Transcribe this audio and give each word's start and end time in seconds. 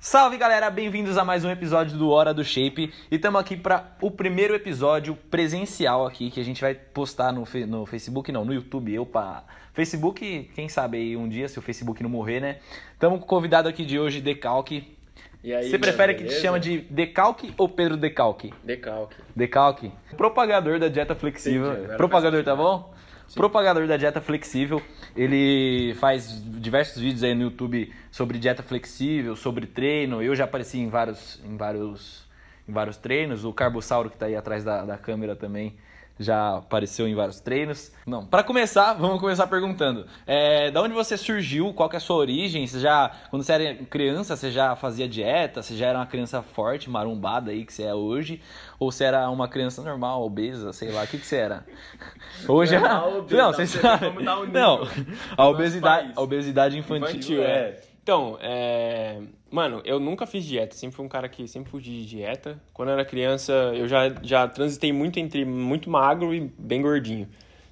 Salve 0.00 0.36
galera, 0.36 0.70
bem-vindos 0.70 1.18
a 1.18 1.24
mais 1.24 1.44
um 1.44 1.50
episódio 1.50 1.98
do 1.98 2.08
Hora 2.10 2.32
do 2.32 2.44
Shape 2.44 2.92
e 3.10 3.16
estamos 3.16 3.40
aqui 3.40 3.56
para 3.56 3.96
o 4.00 4.10
primeiro 4.10 4.54
episódio 4.54 5.16
presencial 5.28 6.06
aqui 6.06 6.30
que 6.30 6.40
a 6.40 6.44
gente 6.44 6.60
vai 6.60 6.72
postar 6.74 7.32
no, 7.32 7.44
no 7.66 7.84
Facebook, 7.84 8.30
não, 8.30 8.44
no 8.44 8.54
YouTube, 8.54 8.94
eu 8.94 9.04
para 9.04 9.42
Facebook, 9.74 10.50
quem 10.54 10.68
sabe 10.68 10.98
aí 10.98 11.16
um 11.16 11.28
dia 11.28 11.48
se 11.48 11.58
o 11.58 11.62
Facebook 11.62 12.02
não 12.02 12.08
morrer, 12.10 12.40
né? 12.40 12.58
Estamos 12.92 13.18
com 13.18 13.24
o 13.24 13.28
convidado 13.28 13.68
aqui 13.68 13.84
de 13.84 13.98
hoje, 13.98 14.20
Decalque. 14.20 14.96
E 15.42 15.52
aí, 15.52 15.68
Você 15.68 15.78
prefere 15.78 16.12
mano, 16.12 16.18
que 16.18 16.24
te 16.24 16.28
beleza? 16.28 16.42
chama 16.42 16.60
de 16.60 16.78
Decalque 16.78 17.52
ou 17.58 17.68
Pedro 17.68 17.96
Decalque? 17.96 18.52
Decalque. 18.62 19.16
Decalque, 19.34 19.92
propagador 20.16 20.78
da 20.78 20.88
dieta 20.88 21.14
flexível. 21.14 21.72
Entendi, 21.72 21.96
propagador, 21.96 22.44
tá 22.44 22.54
bom? 22.54 22.92
Propagador 23.34 23.86
da 23.86 23.96
dieta 23.96 24.20
flexível. 24.20 24.82
Ele 25.16 25.94
faz 26.00 26.42
diversos 26.60 27.02
vídeos 27.02 27.22
aí 27.22 27.34
no 27.34 27.42
YouTube 27.42 27.92
sobre 28.10 28.38
dieta 28.38 28.62
flexível, 28.62 29.36
sobre 29.36 29.66
treino. 29.66 30.22
Eu 30.22 30.34
já 30.34 30.44
apareci 30.44 30.78
em 30.78 30.88
vários, 30.88 31.40
em 31.44 31.56
vários, 31.56 32.26
em 32.68 32.72
vários 32.72 32.96
treinos. 32.96 33.44
O 33.44 33.52
Carbossauro 33.52 34.10
que 34.10 34.16
tá 34.16 34.26
aí 34.26 34.36
atrás 34.36 34.64
da, 34.64 34.84
da 34.84 34.96
câmera 34.96 35.36
também 35.36 35.76
já 36.18 36.56
apareceu 36.56 37.06
em 37.06 37.14
vários 37.14 37.40
treinos. 37.40 37.92
Não, 38.06 38.26
para 38.26 38.42
começar, 38.42 38.94
vamos 38.94 39.20
começar 39.20 39.46
perguntando. 39.46 40.06
É, 40.26 40.70
da 40.70 40.82
onde 40.82 40.94
você 40.94 41.16
surgiu? 41.16 41.72
Qual 41.72 41.88
que 41.88 41.96
é 41.96 41.98
a 41.98 42.00
sua 42.00 42.16
origem? 42.16 42.66
Você 42.66 42.80
já, 42.80 43.10
quando 43.30 43.42
você 43.42 43.52
era 43.52 43.74
criança, 43.84 44.36
você 44.36 44.50
já 44.50 44.74
fazia 44.74 45.08
dieta? 45.08 45.62
Você 45.62 45.76
já 45.76 45.86
era 45.86 45.98
uma 45.98 46.06
criança 46.06 46.42
forte, 46.42 46.90
marumbada 46.90 47.50
aí 47.50 47.64
que 47.64 47.72
você 47.72 47.84
é 47.84 47.94
hoje? 47.94 48.40
Ou 48.78 48.90
você 48.90 49.04
era 49.04 49.28
uma 49.30 49.48
criança 49.48 49.82
normal, 49.82 50.22
obesa, 50.22 50.72
sei 50.72 50.90
lá, 50.90 51.02
o 51.02 51.06
que 51.06 51.18
que 51.18 51.26
você 51.26 51.36
era? 51.36 51.64
Hoje 52.46 52.76
é... 52.76 52.80
Não, 52.80 53.22
não, 53.22 53.52
você 53.52 53.66
sabe. 53.66 54.22
Não, 54.22 54.86
a 55.36 55.48
obesidade, 55.48 56.12
a 56.14 56.20
obesidade 56.20 56.78
infantil, 56.78 57.08
Infantil, 57.08 57.42
é. 57.42 57.46
é. 57.46 57.80
Então, 58.02 58.38
é... 58.40 59.20
Mano, 59.50 59.80
eu 59.84 59.98
nunca 59.98 60.26
fiz 60.26 60.44
dieta. 60.44 60.74
Sempre 60.76 60.96
fui 60.96 61.04
um 61.06 61.08
cara 61.08 61.28
que 61.28 61.46
sempre 61.48 61.70
fugi 61.70 61.90
de 62.02 62.06
dieta. 62.06 62.62
Quando 62.72 62.88
eu 62.88 62.94
era 62.94 63.04
criança, 63.04 63.52
eu 63.74 63.88
já, 63.88 64.10
já 64.22 64.46
transitei 64.46 64.92
muito 64.92 65.18
entre 65.18 65.44
muito 65.44 65.88
magro 65.88 66.34
e 66.34 66.40
bem 66.58 66.82
gordinho. 66.82 67.28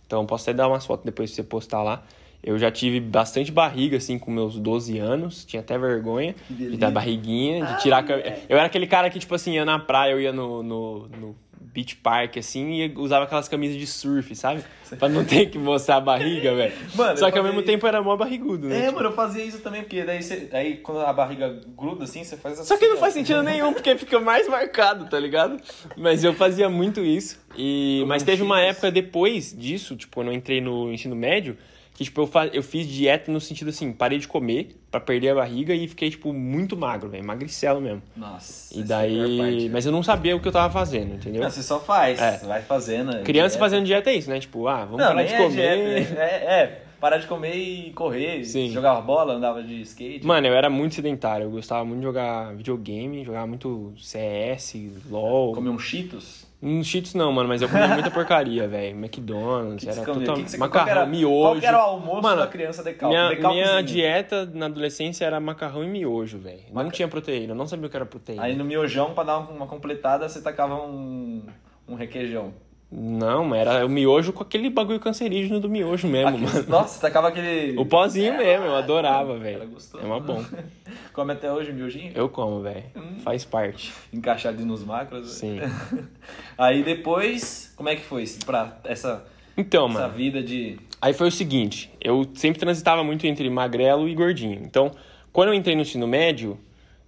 Então, 0.07 0.25
posso 0.25 0.49
até 0.49 0.57
dar 0.57 0.69
umas 0.69 0.87
fotos 0.87 1.05
depois 1.05 1.31
pra 1.31 1.37
você 1.37 1.43
postar 1.43 1.83
lá. 1.83 2.03
Eu 2.43 2.59
já 2.59 2.71
tive 2.71 3.01
bastante 3.01 3.51
barriga, 3.51 3.97
assim, 3.97 4.19
com 4.19 4.31
meus 4.31 4.59
12 4.59 4.99
anos. 4.99 5.45
Tinha 5.45 5.61
até 5.61 5.77
vergonha 5.77 6.35
de 6.71 6.77
dar 6.79 6.91
barriguinha, 6.93 7.65
de 7.65 7.75
tirar... 7.83 7.99
a 7.99 8.03
cam- 8.05 8.23
Eu 8.49 8.57
era 8.57 8.67
aquele 8.67 8.87
cara 8.87 9.11
que, 9.11 9.19
tipo 9.19 9.35
assim, 9.35 9.55
ia 9.55 9.65
na 9.65 9.79
praia, 9.79 10.13
eu 10.13 10.21
ia 10.21 10.33
no, 10.33 10.63
no, 10.63 11.09
no 11.09 11.37
beach 11.77 11.97
park, 11.97 12.39
assim, 12.39 12.81
e 12.81 12.95
usava 12.97 13.27
aquelas 13.27 13.47
camisas 13.49 13.77
de 13.77 13.87
surf, 13.87 14.35
sabe? 14.35 14.65
Pra 14.99 15.11
não 15.11 15.25
ter 15.27 15.51
que 15.51 15.59
mostrar 15.59 15.97
a 15.97 16.01
barriga, 16.01 16.55
velho. 16.55 16.73
Mano, 16.95 17.19
Só 17.19 17.31
que 17.31 17.37
ao 17.37 17.45
mesmo 17.45 17.59
isso. 17.59 17.67
tempo 17.67 17.87
era 17.87 18.01
mó 18.01 18.17
barrigudo, 18.17 18.67
né? 18.69 18.79
É, 18.79 18.81
Tipo, 18.87 18.95
mano, 18.95 19.09
eu 19.11 19.13
fazia 19.13 19.45
isso 19.45 19.59
também, 19.59 19.83
porque 19.83 20.03
daí, 20.03 20.23
você, 20.23 20.49
aí 20.53 20.79
quando 20.79 21.01
a 21.01 21.13
barriga 21.13 21.61
gruda 21.77 22.05
assim, 22.05 22.25
você 22.25 22.37
faz 22.39 22.59
assim. 22.59 22.69
Só 22.69 22.79
que 22.79 22.89
não 22.89 22.97
ó. 22.97 22.99
faz 22.99 23.13
sentido 23.13 23.43
nenhum, 23.43 23.75
porque 23.75 23.95
fica 23.99 24.19
mais 24.19 24.49
marcado, 24.49 25.07
tá 25.11 25.21
ligado? 25.21 25.61
Mas 25.97 26.25
eu 26.25 26.33
fazia 26.33 26.71
muito 26.71 27.01
isso. 27.01 27.39
E... 27.57 27.99
Como 27.99 28.09
Mas 28.09 28.23
teve 28.23 28.43
uma 28.43 28.61
época 28.61 28.91
depois 28.91 29.55
disso, 29.57 29.97
tipo, 29.97 30.15
quando 30.15 30.29
eu 30.29 30.35
entrei 30.35 30.63
no 30.63 30.91
ensino 30.91 31.15
médio, 31.15 31.59
que, 31.97 32.05
tipo, 32.05 32.21
eu, 32.21 32.27
fa... 32.27 32.47
eu 32.49 32.63
fiz 32.63 32.87
dieta 32.87 33.33
no 33.33 33.41
sentido 33.41 33.69
assim, 33.71 33.91
parei 33.91 34.19
de 34.19 34.29
comer 34.29 34.77
pra 34.91 35.01
perder 35.01 35.31
a 35.31 35.35
barriga 35.37 35.75
e 35.75 35.89
fiquei, 35.89 36.11
tipo, 36.11 36.33
muito 36.33 36.77
magro, 36.77 37.09
velho. 37.09 37.25
Magricelo 37.25 37.81
mesmo. 37.81 38.03
Nossa. 38.17 38.77
E 38.77 38.81
é 38.83 38.85
daí... 38.85 39.39
parte. 39.39 39.69
Mas 39.71 39.87
eu 39.87 39.93
não 39.93 40.03
sabia 40.03 40.37
o 40.37 40.41
que 40.41 40.47
eu 40.47 40.53
tava 40.53 40.71
fazendo, 40.73 41.15
entendeu? 41.15 41.43
Não, 41.43 41.51
você 41.51 41.63
só 41.63 41.81
faz, 41.81 42.21
É. 42.21 42.39
vai 42.47 42.61
fazendo. 42.63 43.17
é 43.17 43.23
Criança 43.23 43.51
dieta. 43.57 43.59
fazendo 43.59 43.87
dieta 43.87 44.11
é 44.11 44.15
isso, 44.15 44.29
né? 44.29 44.39
Tipo, 44.39 44.69
ah, 44.69 44.85
vamos 44.85 44.99
Não, 45.01 45.07
parar 45.09 45.23
de 45.25 45.33
é 45.33 45.37
comer. 45.39 46.05
dieta, 46.05 46.21
é, 46.21 46.25
é, 46.63 46.83
parar 47.01 47.17
de 47.19 47.27
comer 47.27 47.55
e 47.57 47.93
correr, 47.93 48.45
Sim. 48.45 48.69
jogava 48.71 49.01
bola, 49.01 49.35
andava 49.35 49.63
de 49.63 49.81
skate. 49.81 50.27
Mano, 50.27 50.47
eu 50.47 50.55
era 50.55 50.69
muito 50.69 50.95
sedentário. 50.95 51.45
Eu 51.45 51.51
gostava 51.51 51.85
muito 51.85 52.01
de 52.01 52.05
jogar 52.05 52.55
videogame, 52.55 53.25
jogava 53.25 53.47
muito 53.47 53.93
CS, 53.99 54.75
LOL. 55.11 55.53
Comer 55.55 55.71
um 55.71 55.79
Cheetos. 55.79 56.46
Não 56.61 56.83
Cheetos 56.83 57.13
não, 57.15 57.31
mano, 57.33 57.49
mas 57.49 57.61
eu 57.61 57.69
comia 57.69 57.87
muita 57.89 58.11
porcaria, 58.11 58.67
velho. 58.67 58.97
McDonald's, 58.97 59.85
Que 59.85 59.91
era 59.91 60.05
total... 60.05 60.37
Que 60.37 60.57
macarrão, 60.57 60.91
era- 60.91 61.07
miojo. 61.07 61.61
Qual 61.61 61.69
era 61.69 61.77
o 61.79 61.81
almoço 61.83 62.23
Mano, 62.23 62.41
da 62.41 62.47
criança 62.47 62.83
decalque? 62.83 63.15
Minha, 63.15 63.29
Decalquezinho. 63.29 63.71
minha 63.73 63.83
dieta 63.83 64.47
na 64.47 64.67
adolescência 64.67 65.25
era 65.27 65.39
macarrão 65.39 65.85
e 65.85 65.87
miojo, 65.87 66.39
velho. 66.39 66.63
Não 66.69 66.75
Maca- 66.85 66.91
tinha 66.97 67.09
proteína, 67.09 67.55
não 67.55 67.67
sabia 67.67 67.87
o 67.87 67.91
que 67.91 67.97
era 67.97 68.07
proteína. 68.07 68.43
Aí 68.43 68.57
no 68.57 68.65
miojão, 68.65 69.13
pra 69.13 69.23
dar 69.25 69.39
uma 69.39 69.67
completada, 69.67 70.29
você 70.29 70.41
tacava 70.41 70.75
um, 70.83 71.43
um 71.87 71.95
requeijão. 71.95 72.55
Não, 72.91 73.53
era 73.53 73.85
o 73.85 73.89
miojo 73.89 74.33
com 74.33 74.45
aquele 74.45 74.71
bagulho 74.71 75.01
cancerígeno 75.01 75.59
do 75.59 75.69
miojo 75.69 76.07
mesmo, 76.07 76.29
Aquele- 76.37 76.47
mano. 76.47 76.65
Nossa, 76.69 77.01
tacava 77.01 77.29
aquele... 77.29 77.77
O 77.77 77.85
pozinho 77.85 78.37
mesmo, 78.37 78.65
eu 78.67 78.77
adorava, 78.77 79.33
Era 79.33 79.41
velho. 79.41 79.69
gostoso. 79.69 80.05
É 80.05 80.07
uma 80.07 80.21
bom. 80.21 80.45
Come 81.13 81.33
até 81.33 81.51
hoje 81.53 81.73
o 81.73 81.75
miojinho? 81.75 82.13
Eu 82.15 82.29
como, 82.29 82.61
velho. 82.63 82.85
Hum. 82.95 83.19
Faz 83.19 83.45
parte. 83.45 83.93
Encaixado 84.13 84.65
nos 84.65 84.85
macros. 84.85 85.33
Sim. 85.33 85.59
Aí 86.57 86.85
depois, 86.85 87.73
como 87.77 87.89
é 87.89 87.97
que 87.97 88.03
foi 88.03 88.25
pra 88.45 88.79
essa, 88.85 89.25
Então, 89.57 89.89
essa 89.89 89.99
mano. 90.03 90.15
vida 90.15 90.41
de... 90.43 90.79
Aí 91.03 91.13
foi 91.13 91.29
o 91.29 91.33
seguinte, 91.33 91.91
eu 92.01 92.25
sempre 92.35 92.59
transitava 92.61 93.03
muito 93.03 93.27
entre 93.27 93.51
magrelo 93.51 94.09
e 94.09 94.15
gordinho. 94.15 94.61
Então, 94.65 94.93
quando 95.33 95.49
eu 95.49 95.55
entrei 95.55 95.75
no 95.75 95.83
ensino 95.83 96.07
médio, 96.07 96.59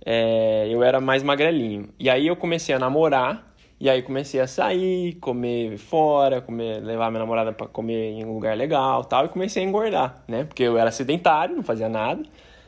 é, 0.04 0.66
eu 0.70 0.82
era 0.82 1.00
mais 1.00 1.22
magrelinho. 1.22 1.88
E 1.98 2.10
aí 2.10 2.26
eu 2.26 2.34
comecei 2.36 2.74
a 2.74 2.78
namorar, 2.78 3.47
e 3.80 3.88
aí 3.88 4.02
comecei 4.02 4.40
a 4.40 4.46
sair, 4.46 5.14
comer 5.20 5.78
fora, 5.78 6.40
comer, 6.40 6.80
levar 6.82 7.10
minha 7.10 7.20
namorada 7.20 7.52
pra 7.52 7.66
comer 7.66 8.10
em 8.12 8.24
um 8.24 8.34
lugar 8.34 8.56
legal 8.56 9.04
tal, 9.04 9.24
e 9.26 9.28
comecei 9.28 9.62
a 9.62 9.66
engordar, 9.66 10.22
né? 10.26 10.44
Porque 10.44 10.62
eu 10.62 10.76
era 10.76 10.90
sedentário, 10.90 11.54
não 11.54 11.62
fazia 11.62 11.88
nada, 11.88 12.22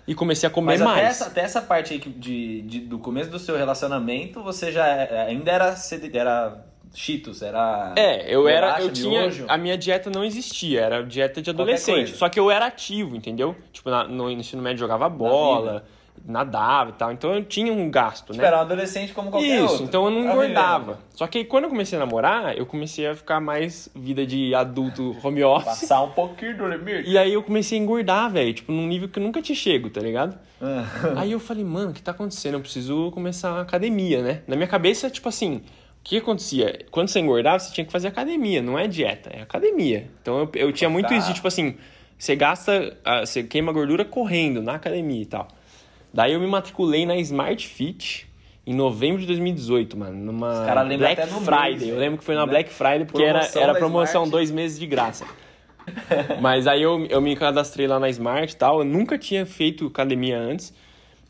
e 0.07 0.15
comecei 0.15 0.47
a 0.47 0.51
comer 0.51 0.73
Mas 0.73 0.81
mais. 0.81 0.99
até 0.99 1.07
essa, 1.09 1.27
até 1.27 1.41
essa 1.43 1.63
parte 1.63 1.93
aí 1.95 1.99
de, 1.99 2.63
de- 2.63 2.81
do 2.81 2.99
começo 2.99 3.31
do 3.31 3.39
seu 3.39 3.57
relacionamento, 3.57 4.43
você 4.43 4.71
já 4.73 4.87
é- 4.87 5.27
ainda 5.29 5.51
era, 5.51 5.75
era 6.15 6.65
Cheetos, 6.93 7.41
era... 7.41 7.93
É, 7.97 8.35
eu 8.35 8.49
era, 8.49 8.81
eu 8.81 8.93
tinha, 8.93 9.21
miojo. 9.21 9.45
a 9.49 9.57
minha 9.57 9.79
dieta 9.79 10.11
não 10.11 10.25
existia, 10.25 10.81
era 10.81 11.05
dieta 11.05 11.41
de 11.41 11.49
adolescente. 11.51 12.17
Só 12.17 12.29
que 12.29 12.39
eu 12.41 12.51
era 12.51 12.67
ativo, 12.67 13.15
entendeu? 13.15 13.55
Tipo, 13.73 13.91
na- 13.91 14.09
no 14.09 14.29
ensino 14.29 14.61
médio 14.61 14.81
jogava 14.81 15.09
bola, 15.09 15.85
nadava 16.25 16.91
e 16.91 16.93
tal, 16.93 17.11
então 17.13 17.35
eu 17.35 17.43
tinha 17.45 17.73
um 17.73 17.91
gasto, 17.91 18.27
Tipo, 18.33 18.39
né? 18.43 18.47
era 18.47 18.59
um 18.59 18.61
adolescente 18.61 19.13
como 19.13 19.31
qualquer 19.31 19.47
Isso, 19.57 19.65
outro. 19.73 19.85
então 19.85 20.05
eu 20.05 20.11
não 20.11 20.25
Tá 20.25 20.33
engordava. 20.33 20.99
Só 21.15 21.27
que 21.27 21.39
aí 21.39 21.45
quando 21.45 21.65
eu 21.65 21.71
comecei 21.71 21.97
a 21.97 22.01
namorar, 22.01 22.57
eu 22.57 22.67
comecei 22.67 23.07
a 23.07 23.15
ficar 23.15 23.41
mais 23.41 23.89
vida 23.95 24.27
de 24.27 24.55
adulto 24.55 25.17
home 25.25 25.43
office. 25.43 25.65
Passar 25.65 26.03
um 26.03 26.11
pouquinho 26.11 26.57
do 26.57 26.67
limite. 26.69 27.09
E 27.11 27.17
aí 27.17 27.33
eu 27.33 27.43
comecei 27.43 27.79
a 27.79 27.83
engordar, 27.83 28.31
velho, 28.31 28.53
tipo, 28.53 28.71
num 28.71 28.87
nível 28.87 29.09
que 29.09 29.19
eu 29.19 29.23
nunca 29.23 29.41
tinha 29.41 29.57
chego, 29.57 29.89
tá 29.89 30.01
ligado? 30.01 30.39
Ah. 30.61 30.85
Aí 31.17 31.33
eu 31.33 31.41
falei, 31.41 31.65
mano, 31.65 31.91
o 31.91 31.95
que 31.95 32.03
tá 32.03 32.11
acontecendo? 32.11 32.55
Eu 32.55 32.61
preciso 32.61 33.11
começar 33.13 33.53
a 33.53 33.61
academia, 33.63 34.23
né? 34.23 34.43
Na 34.47 34.57
minha 34.57 34.69
cabeça, 34.69 35.09
tipo 35.09 35.29
assim, 35.29 35.57
o 35.57 35.63
que 36.05 36.19
acontecia? 36.19 36.81
Quando 36.91 37.09
você 37.09 37.19
engordava, 37.19 37.59
você 37.59 37.73
tinha 37.73 37.85
que 37.85 37.91
fazer 37.93 38.09
academia, 38.09 38.61
não 38.61 38.79
é 38.79 38.87
dieta, 38.87 39.31
é 39.33 39.41
academia. 39.41 40.11
Então 40.21 40.39
eu, 40.41 40.51
eu 40.55 40.73
tinha 40.73 40.91
muito 40.91 41.13
isso 41.15 41.29
de, 41.29 41.35
tipo 41.35 41.49
assim, 41.49 41.77
você 42.19 42.37
gasta, 42.37 42.97
ah, 43.05 43.25
você 43.25 43.43
queima 43.43 43.73
gordura 43.73 44.05
correndo 44.05 44.61
na 44.61 44.75
academia 44.75 45.23
e 45.23 45.27
tal. 45.27 45.49
Daí 46.13 46.33
eu 46.33 46.41
me 46.41 46.47
matriculei 46.47 47.07
na 47.07 47.17
Smart 47.17 47.67
Fit 47.67 48.29
em 48.67 48.75
novembro 48.75 49.21
de 49.21 49.27
2018, 49.27 49.97
mano, 49.97 50.17
numa 50.25 50.65
Black 50.99 51.23
Friday. 51.45 51.71
mês, 51.79 51.89
eu 51.89 51.99
lembro 51.99 52.19
que 52.19 52.25
foi 52.25 52.35
na 52.35 52.45
Né? 52.47 52.51
Black 52.53 52.71
Friday, 52.71 53.05
porque 53.05 53.23
era, 53.23 53.39
Promoção 53.41 53.63
era 53.63 53.73
da 53.73 53.79
promoção 53.79 54.23
Smart. 54.25 54.31
dois 54.31 54.51
meses 54.51 54.79
de 54.79 54.87
graça. 54.87 55.25
Mas 56.41 56.67
aí 56.67 56.83
eu, 56.83 57.07
eu 57.07 57.21
me 57.21 57.35
cadastrei 57.35 57.87
lá 57.87 57.99
na 57.99 58.09
Smart 58.11 58.53
e 58.53 58.57
tal. 58.57 58.81
Eu 58.81 58.85
nunca 58.85 59.19
tinha 59.19 59.47
feito 59.47 59.87
academia 59.87 60.39
antes. 60.39 60.73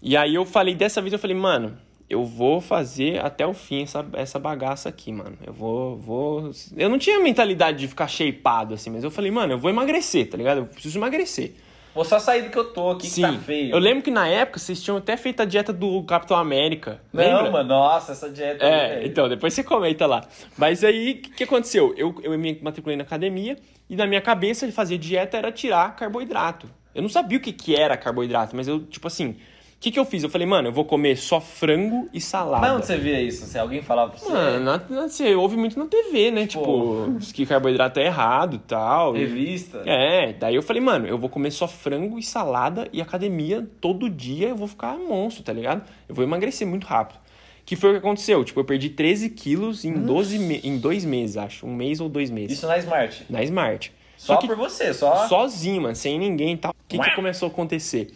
E 0.03 0.17
aí 0.17 0.35
eu 0.35 0.45
falei, 0.45 0.75
dessa 0.75 1.01
vez 1.01 1.13
eu 1.13 1.19
falei, 1.19 1.37
mano, 1.37 1.77
eu 2.09 2.25
vou 2.25 2.61
fazer 2.61 3.25
até 3.25 3.47
o 3.47 3.55
fim 3.55 3.83
essa, 3.83 4.05
essa 4.15 4.39
bagaça 4.39 4.89
aqui, 4.89 5.13
mano. 5.13 5.37
Eu 5.47 5.53
vou, 5.53 5.97
vou. 5.97 6.51
Eu 6.77 6.89
não 6.89 6.99
tinha 6.99 7.21
mentalidade 7.21 7.79
de 7.79 7.89
ficar 7.89 8.09
shapeado, 8.09 8.75
assim, 8.75 8.91
mas 8.91 9.04
eu 9.04 9.10
falei, 9.10 9.31
mano, 9.31 9.53
eu 9.53 9.59
vou 9.59 9.71
emagrecer, 9.71 10.28
tá 10.28 10.37
ligado? 10.37 10.59
Eu 10.59 10.66
preciso 10.66 10.99
emagrecer. 10.99 11.54
Vou 11.95 12.04
só 12.04 12.19
sair 12.19 12.42
do 12.42 12.51
que 12.51 12.59
eu 12.59 12.72
tô 12.72 12.91
aqui, 12.91 13.10
que 13.10 13.21
tá 13.21 13.33
feio. 13.33 13.75
Eu 13.75 13.78
lembro 13.78 14.03
que 14.03 14.10
na 14.10 14.28
época 14.28 14.59
vocês 14.59 14.83
tinham 14.83 14.97
até 14.97 15.16
feito 15.16 15.42
a 15.42 15.45
dieta 15.45 15.72
do 15.72 16.03
Capitão 16.04 16.37
América. 16.37 17.01
Não, 17.13 17.22
lembra? 17.22 17.51
mano, 17.51 17.69
nossa, 17.69 18.13
essa 18.13 18.31
dieta... 18.31 18.65
É, 18.65 19.04
então, 19.04 19.28
depois 19.28 19.53
você 19.53 19.65
comenta 19.65 20.07
lá. 20.07 20.22
Mas 20.57 20.84
aí, 20.84 21.13
o 21.13 21.16
que, 21.16 21.31
que 21.31 21.45
aconteceu? 21.45 21.92
Eu, 21.97 22.15
eu 22.22 22.39
me 22.39 22.59
matriculei 22.63 22.97
na 22.97 23.03
academia 23.03 23.57
e 23.89 23.97
na 23.97 24.07
minha 24.07 24.21
cabeça 24.21 24.66
de 24.66 24.72
fazer 24.72 24.98
dieta 24.98 25.37
era 25.37 25.51
tirar 25.51 25.97
carboidrato. 25.97 26.71
Eu 26.95 27.03
não 27.03 27.09
sabia 27.09 27.39
o 27.39 27.41
que, 27.41 27.53
que 27.53 27.75
era 27.75 27.97
carboidrato, 27.97 28.54
mas 28.54 28.69
eu, 28.69 28.81
tipo 28.84 29.07
assim, 29.07 29.37
que, 29.80 29.91
que 29.91 29.98
eu 29.98 30.04
fiz? 30.04 30.22
Eu 30.22 30.28
falei, 30.28 30.47
mano, 30.47 30.68
eu 30.68 30.72
vou 30.72 30.84
comer 30.84 31.16
só 31.16 31.41
frango 31.41 32.09
e 32.12 32.21
salada. 32.21 32.60
Mas 32.66 32.77
onde 32.77 32.86
você 32.86 32.97
via 32.98 33.21
isso? 33.21 33.47
Se 33.47 33.59
alguém 33.59 33.80
falava 33.82 34.10
pra 34.10 34.21
você... 34.21 34.30
Mano, 34.30 34.65
na- 34.65 34.82
na- 34.88 35.09
você 35.09 35.34
ouve 35.34 35.56
muito 35.56 35.78
na 35.78 35.86
TV, 35.86 36.30
né? 36.30 36.47
Tipo, 36.47 37.16
que 37.32 37.47
carboidrato 37.47 37.98
é 37.98 38.04
errado 38.04 38.56
e 38.56 38.59
tal. 38.59 39.12
Revista. 39.15 39.82
É, 39.86 40.34
daí 40.34 40.54
eu 40.54 40.62
falei, 40.62 40.82
mano, 40.82 41.06
eu 41.06 41.16
vou 41.16 41.30
comer 41.30 41.50
só 41.50 41.66
frango 41.66 42.18
e 42.18 42.22
salada 42.22 42.88
e 42.92 43.00
academia 43.00 43.66
todo 43.80 44.10
dia, 44.10 44.48
eu 44.48 44.56
vou 44.56 44.68
ficar 44.68 44.98
monstro, 44.98 45.42
tá 45.42 45.53
ligado? 45.53 45.82
Eu 46.09 46.15
vou 46.15 46.22
emagrecer 46.24 46.66
muito 46.66 46.86
rápido. 46.86 47.18
Que 47.65 47.77
foi 47.77 47.91
o 47.91 47.92
que 47.94 47.98
aconteceu? 48.00 48.44
Tipo, 48.44 48.60
eu 48.60 48.65
perdi 48.65 48.88
13 48.91 49.30
quilos 49.30 49.84
em, 49.84 49.92
12 49.94 50.38
me- 50.41 50.60
em 50.65 50.77
dois 50.77 51.04
meses, 51.04 51.36
acho. 51.36 51.65
Um 51.66 51.74
mês 51.74 52.00
ou 52.00 52.09
dois 52.09 52.28
meses. 52.30 52.59
Isso 52.59 52.66
na 52.66 52.77
Smart. 52.78 53.24
Na 53.30 53.42
Smart. 53.44 53.92
Só 54.16 54.36
que 54.36 54.47
por 54.47 54.56
você, 54.56 54.92
só... 54.92 55.27
sozinho, 55.28 55.80
mano, 55.80 55.94
sem 55.97 56.18
ninguém 56.18 56.53
e 56.53 56.56
tal. 56.59 56.72
O 56.72 56.74
que, 56.86 56.98
que 56.98 57.15
começou 57.15 57.48
a 57.48 57.50
acontecer? 57.50 58.10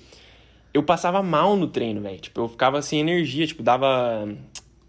Eu 0.75 0.83
passava 0.83 1.23
mal 1.23 1.57
no 1.57 1.69
treino, 1.69 2.01
velho. 2.01 2.19
Tipo, 2.19 2.43
eu 2.43 2.49
ficava 2.49 2.83
sem 2.83 2.99
energia, 2.99 3.47
tipo, 3.47 3.63
dava 3.63 4.29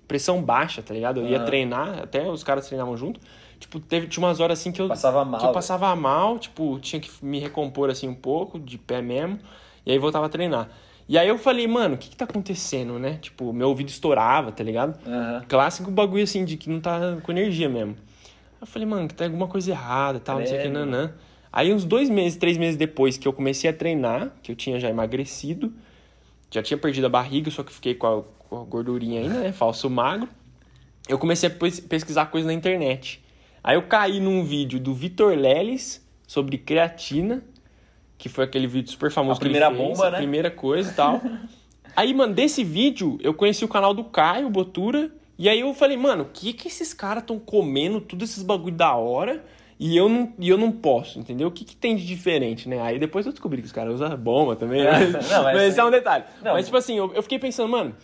pressão 0.07 0.41
baixa, 0.41 0.81
tá 0.81 0.93
ligado? 0.93 1.21
Eu 1.21 1.27
ia 1.27 1.37
Aham. 1.37 1.45
treinar, 1.45 1.99
até 2.03 2.27
os 2.27 2.43
caras 2.43 2.65
treinavam 2.67 2.97
junto. 2.97 3.19
Tipo, 3.59 3.79
teve, 3.79 4.07
tinha 4.07 4.25
umas 4.25 4.39
horas 4.39 4.59
assim 4.59 4.71
que 4.71 4.81
eu 4.81 4.87
Passava 4.87 5.23
mal. 5.23 5.39
que 5.39 5.45
eu 5.45 5.51
passava 5.51 5.95
mal, 5.95 6.39
tipo, 6.39 6.79
tinha 6.79 6.99
que 6.99 7.09
me 7.23 7.39
recompor 7.39 7.89
assim 7.89 8.07
um 8.07 8.15
pouco, 8.15 8.59
de 8.59 8.77
pé 8.77 9.01
mesmo, 9.01 9.39
e 9.85 9.91
aí 9.91 9.97
voltava 9.99 10.25
a 10.25 10.29
treinar. 10.29 10.69
E 11.07 11.17
aí 11.19 11.27
eu 11.27 11.37
falei, 11.37 11.67
mano, 11.67 11.95
o 11.95 11.97
que 11.99 12.09
que 12.09 12.15
tá 12.15 12.25
acontecendo, 12.25 12.97
né? 12.97 13.19
Tipo, 13.21 13.53
meu 13.53 13.69
ouvido 13.69 13.89
estourava, 13.89 14.51
tá 14.51 14.63
ligado? 14.63 14.99
Aham. 15.07 15.45
Clássico 15.47 15.91
bagulho 15.91 16.23
assim, 16.23 16.43
de 16.43 16.57
que 16.57 16.67
não 16.67 16.81
tá 16.81 17.17
com 17.21 17.31
energia 17.31 17.69
mesmo. 17.69 17.95
Aí 17.95 18.61
eu 18.61 18.67
falei, 18.67 18.87
mano, 18.87 19.07
que 19.07 19.13
tem 19.13 19.27
alguma 19.27 19.47
coisa 19.47 19.69
errada, 19.69 20.19
tal, 20.19 20.39
não 20.39 20.47
sei 20.47 20.57
o 20.57 20.61
que, 20.61 20.67
nanã. 20.67 21.13
Aí 21.55 21.73
uns 21.73 21.85
dois 21.85 22.09
meses, 22.09 22.37
três 22.37 22.57
meses 22.57 22.75
depois 22.75 23.17
que 23.17 23.25
eu 23.25 23.31
comecei 23.31 23.69
a 23.69 23.73
treinar, 23.73 24.33
que 24.43 24.51
eu 24.51 24.55
tinha 24.57 24.77
já 24.77 24.89
emagrecido, 24.89 25.71
já 26.51 26.61
tinha 26.61 26.77
perdido 26.77 27.05
a 27.07 27.09
barriga, 27.09 27.49
só 27.49 27.63
que 27.63 27.71
fiquei 27.71 27.95
com 27.95 28.05
a, 28.07 28.23
com 28.49 28.61
a 28.61 28.63
gordurinha 28.65 29.21
ainda, 29.21 29.39
né? 29.39 29.51
Falso 29.53 29.89
magro. 29.89 30.27
Eu 31.07 31.17
comecei 31.17 31.47
a 31.47 31.51
pes- 31.51 31.79
pesquisar 31.79 32.25
coisa 32.25 32.45
na 32.47 32.53
internet. 32.53 33.23
Aí 33.63 33.77
eu 33.77 33.83
caí 33.83 34.19
num 34.19 34.43
vídeo 34.43 34.79
do 34.81 34.93
Vitor 34.93 35.33
Leles 35.33 36.05
sobre 36.27 36.57
creatina, 36.57 37.41
que 38.17 38.27
foi 38.27 38.43
aquele 38.43 38.67
vídeo 38.67 38.91
super 38.91 39.09
famoso 39.09 39.37
A 39.37 39.41
que 39.41 39.47
ele 39.47 39.53
primeira 39.53 39.73
fez, 39.73 39.87
bomba, 39.89 40.07
a 40.07 40.11
né? 40.11 40.17
primeira 40.17 40.51
coisa 40.51 40.91
e 40.91 40.93
tal. 40.93 41.21
aí, 41.95 42.13
mano, 42.13 42.33
desse 42.33 42.63
vídeo, 42.65 43.17
eu 43.21 43.33
conheci 43.33 43.63
o 43.63 43.67
canal 43.69 43.93
do 43.93 44.03
Caio 44.03 44.49
Botura, 44.49 45.09
e 45.37 45.47
aí 45.47 45.61
eu 45.61 45.73
falei, 45.73 45.95
mano, 45.95 46.23
o 46.23 46.27
que 46.27 46.51
que 46.53 46.67
esses 46.67 46.93
caras 46.93 47.23
estão 47.23 47.39
comendo, 47.39 48.01
todos 48.01 48.29
esses 48.29 48.43
bagulho 48.43 48.75
da 48.75 48.93
hora, 48.95 49.43
e 49.79 49.95
eu 49.97 50.07
não, 50.07 50.33
e 50.39 50.47
eu 50.49 50.57
não 50.57 50.71
posso, 50.71 51.19
entendeu? 51.19 51.47
O 51.47 51.51
que 51.51 51.65
que 51.65 51.75
tem 51.75 51.95
de 51.95 52.05
diferente, 52.05 52.67
né? 52.69 52.81
Aí 52.81 52.97
depois 52.97 53.25
eu 53.25 53.31
descobri 53.31 53.61
que 53.61 53.67
os 53.67 53.71
caras 53.73 53.95
usam 53.95 54.15
bomba 54.17 54.55
também, 54.55 54.83
né? 54.83 54.99
Não, 55.07 55.11
mas- 55.11 55.29
mas 55.55 55.61
esse 55.63 55.79
é 55.79 55.83
um 55.83 55.91
detalhe. 55.91 56.23
Não. 56.41 56.53
Mas, 56.53 56.65
tipo 56.65 56.77
assim, 56.77 56.97
eu, 56.97 57.13
eu 57.13 57.21
fiquei 57.21 57.37
pensando, 57.39 57.69
mano, 57.69 57.95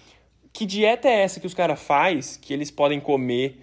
que 0.51 0.65
dieta 0.65 1.07
é 1.07 1.21
essa 1.21 1.39
que 1.39 1.47
os 1.47 1.53
caras 1.53 1.81
faz 1.81 2.35
que 2.35 2.53
eles 2.53 2.69
podem 2.69 2.99
comer 2.99 3.61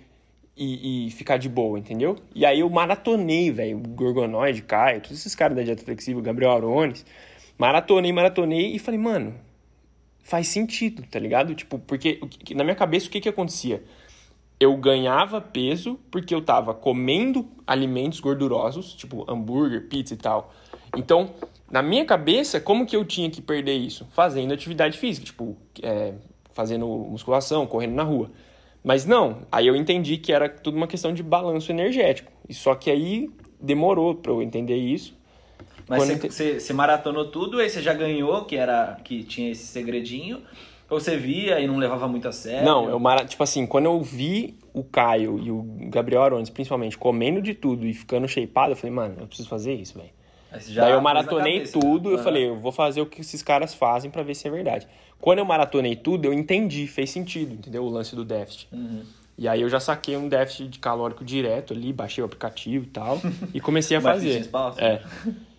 e, 0.56 1.06
e 1.06 1.10
ficar 1.10 1.37
de 1.37 1.49
boa, 1.49 1.78
entendeu? 1.78 2.16
E 2.34 2.46
aí 2.46 2.60
eu 2.60 2.70
maratonei, 2.70 3.50
velho, 3.50 3.76
o 3.76 3.81
Gorgonoide, 3.81 4.62
Caio, 4.62 5.00
todos 5.02 5.19
esses 5.19 5.34
caras 5.34 5.55
da 5.56 5.62
dieta 5.62 5.84
flexível, 5.84 6.22
Gabriel 6.22 6.52
Arones, 6.52 7.05
maratonei, 7.58 8.10
maratonei 8.12 8.75
e 8.75 8.78
falei, 8.78 8.99
mano, 8.99 9.34
faz 10.22 10.49
sentido, 10.49 11.02
tá 11.10 11.19
ligado? 11.19 11.55
Tipo, 11.55 11.78
porque 11.78 12.20
na 12.55 12.64
minha 12.64 12.75
cabeça 12.75 13.06
o 13.06 13.10
que 13.10 13.20
que 13.20 13.28
acontecia? 13.28 13.82
Eu 14.60 14.76
ganhava 14.76 15.40
peso 15.40 15.99
porque 16.10 16.34
eu 16.34 16.43
tava 16.43 16.75
comendo 16.75 17.49
alimentos 17.66 18.20
gordurosos, 18.20 18.93
tipo 18.93 19.25
hambúrguer, 19.31 19.88
pizza 19.88 20.14
e 20.14 20.16
tal. 20.16 20.52
Então, 20.96 21.31
na 21.70 21.82
minha 21.82 22.05
cabeça, 22.05 22.60
como 22.60 22.87
que 22.87 22.96
eu 22.96 23.05
tinha 23.05 23.31
que 23.31 23.40
perder 23.40 23.76
isso? 23.76 24.06
Fazendo 24.10 24.52
atividade 24.52 24.99
física, 24.99 25.26
tipo, 25.26 25.56
é, 25.82 26.14
fazendo 26.52 26.87
musculação, 26.87 27.66
correndo 27.66 27.94
na 27.94 28.02
rua. 28.02 28.31
Mas 28.82 29.05
não, 29.05 29.43
aí 29.52 29.66
eu 29.66 29.76
entendi 29.76 30.16
que 30.16 30.32
era 30.32 30.49
tudo 30.49 30.76
uma 30.76 30.87
questão 30.87 31.12
de 31.12 31.22
balanço 31.22 31.70
energético. 31.70 32.32
E 32.49 32.55
só 32.55 32.75
que 32.75 32.90
aí 32.90 33.31
demorou 33.60 34.14
pra 34.14 34.32
eu 34.32 34.43
entender 34.43 34.76
isso. 34.76 35.16
Mas 35.88 36.08
você, 36.08 36.60
você 36.60 36.72
maratonou 36.72 37.26
tudo, 37.26 37.58
aí 37.58 37.69
você 37.69 37.81
já 37.81 37.94
ganhou, 37.94 38.44
que 38.44 38.56
era 38.56 38.99
que 39.05 39.22
tinha 39.25 39.50
esse 39.50 39.66
segredinho, 39.66 40.43
você 40.88 41.17
via 41.17 41.61
e 41.61 41.67
não 41.67 41.76
levava 41.76 42.08
muito 42.08 42.26
a 42.26 42.32
sério? 42.32 42.64
Não, 42.64 42.88
eu 42.88 42.99
mara... 42.99 43.25
tipo 43.25 43.43
assim, 43.43 43.67
quando 43.67 43.87
eu 43.87 44.00
vi 44.02 44.58
o 44.73 44.82
Caio 44.82 45.38
e 45.38 45.50
o 45.50 45.62
Gabriel 45.90 46.23
Arones, 46.23 46.49
principalmente, 46.49 46.96
comendo 46.96 47.43
de 47.43 47.55
tudo 47.55 47.87
e 47.87 47.93
ficando 47.93 48.26
shapeado, 48.26 48.73
eu 48.73 48.76
falei, 48.76 48.94
mano, 48.94 49.17
eu 49.20 49.26
preciso 49.26 49.49
fazer 49.49 49.75
isso, 49.75 49.99
velho. 49.99 50.11
Daí 50.75 50.93
eu 50.93 51.00
maratonei 51.00 51.58
cabeça. 51.58 51.79
tudo, 51.79 52.11
eu 52.11 52.14
Aham. 52.14 52.25
falei, 52.25 52.49
eu 52.49 52.56
vou 52.56 52.73
fazer 52.73 53.02
o 53.02 53.06
que 53.06 53.20
esses 53.20 53.43
caras 53.43 53.75
fazem 53.75 54.11
pra 54.11 54.23
ver 54.23 54.35
se 54.35 54.49
é 54.49 54.50
verdade. 54.50 54.87
Quando 55.20 55.40
eu 55.40 55.44
maratonei 55.44 55.94
tudo, 55.94 56.25
eu 56.25 56.32
entendi, 56.32 56.87
fez 56.87 57.11
sentido, 57.11 57.55
entendeu? 57.55 57.84
O 57.84 57.88
lance 57.88 58.17
do 58.17 58.25
déficit. 58.25 58.69
Uhum. 58.73 59.02
E 59.37 59.46
aí 59.46 59.61
eu 59.61 59.69
já 59.69 59.79
saquei 59.79 60.17
um 60.17 60.29
déficit 60.29 60.69
de 60.69 60.79
calórico 60.79 61.25
direto 61.25 61.75
ali, 61.75 61.93
baixei 61.93 62.23
o 62.23 62.25
aplicativo 62.25 62.87
e 62.87 62.88
tal, 62.88 63.20
e 63.52 63.61
comecei 63.61 63.96
a 63.96 64.00
fazer. 64.00 64.49
É. 64.79 65.02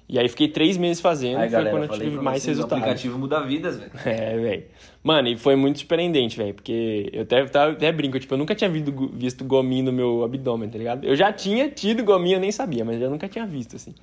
E 0.10 0.18
aí 0.18 0.28
fiquei 0.28 0.48
três 0.48 0.76
meses 0.76 1.00
fazendo, 1.00 1.38
Aí, 1.38 1.50
foi 1.50 1.50
galera, 1.52 1.78
quando 1.78 1.94
eu 1.94 2.00
tive 2.00 2.18
mais 2.18 2.42
vocês, 2.42 2.58
O 2.58 2.62
resultados. 2.62 2.82
aplicativo 2.84 3.20
muda 3.20 3.42
vidas, 3.42 3.78
velho. 3.78 3.92
É, 4.04 4.38
velho. 4.38 4.64
Mano, 5.04 5.28
e 5.28 5.38
foi 5.38 5.56
muito 5.56 5.78
surpreendente, 5.80 6.36
velho, 6.36 6.54
porque 6.56 7.10
eu 7.14 7.22
até, 7.22 7.42
até, 7.42 7.60
até 7.60 7.92
brinco, 7.92 8.20
tipo, 8.20 8.34
eu 8.34 8.38
nunca 8.40 8.56
tinha 8.56 8.70
visto, 8.70 8.92
visto 9.14 9.46
gominho 9.46 9.86
no 9.86 9.92
meu 9.94 10.24
abdômen, 10.24 10.68
tá 10.68 10.78
ligado? 10.80 11.06
Eu 11.06 11.16
já 11.16 11.32
tinha 11.32 11.70
tido 11.70 12.04
gominho, 12.04 12.38
eu 12.38 12.40
nem 12.40 12.52
sabia, 12.52 12.84
mas 12.84 13.00
eu 13.00 13.10
nunca 13.10 13.28
tinha 13.30 13.46
visto, 13.46 13.76
assim. 13.76 13.94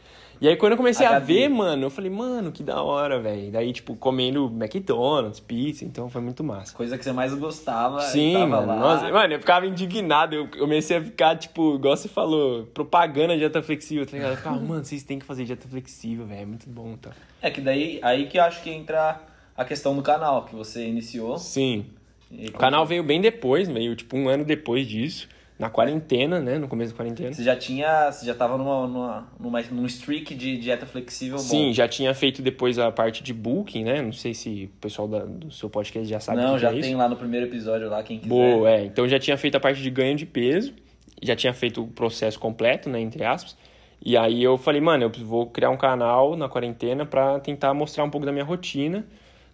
E 0.40 0.48
aí 0.48 0.56
quando 0.56 0.72
eu 0.72 0.76
comecei 0.76 1.06
A 1.06 1.16
a, 1.16 1.18
ver, 1.18 1.48
mano, 1.48 1.84
eu 1.84 1.90
falei, 1.90 2.10
mano, 2.10 2.52
que 2.52 2.62
da 2.62 2.82
hora, 2.82 3.20
velho. 3.20 3.50
Daí, 3.50 3.72
tipo, 3.72 3.96
comendo 3.96 4.46
McDonald's, 4.54 5.40
pizza, 5.40 5.84
então 5.84 6.10
foi 6.10 6.20
muito 6.20 6.44
massa. 6.44 6.74
Coisa 6.74 6.98
que 6.98 7.04
você 7.04 7.12
mais 7.12 7.32
gostava. 7.34 8.00
Sim, 8.02 8.34
tava 8.34 8.46
mano. 8.46 8.66
lá. 8.66 8.76
Nossa, 8.76 9.10
mano, 9.10 9.34
eu 9.34 9.40
ficava 9.40 9.66
indignado. 9.66 10.34
Eu 10.36 10.48
comecei 10.48 10.98
a 10.98 11.02
ficar, 11.02 11.36
tipo, 11.36 11.76
igual 11.76 11.96
você 11.96 12.08
falou, 12.08 12.66
propaganda 12.66 13.32
de 13.32 13.40
dieta 13.40 13.62
flexível, 13.62 14.04
tá 14.04 14.12
ligado? 14.12 14.32
Eu 14.32 14.36
ficava, 14.36 14.60
mano, 14.60 14.84
vocês 14.84 15.02
têm 15.02 15.18
que 15.18 15.24
fazer 15.24 15.44
dieta 15.44 15.66
flexível, 15.68 16.26
velho. 16.26 16.42
É 16.42 16.46
muito 16.46 16.68
bom, 16.68 16.96
tá? 17.00 17.10
É 17.40 17.50
que 17.50 17.60
daí, 17.60 17.98
aí 18.02 18.26
que 18.26 18.38
eu 18.38 18.42
acho 18.42 18.62
que 18.62 18.70
entra 18.70 19.20
a 19.56 19.64
questão 19.64 19.96
do 19.96 20.02
canal, 20.02 20.44
que 20.44 20.54
você 20.54 20.86
iniciou. 20.86 21.38
Sim. 21.38 21.86
E 22.30 22.48
O 22.48 22.52
canal 22.52 22.84
veio 22.84 23.02
bem 23.02 23.20
depois, 23.20 23.68
veio 23.68 23.94
tipo 23.94 24.16
um 24.16 24.28
ano 24.28 24.44
depois 24.44 24.86
disso, 24.86 25.28
na 25.58 25.70
quarentena, 25.70 26.38
né? 26.40 26.58
No 26.58 26.68
começo 26.68 26.92
da 26.92 26.96
quarentena. 26.96 27.32
Você 27.32 27.42
já 27.42 27.56
tinha, 27.56 28.10
você 28.12 28.26
já 28.26 28.34
tava 28.34 28.58
numa, 28.58 28.86
numa, 28.86 29.28
numa, 29.40 29.62
num 29.70 29.86
streak 29.86 30.34
de 30.34 30.58
dieta 30.58 30.84
flexível 30.84 31.38
Sim, 31.38 31.68
bom. 31.68 31.72
já 31.72 31.88
tinha 31.88 32.12
feito 32.14 32.42
depois 32.42 32.78
a 32.78 32.90
parte 32.92 33.22
de 33.22 33.32
booking, 33.32 33.84
né? 33.84 34.02
Não 34.02 34.12
sei 34.12 34.34
se 34.34 34.70
o 34.74 34.80
pessoal 34.80 35.08
da- 35.08 35.24
do 35.24 35.50
seu 35.50 35.70
podcast 35.70 36.06
já 36.08 36.20
sabe 36.20 36.42
Não, 36.42 36.58
já 36.58 36.68
é 36.68 36.72
tem 36.80 36.90
isso. 36.90 36.96
lá 36.98 37.08
no 37.08 37.16
primeiro 37.16 37.46
episódio 37.46 37.88
lá, 37.88 38.02
quem 38.02 38.18
quiser. 38.18 38.28
Boa, 38.28 38.70
é. 38.70 38.84
Então 38.84 39.08
já 39.08 39.18
tinha 39.18 39.38
feito 39.38 39.56
a 39.56 39.60
parte 39.60 39.80
de 39.80 39.90
ganho 39.90 40.14
de 40.16 40.26
peso, 40.26 40.74
já 41.22 41.34
tinha 41.34 41.54
feito 41.54 41.82
o 41.82 41.86
processo 41.86 42.38
completo, 42.38 42.90
né? 42.90 43.00
Entre 43.00 43.24
aspas. 43.24 43.56
E 44.04 44.14
aí 44.14 44.42
eu 44.42 44.58
falei, 44.58 44.80
mano, 44.82 45.04
eu 45.04 45.10
vou 45.24 45.46
criar 45.46 45.70
um 45.70 45.76
canal 45.78 46.36
na 46.36 46.50
quarentena 46.50 47.06
pra 47.06 47.40
tentar 47.40 47.72
mostrar 47.72 48.04
um 48.04 48.10
pouco 48.10 48.26
da 48.26 48.30
minha 48.32 48.44
rotina. 48.44 49.06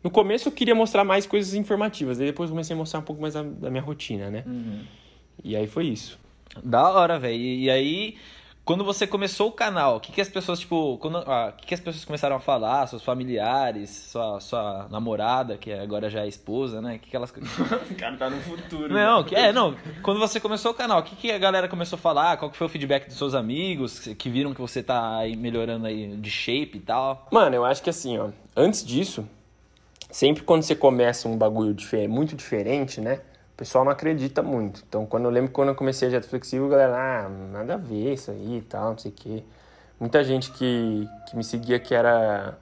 No 0.03 0.11
começo 0.11 0.49
eu 0.49 0.53
queria 0.53 0.75
mostrar 0.75 1.05
mais 1.05 1.27
coisas 1.27 1.55
informativas, 1.55 2.19
depois 2.19 2.51
eu 2.51 2.55
comecei 2.55 2.75
a 2.75 2.77
mostrar 2.77 2.99
um 2.99 3.05
pouco 3.05 3.23
mais 3.23 3.35
da, 3.35 3.43
da 3.45 3.71
minha 3.71 3.83
rotina, 3.85 4.29
né? 4.31 4.43
Uhum. 4.45 4.81
E 5.43 5.57
aí 5.57 5.67
foi 5.67 5.87
isso. 5.87 6.19
Da 6.63 6.89
hora, 6.91 7.19
velho. 7.19 7.35
E, 7.37 7.71
aí, 7.71 8.17
quando 8.65 8.85
você 8.85 9.07
começou 9.07 9.49
o 9.49 9.53
canal, 9.53 9.97
o 9.97 10.01
que, 10.01 10.13
que 10.13 10.21
as 10.21 10.29
pessoas, 10.29 10.61
tipo, 10.61 10.99
quando, 10.99 11.19
ah, 11.19 11.53
o 11.53 11.57
que, 11.57 11.67
que 11.67 11.75
as 11.75 11.81
pessoas 11.81 12.05
começaram 12.05 12.37
a 12.37 12.41
falar? 12.41 12.87
Seus 12.87 13.03
familiares, 13.03 13.91
sua, 13.91 14.39
sua 14.39 14.87
namorada, 14.91 15.57
que 15.57 15.73
agora 15.73 16.09
já 16.11 16.21
é 16.25 16.29
esposa, 16.29 16.81
né? 16.81 16.97
O 16.97 16.99
que, 16.99 17.11
que 17.11 17.17
elas. 17.17 17.33
O 17.91 17.95
cara 17.97 18.17
tá 18.17 18.31
no 18.31 18.41
futuro. 18.41 18.93
Não, 18.93 19.25
que- 19.25 19.35
é, 19.35 19.53
não. 19.53 19.75
Quando 20.03 20.21
você 20.21 20.39
começou 20.39 20.73
o 20.73 20.75
canal, 20.75 21.01
o 21.01 21.03
que, 21.03 21.17
que 21.17 21.33
a 21.33 21.39
galera 21.39 21.67
começou 21.69 21.97
a 21.97 22.01
falar? 22.01 22.37
Qual 22.37 22.51
que 22.51 22.57
foi 22.57 22.67
o 22.67 22.71
feedback 22.71 23.07
dos 23.09 23.17
seus 23.17 23.35
amigos 23.35 24.01
que 24.19 24.29
viram 24.31 24.53
que 24.55 24.61
você 24.61 24.83
tá 24.83 25.17
aí 25.19 25.35
melhorando 25.37 25.87
aí 25.87 26.17
de 26.17 26.31
shape 26.31 26.77
e 26.77 26.81
tal? 26.81 27.27
Mano, 27.33 27.57
eu 27.57 27.65
acho 27.65 27.83
que 27.83 27.91
assim, 27.91 28.19
ó, 28.19 28.29
antes 28.55 28.85
disso, 28.85 29.27
sempre 30.11 30.43
quando 30.43 30.63
você 30.63 30.77
começa 30.77 31.27
um 31.29 31.37
bagulho 31.37 31.75
muito 32.09 32.37
diferente, 32.37 33.01
né? 33.01 33.21
O 33.63 33.65
pessoal 33.65 33.85
não 33.85 33.93
acredita 33.93 34.43
muito. 34.43 34.83
Então, 34.89 35.07
quando 35.07 35.27
eu 35.27 35.31
lembro 35.31 35.49
que 35.49 35.55
quando 35.55 35.69
eu 35.69 35.75
comecei 35.77 36.09
a 36.09 36.11
dieta 36.11 36.27
flexível, 36.27 36.67
a 36.67 36.71
galera, 36.71 36.97
ah, 36.97 37.29
nada 37.29 37.75
a 37.75 37.77
ver 37.77 38.13
isso 38.15 38.33
aí 38.33 38.57
e 38.59 38.61
tal, 38.63 38.91
não 38.91 38.99
sei 38.99 39.13
o 39.13 39.15
quê. 39.15 39.45
Muita 40.01 40.25
gente 40.25 40.51
que, 40.51 41.09
que 41.31 41.37
me 41.37 41.45
seguia 41.45 41.79
que 41.79 41.95
era 41.95 42.59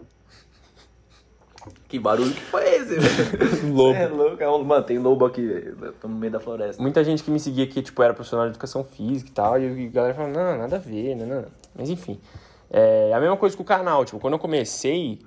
Que 1.88 1.98
barulho 1.98 2.30
que 2.34 2.40
foi 2.42 2.68
esse, 2.68 2.96
velho? 2.98 3.72
lobo. 3.74 3.94
É 3.96 4.06
louco. 4.08 4.42
É 4.42 4.50
um- 4.50 4.62
Mano, 4.62 4.84
tem 4.84 4.98
lobo 4.98 5.24
aqui, 5.24 5.40
velho. 5.46 5.94
Tô 5.98 6.06
no 6.06 6.16
meio 6.16 6.32
da 6.34 6.38
floresta. 6.38 6.82
Muita 6.82 7.02
gente 7.02 7.24
que 7.24 7.30
me 7.30 7.40
seguia 7.40 7.66
que, 7.66 7.80
tipo, 7.80 8.02
era 8.02 8.12
profissional 8.12 8.44
de 8.44 8.52
educação 8.52 8.84
física 8.84 9.30
e 9.30 9.32
tal, 9.32 9.58
e 9.58 9.86
a 9.86 9.90
galera 9.90 10.12
falava, 10.14 10.34
não, 10.34 10.58
nada 10.58 10.76
a 10.76 10.78
ver, 10.78 11.14
não, 11.14 11.24
não. 11.24 11.44
Mas 11.74 11.88
enfim. 11.88 12.20
É 12.68 13.10
a 13.14 13.18
mesma 13.20 13.38
coisa 13.38 13.56
com 13.56 13.62
o 13.62 13.66
canal, 13.66 14.04
tipo, 14.04 14.20
quando 14.20 14.34
eu 14.34 14.38
comecei, 14.38 15.18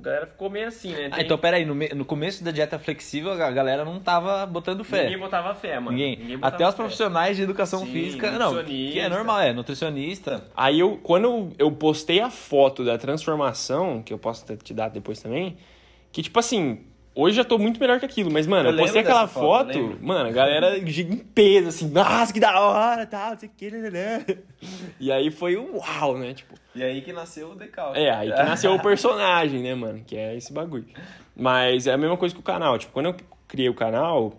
a 0.00 0.02
galera 0.04 0.26
ficou 0.26 0.48
meio 0.50 0.68
assim, 0.68 0.92
né? 0.92 1.08
Ah, 1.12 1.20
então 1.20 1.36
peraí, 1.38 1.64
no, 1.64 1.74
me- 1.74 1.88
no 1.90 2.04
começo 2.04 2.42
da 2.44 2.50
dieta 2.50 2.78
flexível 2.78 3.32
a 3.32 3.50
galera 3.50 3.84
não 3.84 3.98
tava 4.00 4.44
botando 4.46 4.84
fé. 4.84 5.04
Ninguém 5.04 5.18
botava 5.18 5.54
fé, 5.54 5.78
mano. 5.80 5.96
Ninguém. 5.96 6.36
botava 6.36 6.54
Até 6.54 6.64
os 6.66 6.74
fé. 6.74 6.76
profissionais 6.82 7.36
de 7.36 7.42
educação 7.42 7.80
Sim, 7.80 7.92
física, 7.92 8.30
não, 8.38 8.64
que 8.64 8.98
é 8.98 9.08
normal, 9.08 9.40
é, 9.40 9.52
nutricionista. 9.52 10.44
Aí 10.56 10.80
eu, 10.80 10.98
quando 11.02 11.50
eu, 11.58 11.70
postei 11.72 12.20
a 12.20 12.30
foto 12.30 12.84
da 12.84 12.96
transformação, 12.98 14.02
que 14.02 14.12
eu 14.12 14.18
posso 14.18 14.44
te- 14.46 14.56
te 14.56 14.72
dar 14.74 14.88
depois 14.88 15.20
também, 15.22 15.56
que 16.12 16.22
tipo 16.22 16.38
assim, 16.38 16.80
hoje 17.18 17.36
já 17.36 17.44
tô 17.44 17.58
muito 17.58 17.80
melhor 17.80 17.98
que 17.98 18.06
aquilo, 18.06 18.30
mas 18.30 18.46
mano, 18.46 18.68
Eu 18.68 18.72
eu, 18.72 18.78
postei 18.78 19.00
aquela 19.00 19.26
foto, 19.26 19.72
foto, 19.72 19.98
mano, 20.00 20.28
a 20.28 20.32
galera 20.32 20.78
em 20.78 21.16
peso, 21.18 21.68
assim, 21.68 21.88
nossa, 21.90 22.32
que 22.32 22.38
da 22.38 22.60
hora, 22.60 23.04
tal, 23.06 23.32
não 23.32 23.38
sei 23.38 23.48
o 23.48 23.52
que, 23.56 23.70
né, 23.70 23.78
né, 23.78 23.90
né. 23.90 24.38
E 25.00 25.10
aí 25.10 25.30
foi 25.30 25.56
um 25.56 25.76
uau, 25.76 26.16
né, 26.16 26.34
tipo, 26.34 26.54
E 26.74 26.82
aí 26.82 27.02
que 27.02 27.12
nasceu 27.12 27.50
o 27.50 27.54
decalque. 27.56 27.98
é, 27.98 28.10
aí 28.10 28.32
que 28.32 28.42
nasceu 28.42 28.72
o 28.72 28.80
personagem, 28.80 29.62
né, 29.62 29.74
mano? 29.74 30.02
Que 30.06 30.16
é 30.16 30.36
esse 30.36 30.52
bagulho. 30.52 30.86
Mas 31.36 31.86
é 31.86 31.92
a 31.92 31.98
mesma 31.98 32.16
coisa 32.16 32.34
que 32.34 32.40
o 32.40 32.44
canal. 32.44 32.78
Tipo, 32.78 32.92
quando 32.92 33.06
eu 33.06 33.16
criei 33.46 33.68
o 33.68 33.74
canal, 33.74 34.34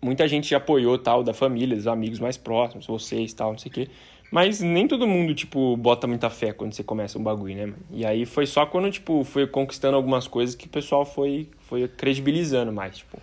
muita 0.00 0.26
gente 0.26 0.54
apoiou 0.54 0.98
tal, 0.98 1.22
da 1.22 1.32
família, 1.32 1.76
dos 1.76 1.86
amigos 1.86 2.18
mais 2.18 2.36
próximos, 2.36 2.86
vocês 2.86 3.32
tal, 3.32 3.52
não 3.52 3.58
sei 3.58 3.70
o 3.70 3.74
quê. 3.74 3.88
Mas 4.32 4.60
nem 4.60 4.88
todo 4.88 5.06
mundo, 5.06 5.34
tipo, 5.34 5.76
bota 5.76 6.06
muita 6.06 6.30
fé 6.30 6.54
quando 6.54 6.72
você 6.72 6.82
começa 6.82 7.18
um 7.18 7.22
bagulho, 7.22 7.54
né? 7.54 7.74
E 7.90 8.06
aí 8.06 8.24
foi 8.24 8.46
só 8.46 8.64
quando, 8.64 8.90
tipo, 8.90 9.22
foi 9.24 9.46
conquistando 9.46 9.94
algumas 9.94 10.26
coisas 10.26 10.54
que 10.54 10.64
o 10.64 10.70
pessoal 10.70 11.04
foi, 11.04 11.50
foi 11.68 11.86
credibilizando 11.86 12.72
mais, 12.72 12.96
tipo. 12.96 13.18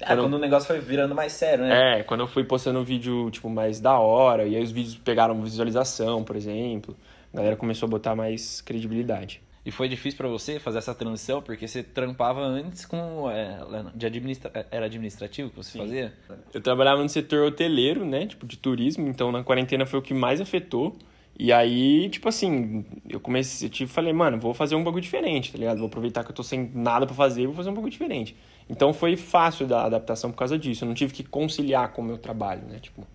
Ah, 0.00 0.08
quando... 0.08 0.22
quando 0.22 0.34
o 0.34 0.38
negócio 0.40 0.66
foi 0.66 0.80
virando 0.80 1.14
mais 1.14 1.32
sério, 1.32 1.64
né? 1.64 2.00
É, 2.00 2.02
quando 2.02 2.22
eu 2.22 2.26
fui 2.26 2.42
postando 2.42 2.80
um 2.80 2.82
vídeo, 2.82 3.30
tipo, 3.30 3.48
mais 3.48 3.78
da 3.78 3.96
hora, 4.00 4.44
e 4.44 4.56
aí 4.56 4.62
os 4.64 4.72
vídeos 4.72 4.96
pegaram 4.96 5.40
visualização, 5.40 6.24
por 6.24 6.34
exemplo, 6.34 6.96
a 7.32 7.36
galera 7.36 7.54
começou 7.54 7.86
a 7.86 7.90
botar 7.90 8.16
mais 8.16 8.60
credibilidade. 8.60 9.40
E 9.64 9.70
foi 9.70 9.88
difícil 9.88 10.16
para 10.16 10.28
você 10.28 10.58
fazer 10.58 10.78
essa 10.78 10.94
transição, 10.94 11.40
porque 11.40 11.68
você 11.68 11.82
trampava 11.84 12.40
antes 12.40 12.84
com. 12.84 13.30
É, 13.30 13.60
de 13.94 14.06
administra... 14.06 14.50
Era 14.70 14.86
administrativo 14.86 15.50
que 15.50 15.56
você 15.56 15.72
Sim. 15.72 15.78
fazia? 15.78 16.12
Eu 16.52 16.60
trabalhava 16.60 17.00
no 17.00 17.08
setor 17.08 17.46
hoteleiro, 17.46 18.04
né? 18.04 18.26
Tipo, 18.26 18.44
de 18.44 18.56
turismo, 18.56 19.08
então 19.08 19.30
na 19.30 19.44
quarentena 19.44 19.86
foi 19.86 20.00
o 20.00 20.02
que 20.02 20.12
mais 20.12 20.40
afetou. 20.40 20.96
E 21.38 21.52
aí, 21.52 22.10
tipo 22.10 22.28
assim, 22.28 22.84
eu 23.08 23.18
comecei, 23.18 23.66
eu 23.66 23.70
tive, 23.70 23.90
falei, 23.90 24.12
mano, 24.12 24.38
vou 24.38 24.52
fazer 24.52 24.74
um 24.74 24.84
bagulho 24.84 25.02
diferente, 25.02 25.50
tá 25.50 25.58
ligado? 25.58 25.78
Vou 25.78 25.86
aproveitar 25.86 26.24
que 26.24 26.30
eu 26.30 26.34
tô 26.34 26.42
sem 26.42 26.70
nada 26.74 27.06
para 27.06 27.14
fazer, 27.14 27.46
vou 27.46 27.54
fazer 27.54 27.70
um 27.70 27.74
bagulho 27.74 27.90
diferente. 27.90 28.36
Então 28.68 28.92
foi 28.92 29.16
fácil 29.16 29.66
da 29.66 29.84
adaptação 29.84 30.30
por 30.30 30.36
causa 30.36 30.58
disso. 30.58 30.84
Eu 30.84 30.88
não 30.88 30.94
tive 30.94 31.12
que 31.12 31.22
conciliar 31.22 31.92
com 31.92 32.02
o 32.02 32.04
meu 32.04 32.18
trabalho, 32.18 32.62
né? 32.66 32.78
Tipo, 32.80 33.06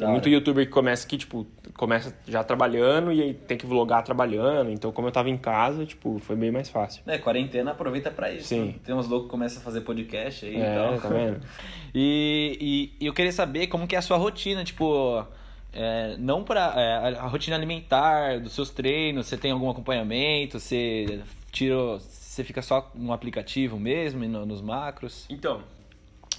tem 0.00 0.08
muito 0.08 0.28
youtuber 0.28 0.66
que 0.66 0.72
começa 0.72 1.06
que, 1.06 1.16
tipo, 1.16 1.46
começa 1.76 2.16
já 2.26 2.42
trabalhando 2.42 3.12
e 3.12 3.22
aí 3.22 3.34
tem 3.34 3.56
que 3.56 3.66
vlogar 3.66 4.02
trabalhando. 4.02 4.70
Então, 4.70 4.90
como 4.92 5.08
eu 5.08 5.12
tava 5.12 5.30
em 5.30 5.36
casa, 5.36 5.84
tipo, 5.86 6.18
foi 6.18 6.36
bem 6.36 6.50
mais 6.50 6.68
fácil. 6.68 7.02
É, 7.06 7.18
quarentena 7.18 7.70
aproveita 7.70 8.10
para 8.10 8.32
isso. 8.32 8.48
Sim. 8.48 8.66
Né? 8.66 8.74
Tem 8.84 8.94
uns 8.94 9.08
loucos 9.08 9.26
que 9.26 9.30
começam 9.30 9.60
a 9.60 9.64
fazer 9.64 9.82
podcast 9.82 10.44
aí 10.44 10.56
é, 10.56 10.58
e 10.58 10.74
tal. 10.76 11.00
tá 11.00 11.08
vendo? 11.08 11.40
e, 11.94 12.92
e 13.00 13.06
eu 13.06 13.12
queria 13.12 13.32
saber 13.32 13.66
como 13.66 13.86
que 13.86 13.94
é 13.94 13.98
a 13.98 14.02
sua 14.02 14.16
rotina, 14.16 14.64
tipo... 14.64 15.24
É, 15.72 16.16
não 16.18 16.42
para 16.42 16.74
é, 16.76 17.16
a 17.16 17.28
rotina 17.28 17.54
alimentar 17.54 18.40
dos 18.40 18.52
seus 18.54 18.70
treinos, 18.70 19.26
você 19.26 19.36
tem 19.36 19.52
algum 19.52 19.70
acompanhamento, 19.70 20.58
você 20.58 21.20
tira, 21.52 21.76
você 22.00 22.42
fica 22.42 22.60
só 22.60 22.90
no 22.92 23.12
aplicativo 23.12 23.78
mesmo, 23.78 24.24
no, 24.26 24.44
nos 24.44 24.60
macros? 24.60 25.26
Então, 25.30 25.62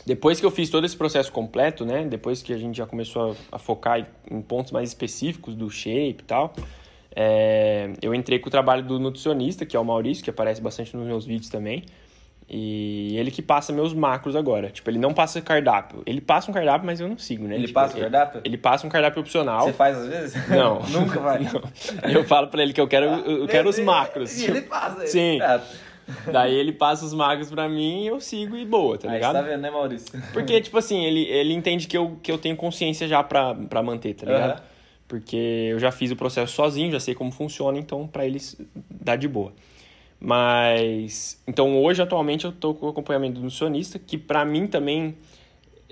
depois 0.05 0.39
que 0.39 0.45
eu 0.45 0.51
fiz 0.51 0.69
todo 0.69 0.85
esse 0.85 0.97
processo 0.97 1.31
completo, 1.31 1.85
né? 1.85 2.05
Depois 2.05 2.41
que 2.41 2.53
a 2.53 2.57
gente 2.57 2.77
já 2.77 2.85
começou 2.85 3.31
a, 3.51 3.55
a 3.55 3.59
focar 3.59 4.05
em, 4.29 4.41
pontos 4.41 4.71
mais 4.71 4.89
específicos 4.89 5.55
do 5.55 5.69
shape 5.69 6.17
e 6.19 6.25
tal, 6.25 6.53
é, 7.15 7.91
eu 8.01 8.13
entrei 8.13 8.39
com 8.39 8.47
o 8.47 8.51
trabalho 8.51 8.83
do 8.83 8.99
nutricionista, 8.99 9.65
que 9.65 9.75
é 9.75 9.79
o 9.79 9.85
Maurício, 9.85 10.23
que 10.23 10.29
aparece 10.29 10.61
bastante 10.61 10.95
nos 10.95 11.05
meus 11.05 11.25
vídeos 11.25 11.49
também. 11.49 11.85
E 12.53 13.15
ele 13.17 13.31
que 13.31 13.41
passa 13.41 13.71
meus 13.71 13.93
macros 13.93 14.35
agora. 14.35 14.69
Tipo, 14.69 14.89
ele 14.89 14.99
não 14.99 15.13
passa 15.13 15.39
cardápio. 15.39 16.03
Ele 16.05 16.19
passa 16.19 16.51
um 16.51 16.53
cardápio, 16.53 16.85
mas 16.85 16.99
eu 16.99 17.07
não 17.07 17.17
sigo, 17.17 17.47
né? 17.47 17.55
Ele 17.55 17.67
tipo, 17.67 17.75
passa 17.75 17.95
o 17.95 18.01
cardápio? 18.01 18.39
Ele, 18.39 18.49
ele 18.49 18.57
passa 18.57 18.85
um 18.85 18.89
cardápio 18.89 19.21
opcional. 19.21 19.67
Você 19.67 19.73
faz 19.73 19.97
às 19.97 20.07
vezes? 20.07 20.49
Não. 20.49 20.81
Nunca 20.81 21.17
vai? 21.21 21.39
Não. 21.47 22.11
Eu 22.11 22.25
falo 22.25 22.49
pra 22.49 22.61
ele 22.61 22.73
que 22.73 22.81
eu 22.81 22.89
quero, 22.89 23.05
eu 23.05 23.47
quero 23.47 23.69
os 23.69 23.79
macros. 23.79 24.37
E 24.37 24.47
ele 24.47 24.61
passa. 24.63 25.07
Sim. 25.07 25.41
É. 25.41 25.61
Daí 26.31 26.53
ele 26.53 26.71
passa 26.71 27.05
os 27.05 27.13
magos 27.13 27.49
pra 27.49 27.67
mim 27.69 28.03
e 28.03 28.07
eu 28.07 28.19
sigo 28.19 28.55
e 28.55 28.65
boa, 28.65 28.97
tá 28.97 29.11
ligado? 29.11 29.35
Aí 29.35 29.41
você 29.41 29.47
tá 29.47 29.53
vendo, 29.53 29.61
né, 29.61 29.71
Maurício? 29.71 30.21
Porque, 30.33 30.59
tipo 30.61 30.77
assim, 30.77 31.03
ele, 31.03 31.23
ele 31.23 31.53
entende 31.53 31.87
que 31.87 31.97
eu, 31.97 32.17
que 32.21 32.31
eu 32.31 32.37
tenho 32.37 32.55
consciência 32.55 33.07
já 33.07 33.23
pra, 33.23 33.55
pra 33.55 33.81
manter, 33.81 34.13
tá 34.13 34.25
ligado? 34.25 34.59
Uhum. 34.59 34.65
Porque 35.07 35.67
eu 35.71 35.79
já 35.79 35.91
fiz 35.91 36.11
o 36.11 36.15
processo 36.15 36.53
sozinho, 36.53 36.91
já 36.91 36.99
sei 36.99 37.13
como 37.13 37.31
funciona, 37.31 37.77
então 37.77 38.07
pra 38.07 38.25
eles 38.25 38.59
dá 38.89 39.15
de 39.15 39.27
boa. 39.27 39.53
Mas, 40.19 41.41
então 41.47 41.81
hoje, 41.81 42.01
atualmente, 42.01 42.45
eu 42.45 42.51
tô 42.51 42.73
com 42.73 42.85
o 42.85 42.89
acompanhamento 42.89 43.35
do 43.35 43.41
nutricionista, 43.41 43.97
que 43.97 44.17
pra 44.17 44.45
mim 44.45 44.67
também 44.67 45.17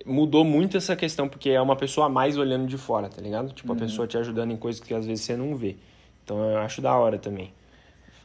mudou 0.06 0.44
muito 0.44 0.78
essa 0.78 0.96
questão, 0.96 1.28
porque 1.28 1.50
é 1.50 1.60
uma 1.60 1.76
pessoa 1.76 2.08
a 2.08 2.10
mais 2.10 2.38
olhando 2.38 2.68
de 2.68 2.78
fora, 2.78 3.10
tá 3.10 3.22
ligado? 3.22 3.52
Tipo, 3.52 3.72
uhum. 3.72 3.78
a 3.78 3.82
pessoa 3.82 4.08
te 4.08 4.18
ajudando 4.18 4.52
em 4.52 4.58
coisas 4.58 4.80
que 4.80 4.94
às 4.94 5.06
vezes 5.06 5.26
você 5.26 5.36
não 5.36 5.56
vê. 5.56 5.76
Então 6.24 6.38
eu 6.38 6.60
acho 6.60 6.82
da 6.82 6.96
hora 6.96 7.18
também. 7.18 7.52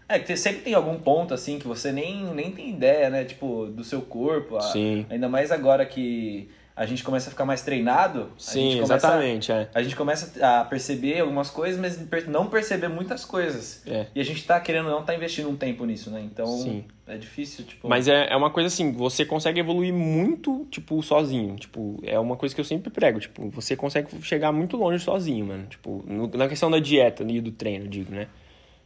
É, 0.09 0.19
que 0.19 0.37
sempre 0.37 0.63
tem 0.63 0.75
algum 0.75 0.99
ponto, 0.99 1.33
assim, 1.33 1.59
que 1.59 1.67
você 1.67 1.91
nem, 1.91 2.25
nem 2.35 2.51
tem 2.51 2.71
ideia, 2.71 3.09
né? 3.09 3.25
Tipo, 3.25 3.67
do 3.67 3.83
seu 3.83 4.03
corpo. 4.03 4.61
Sim. 4.61 5.07
Ainda 5.09 5.29
mais 5.29 5.51
agora 5.51 5.87
que 5.87 6.49
a 6.77 6.87
gente 6.87 7.05
começa 7.05 7.29
a 7.29 7.31
ficar 7.31 7.45
mais 7.45 7.63
treinado. 7.63 8.31
Sim, 8.37 8.81
exatamente. 8.81 9.53
A, 9.53 9.63
é. 9.63 9.69
a 9.73 9.83
gente 9.83 9.95
começa 9.95 10.45
a 10.45 10.65
perceber 10.65 11.21
algumas 11.21 11.49
coisas, 11.49 11.81
mas 11.81 12.27
não 12.27 12.49
perceber 12.49 12.89
muitas 12.89 13.25
coisas. 13.25 13.83
É. 13.87 14.07
E 14.13 14.21
a 14.21 14.25
gente 14.25 14.45
tá 14.45 14.59
querendo 14.59 14.91
não 14.91 15.05
tá 15.05 15.15
investindo 15.15 15.49
um 15.49 15.57
tempo 15.57 15.85
nisso, 15.85 16.11
né? 16.11 16.21
Então 16.21 16.47
Sim. 16.47 16.85
é 17.07 17.17
difícil, 17.17 17.65
tipo. 17.65 17.89
Mas 17.89 18.09
é, 18.09 18.27
é 18.29 18.37
uma 18.37 18.51
coisa 18.51 18.67
assim, 18.67 18.91
você 18.91 19.25
consegue 19.25 19.61
evoluir 19.61 19.95
muito, 19.95 20.67
tipo, 20.69 21.01
sozinho. 21.01 21.55
Tipo, 21.55 22.01
é 22.03 22.19
uma 22.19 22.37
coisa 22.37 22.53
que 22.53 22.61
eu 22.61 22.65
sempre 22.65 22.91
prego. 22.91 23.21
Tipo, 23.21 23.49
você 23.51 23.77
consegue 23.77 24.09
chegar 24.23 24.51
muito 24.51 24.77
longe 24.77 25.03
sozinho, 25.03 25.47
mano. 25.47 25.67
Tipo, 25.67 26.05
na 26.37 26.49
questão 26.49 26.69
da 26.69 26.81
dieta 26.81 27.23
e 27.23 27.41
do 27.41 27.53
treino, 27.53 27.87
digo, 27.87 28.13
né? 28.13 28.27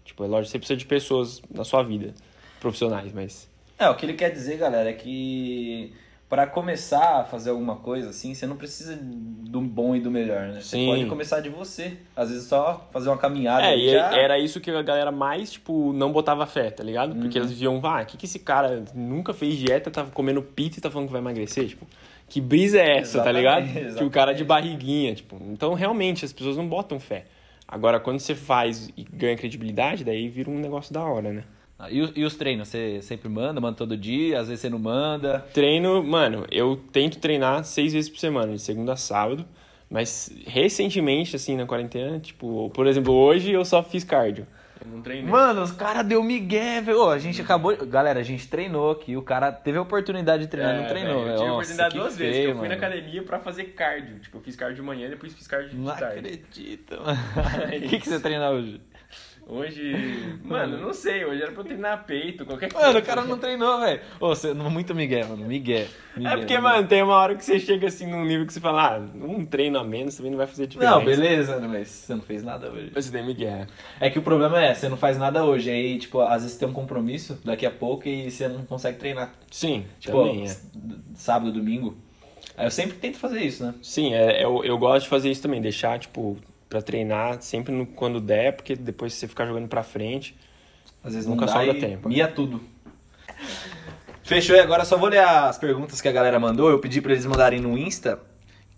Tipo, 0.09 0.25
é 0.25 0.27
lógico, 0.27 0.53
você 0.53 0.59
precisa 0.59 0.77
de 0.77 0.87
pessoas 0.87 1.43
na 1.51 1.65
sua 1.65 1.83
vida, 1.83 2.15
profissionais, 2.61 3.13
mas. 3.13 3.49
É, 3.79 3.89
o 3.89 3.95
que 3.95 4.07
ele 4.07 4.15
quer 4.15 4.31
dizer, 4.31 4.57
galera, 4.57 4.89
é 4.89 4.95
que 4.95 5.93
para 6.29 6.47
começar 6.47 7.21
a 7.21 7.25
fazer 7.25 7.51
alguma 7.51 7.77
coisa 7.77 8.09
assim, 8.09 8.35
você 8.35 8.47
não 8.47 8.57
precisa 8.57 8.99
do 9.01 9.61
bom 9.61 9.95
e 9.95 10.01
do 10.01 10.11
melhor, 10.11 10.49
né? 10.49 10.61
Sim. 10.61 10.87
Você 10.87 10.87
pode 10.87 11.07
começar 11.07 11.41
de 11.41 11.51
você. 11.51 11.99
Às 12.17 12.31
vezes 12.31 12.47
só 12.49 12.89
fazer 12.91 13.11
uma 13.11 13.19
caminhada. 13.19 13.67
É, 13.67 13.77
e 13.77 13.93
já... 13.93 14.13
era 14.19 14.39
isso 14.39 14.61
que 14.61 14.71
a 14.71 14.83
galera 14.83 15.13
mais, 15.13 15.53
tipo, 15.53 15.93
não 15.93 16.11
botava 16.11 16.47
fé, 16.47 16.71
tá 16.71 16.83
ligado? 16.83 17.15
Porque 17.15 17.39
uhum. 17.39 17.45
eles 17.45 17.59
viam, 17.59 17.81
ah, 17.85 18.01
o 18.03 18.07
que, 18.07 18.17
que 18.17 18.25
esse 18.25 18.39
cara 18.39 18.83
nunca 18.95 19.35
fez 19.35 19.57
dieta, 19.57 19.91
tá 19.91 20.05
comendo 20.05 20.43
pizza 20.43 20.79
e 20.79 20.83
tá 20.83 20.91
falando 20.91 21.09
que 21.09 21.13
vai 21.13 21.21
emagrecer? 21.21 21.69
Tipo, 21.69 21.87
que 22.29 22.41
brisa 22.41 22.79
é 22.79 22.99
essa, 22.99 23.23
tá 23.23 23.31
exatamente, 23.31 23.33
tá 23.33 23.33
ligado? 23.33 23.65
Exatamente. 23.65 23.99
Que 23.99 24.05
o 24.05 24.11
cara 24.11 24.33
de 24.33 24.45
barriguinha, 24.45 25.15
tipo. 25.15 25.37
Então, 25.51 25.75
realmente, 25.75 26.25
as 26.25 26.33
pessoas 26.33 26.57
não 26.57 26.67
botam 26.67 26.99
fé. 26.99 27.27
Agora, 27.71 28.01
quando 28.01 28.19
você 28.19 28.35
faz 28.35 28.89
e 28.97 29.05
ganha 29.05 29.37
credibilidade, 29.37 30.03
daí 30.03 30.27
vira 30.27 30.51
um 30.51 30.59
negócio 30.59 30.95
da 30.95 31.05
hora, 31.05 31.31
né? 31.31 31.45
Ah, 31.79 31.91
e, 31.91 31.99
e, 32.17 32.25
os 32.25 32.35
treinos? 32.35 32.69
Você 32.69 33.01
sempre 33.03 33.29
manda? 33.29 33.61
Manda 33.61 33.77
todo 33.77 33.97
dia? 33.97 34.41
Às 34.41 34.49
vezes 34.49 34.63
você 34.63 34.71
não 34.71 34.79
manda? 34.79 35.41
Treino, 35.53 36.03
mano, 36.03 36.47
eu 36.51 36.81
tento 36.91 37.19
treinar 37.19 37.63
seis 37.65 37.93
vezes 37.93 38.11
por 38.11 38.19
semana, 38.19 38.55
de 38.55 38.59
segunda 38.59 38.95
a 38.95 38.97
sábado. 38.97 39.45
Mas 39.91 40.31
recentemente, 40.47 41.37
assim, 41.37 41.57
na 41.57 41.67
quarentena, 41.67 42.19
tipo, 42.19 42.71
por 42.71 42.87
exemplo, 42.87 43.13
hoje 43.15 43.53
eu 43.53 43.65
só 43.65 43.83
fiz 43.83 44.03
cardio. 44.03 44.47
Eu 44.85 44.91
não 44.91 45.03
treinei. 45.03 45.31
Mano, 45.31 45.63
os 45.63 45.73
caras 45.73 46.05
deu 46.07 46.23
migué, 46.23 46.81
velho. 46.81 47.09
A 47.11 47.19
gente 47.19 47.41
acabou. 47.41 47.77
Galera, 47.87 48.21
a 48.21 48.23
gente 48.23 48.49
treinou 48.49 48.91
aqui. 48.91 49.17
O 49.17 49.23
cara 49.23 49.51
teve 49.51 49.79
a 49.79 49.83
oportunidade 49.83 50.45
de 50.45 50.49
treinar, 50.49 50.75
é, 50.75 50.81
não 50.81 50.89
treinou. 50.89 51.25
Véio, 51.25 51.29
eu 51.29 51.37
tive 51.37 51.49
a 51.49 51.53
oportunidade 51.53 51.95
duas 51.97 52.17
feio, 52.17 52.31
vezes. 52.31 52.45
Que 52.47 52.53
eu 52.53 52.59
fui 52.59 52.69
na 52.69 52.75
academia 52.75 53.23
pra 53.23 53.39
fazer 53.39 53.65
cardio. 53.65 54.19
Tipo, 54.19 54.39
eu 54.39 54.43
fiz 54.43 54.57
cardio 54.57 54.77
de 54.77 54.83
manhã 54.83 55.07
e 55.07 55.11
depois 55.11 55.35
fiz 55.35 55.47
cardio 55.47 55.71
de 55.71 55.77
não 55.77 55.95
tarde. 55.97 56.23
Não 56.23 56.29
acredito, 56.29 56.97
mano. 57.01 57.19
O 57.79 57.89
que, 57.89 58.01
que 58.01 58.09
você 58.09 58.21
treina 58.21 58.51
hoje? 58.51 58.81
Hoje. 59.49 60.39
Mano, 60.45 60.79
não 60.79 60.93
sei, 60.93 61.25
hoje 61.25 61.43
era 61.43 61.51
pra 61.53 61.63
eu 61.63 61.65
treinar 61.65 62.05
peito, 62.05 62.45
qualquer 62.45 62.71
coisa. 62.71 62.89
Mano, 62.89 62.99
o 62.99 63.03
cara 63.03 63.25
não 63.25 63.39
treinou, 63.39 63.81
velho. 63.81 64.01
Ô, 64.21 64.29
você 64.29 64.53
muito 64.53 64.95
migué, 64.95 65.25
mano. 65.25 65.47
Migué. 65.47 65.87
migué 66.15 66.33
é 66.33 66.37
porque, 66.37 66.57
migué. 66.57 66.61
mano, 66.61 66.87
tem 66.87 67.03
uma 67.03 67.15
hora 67.15 67.35
que 67.35 67.45
você 67.45 67.59
chega 67.59 67.87
assim 67.87 68.07
num 68.07 68.25
nível 68.25 68.47
que 68.47 68.53
você 68.53 68.61
fala, 68.61 68.97
ah, 68.97 69.01
um 69.15 69.45
treino 69.47 69.79
a 69.79 69.85
menos 69.85 70.17
também 70.17 70.31
não 70.31 70.39
vai 70.39 70.47
fazer 70.47 70.67
diferença. 70.67 70.97
Não, 70.97 71.05
beleza, 71.05 71.59
mas 71.61 71.89
você 71.89 72.15
não 72.15 72.23
fez 72.23 72.43
nada 72.43 72.71
hoje. 72.71 72.91
Você 72.95 73.11
tem 73.11 73.25
migué. 73.25 73.67
É 73.99 74.11
que 74.11 74.19
o 74.19 74.23
problema 74.23 74.63
é, 74.63 74.75
você 74.75 74.89
não 74.89 74.97
faz 74.97 75.17
nada 75.17 75.45
hoje. 75.45 75.71
Aí, 75.71 75.99
tipo, 75.99 76.21
às 76.21 76.43
vezes 76.43 76.59
tem 76.59 76.69
um 76.69 76.73
compromisso 76.73 77.41
daqui 77.43 77.65
a 77.65 77.71
pouco 77.71 78.07
e 78.07 78.31
você 78.31 78.49
não 78.49 78.65
consegue 78.65 78.99
treinar. 78.99 79.33
Sim, 79.51 79.87
tipo, 79.99 80.13
também 80.13 80.45
é. 80.45 80.57
sábado, 81.15 81.51
domingo. 81.53 81.97
Aí 82.57 82.67
eu 82.67 82.71
sempre 82.71 82.97
tento 82.99 83.17
fazer 83.17 83.41
isso, 83.41 83.65
né? 83.65 83.75
Sim, 83.81 84.13
é, 84.13 84.45
eu, 84.45 84.65
eu 84.65 84.77
gosto 84.77 85.05
de 85.05 85.09
fazer 85.09 85.31
isso 85.31 85.41
também, 85.41 85.61
deixar, 85.61 85.99
tipo, 85.99 86.37
para 86.69 86.83
treinar 86.83 87.41
sempre 87.41 87.73
no, 87.73 87.87
quando 87.87 88.21
der, 88.21 88.55
porque 88.55 88.77
depois 88.77 89.13
se 89.13 89.21
você 89.21 89.29
ficar 89.29 89.47
jogando 89.47 89.69
para 89.69 89.83
frente, 89.83 90.37
às 91.03 91.15
vezes 91.15 91.29
nunca 91.29 91.47
sobra 91.49 91.75
tempo. 91.75 92.09
Mia 92.09 92.29
tudo. 92.29 92.61
Fechou 94.23 94.55
e 94.55 94.61
agora 94.61 94.85
só 94.85 94.99
vou 94.99 95.09
ler 95.09 95.21
as 95.21 95.57
perguntas 95.57 96.01
que 96.01 96.09
a 96.09 96.13
galera 96.13 96.39
mandou. 96.39 96.69
Eu 96.69 96.79
pedi 96.79 97.01
para 97.01 97.13
eles 97.13 97.25
mandarem 97.25 97.61
no 97.61 97.79
Insta 97.79 98.21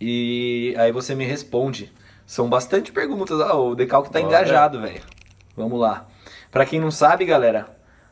e 0.00 0.74
aí 0.78 0.92
você 0.92 1.14
me 1.14 1.24
responde. 1.24 1.92
São 2.24 2.48
bastante 2.48 2.92
perguntas. 2.92 3.40
Ah, 3.40 3.56
o 3.56 3.74
Decalque 3.74 4.12
tá 4.12 4.20
Bora. 4.20 4.30
engajado, 4.30 4.80
velho. 4.80 5.02
Vamos 5.56 5.80
lá. 5.80 6.06
Para 6.52 6.64
quem 6.64 6.78
não 6.78 6.92
sabe, 6.92 7.24
galera, 7.24 7.66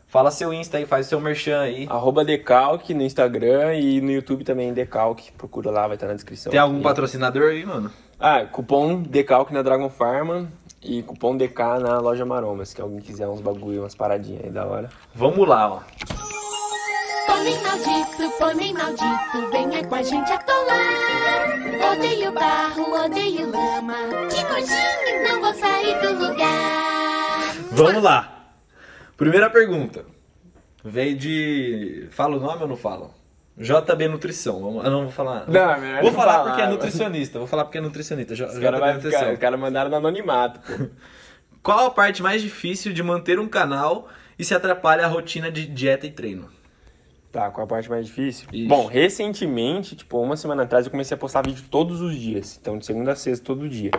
fala 0.09 0.33
seu 0.33 0.53
Insta 0.53 0.79
aí, 0.79 0.87
faz 0.87 1.07
seu 1.07 1.21
merchan 1.21 1.61
aí. 1.61 1.87
Arroba 1.89 2.25
Decalque 2.25 2.93
no 2.93 3.03
Instagram 3.03 3.77
e 3.77 4.01
no 4.01 4.11
YouTube 4.11 4.43
também 4.43 4.73
Decalque. 4.73 5.31
Procura 5.33 5.71
lá, 5.71 5.87
vai 5.87 5.95
estar 5.95 6.09
na 6.09 6.15
descrição. 6.15 6.51
Tem 6.51 6.59
algum 6.59 6.83
patrocinador 6.83 7.51
aí, 7.51 7.65
mano? 7.65 7.93
Ah, 8.21 8.45
cupom 8.45 9.01
Decalque 9.01 9.55
na 9.55 9.63
Dragon 9.63 9.89
Pharma 9.89 10.51
e 10.83 11.05
cupom 11.05 11.37
DK 11.37 11.79
na 11.81 12.01
loja 12.01 12.25
Maromas, 12.25 12.75
que 12.75 12.81
alguém 12.81 12.99
quiser 12.99 13.29
uns 13.29 13.41
bagulho, 13.41 13.83
umas 13.83 13.95
paradinhas 13.95 14.45
aí 14.45 14.51
da 14.51 14.67
hora. 14.67 14.89
Vamos 15.15 15.47
lá, 15.47 15.75
ó. 15.75 15.81
Pônei 17.27 17.57
maldito, 17.61 18.39
pônei 18.39 18.73
maldito, 18.73 19.51
venha 19.53 19.87
com 19.87 19.95
a 19.95 20.03
gente 20.03 20.33
atolar. 20.33 21.93
Odeio 21.93 22.33
barro, 22.33 23.05
odeio 23.05 23.51
lama, 23.53 23.97
que 24.29 24.43
nojinho, 24.43 25.29
não 25.29 25.41
vou 25.41 25.55
sair 25.55 26.01
do 26.01 26.27
lugar. 26.27 27.55
Vamos 27.71 28.03
lá. 28.03 28.51
Primeira 29.17 29.49
pergunta. 29.49 30.05
Veio 30.85 31.17
de. 31.17 32.09
Fala 32.11 32.37
o 32.37 32.41
nome 32.41 32.63
ou 32.63 32.69
não 32.69 32.77
falo? 32.77 33.18
JB 33.59 34.09
Nutrição. 34.09 34.61
Vamos- 34.61 34.85
Eu 34.85 34.91
não 34.91 35.03
vou 35.03 35.11
falar. 35.13 35.45
Não, 35.49 35.71
é 35.73 35.79
melhor 35.81 36.03
vou 36.03 36.13
falar 36.13 36.33
falar, 36.35 36.45
porque 36.51 36.63
é 36.63 36.67
nutricionista. 36.69 37.39
Vou 37.39 37.49
falar 37.49 37.65
porque 37.65 37.79
é 37.79 37.81
nutricionista. 37.81 38.35
J- 38.35 38.47
Os 38.47 38.59
caras 38.59 38.71
JB 38.71 38.81
vai 38.81 38.95
Nutrição. 38.95 39.21
ficar, 39.21 39.33
os 39.33 39.39
caras 39.39 39.61
mandaram 39.61 39.91
no 39.91 39.97
anonimato, 39.97 40.61
pô. 40.61 40.87
Qual 41.63 41.87
a 41.87 41.91
parte 41.91 42.23
mais 42.23 42.41
difícil 42.41 42.93
de 42.93 43.03
manter 43.03 43.39
um 43.39 43.49
canal 43.49 44.09
e 44.39 44.45
se 44.45 44.55
atrapalha 44.55 45.05
a 45.05 45.09
rotina 45.09 45.51
de 45.51 45.67
dieta 45.67 46.07
e 46.07 46.11
treino? 46.11 46.49
Tá, 47.31 47.51
qual 47.51 47.65
a 47.67 47.69
parte 47.69 47.91
mais 47.91 48.07
difícil? 48.07 48.49
Isso. 48.53 48.69
Bom, 48.69 48.87
recentemente, 48.87 49.95
tipo, 49.95 50.19
uma 50.19 50.37
semana 50.37 50.63
atrás, 50.63 50.87
eu 50.87 50.91
comecei 50.91 51.15
a 51.15 51.19
postar 51.19 51.43
vídeo 51.43 51.63
todos 51.71 52.01
os 52.01 52.17
dias. 52.17 52.57
Então, 52.59 52.79
de 52.79 52.87
segunda 52.87 53.13
a 53.13 53.17
sexta, 53.17 53.45
todo 53.45 53.69
dia. 53.69 53.91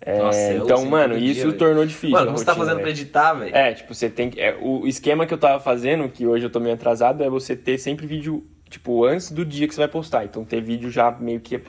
É, 0.00 0.18
Nossa, 0.18 0.38
eu 0.52 0.64
então, 0.64 0.84
mano, 0.86 1.18
dia, 1.18 1.30
isso 1.32 1.46
velho. 1.48 1.58
tornou 1.58 1.84
difícil. 1.84 2.10
Mano, 2.16 2.30
você 2.32 2.44
tá 2.44 2.52
rotina, 2.52 2.64
fazendo 2.66 2.80
pra 2.82 2.90
velho. 2.92 3.00
editar, 3.02 3.32
velho? 3.34 3.54
É, 3.54 3.74
tipo, 3.74 3.94
você 3.94 4.08
tem 4.08 4.30
que. 4.30 4.40
é, 4.40 4.56
o 4.60 4.86
esquema 4.86 5.26
que 5.26 5.34
eu 5.34 5.38
tava 5.38 5.60
fazendo, 5.60 6.08
que 6.08 6.26
hoje 6.26 6.46
eu 6.46 6.50
tô 6.50 6.58
meio 6.60 6.74
atrasado, 6.74 7.22
é 7.22 7.28
você 7.28 7.54
ter 7.54 7.76
sempre 7.78 8.06
vídeo, 8.06 8.44
tipo, 8.72 9.04
antes 9.04 9.30
do 9.30 9.44
dia 9.44 9.68
que 9.68 9.74
você 9.74 9.80
vai 9.82 9.88
postar. 9.88 10.24
Então, 10.24 10.44
ter 10.44 10.60
vídeo 10.60 10.90
já 10.90 11.10
meio 11.10 11.40
que 11.40 11.60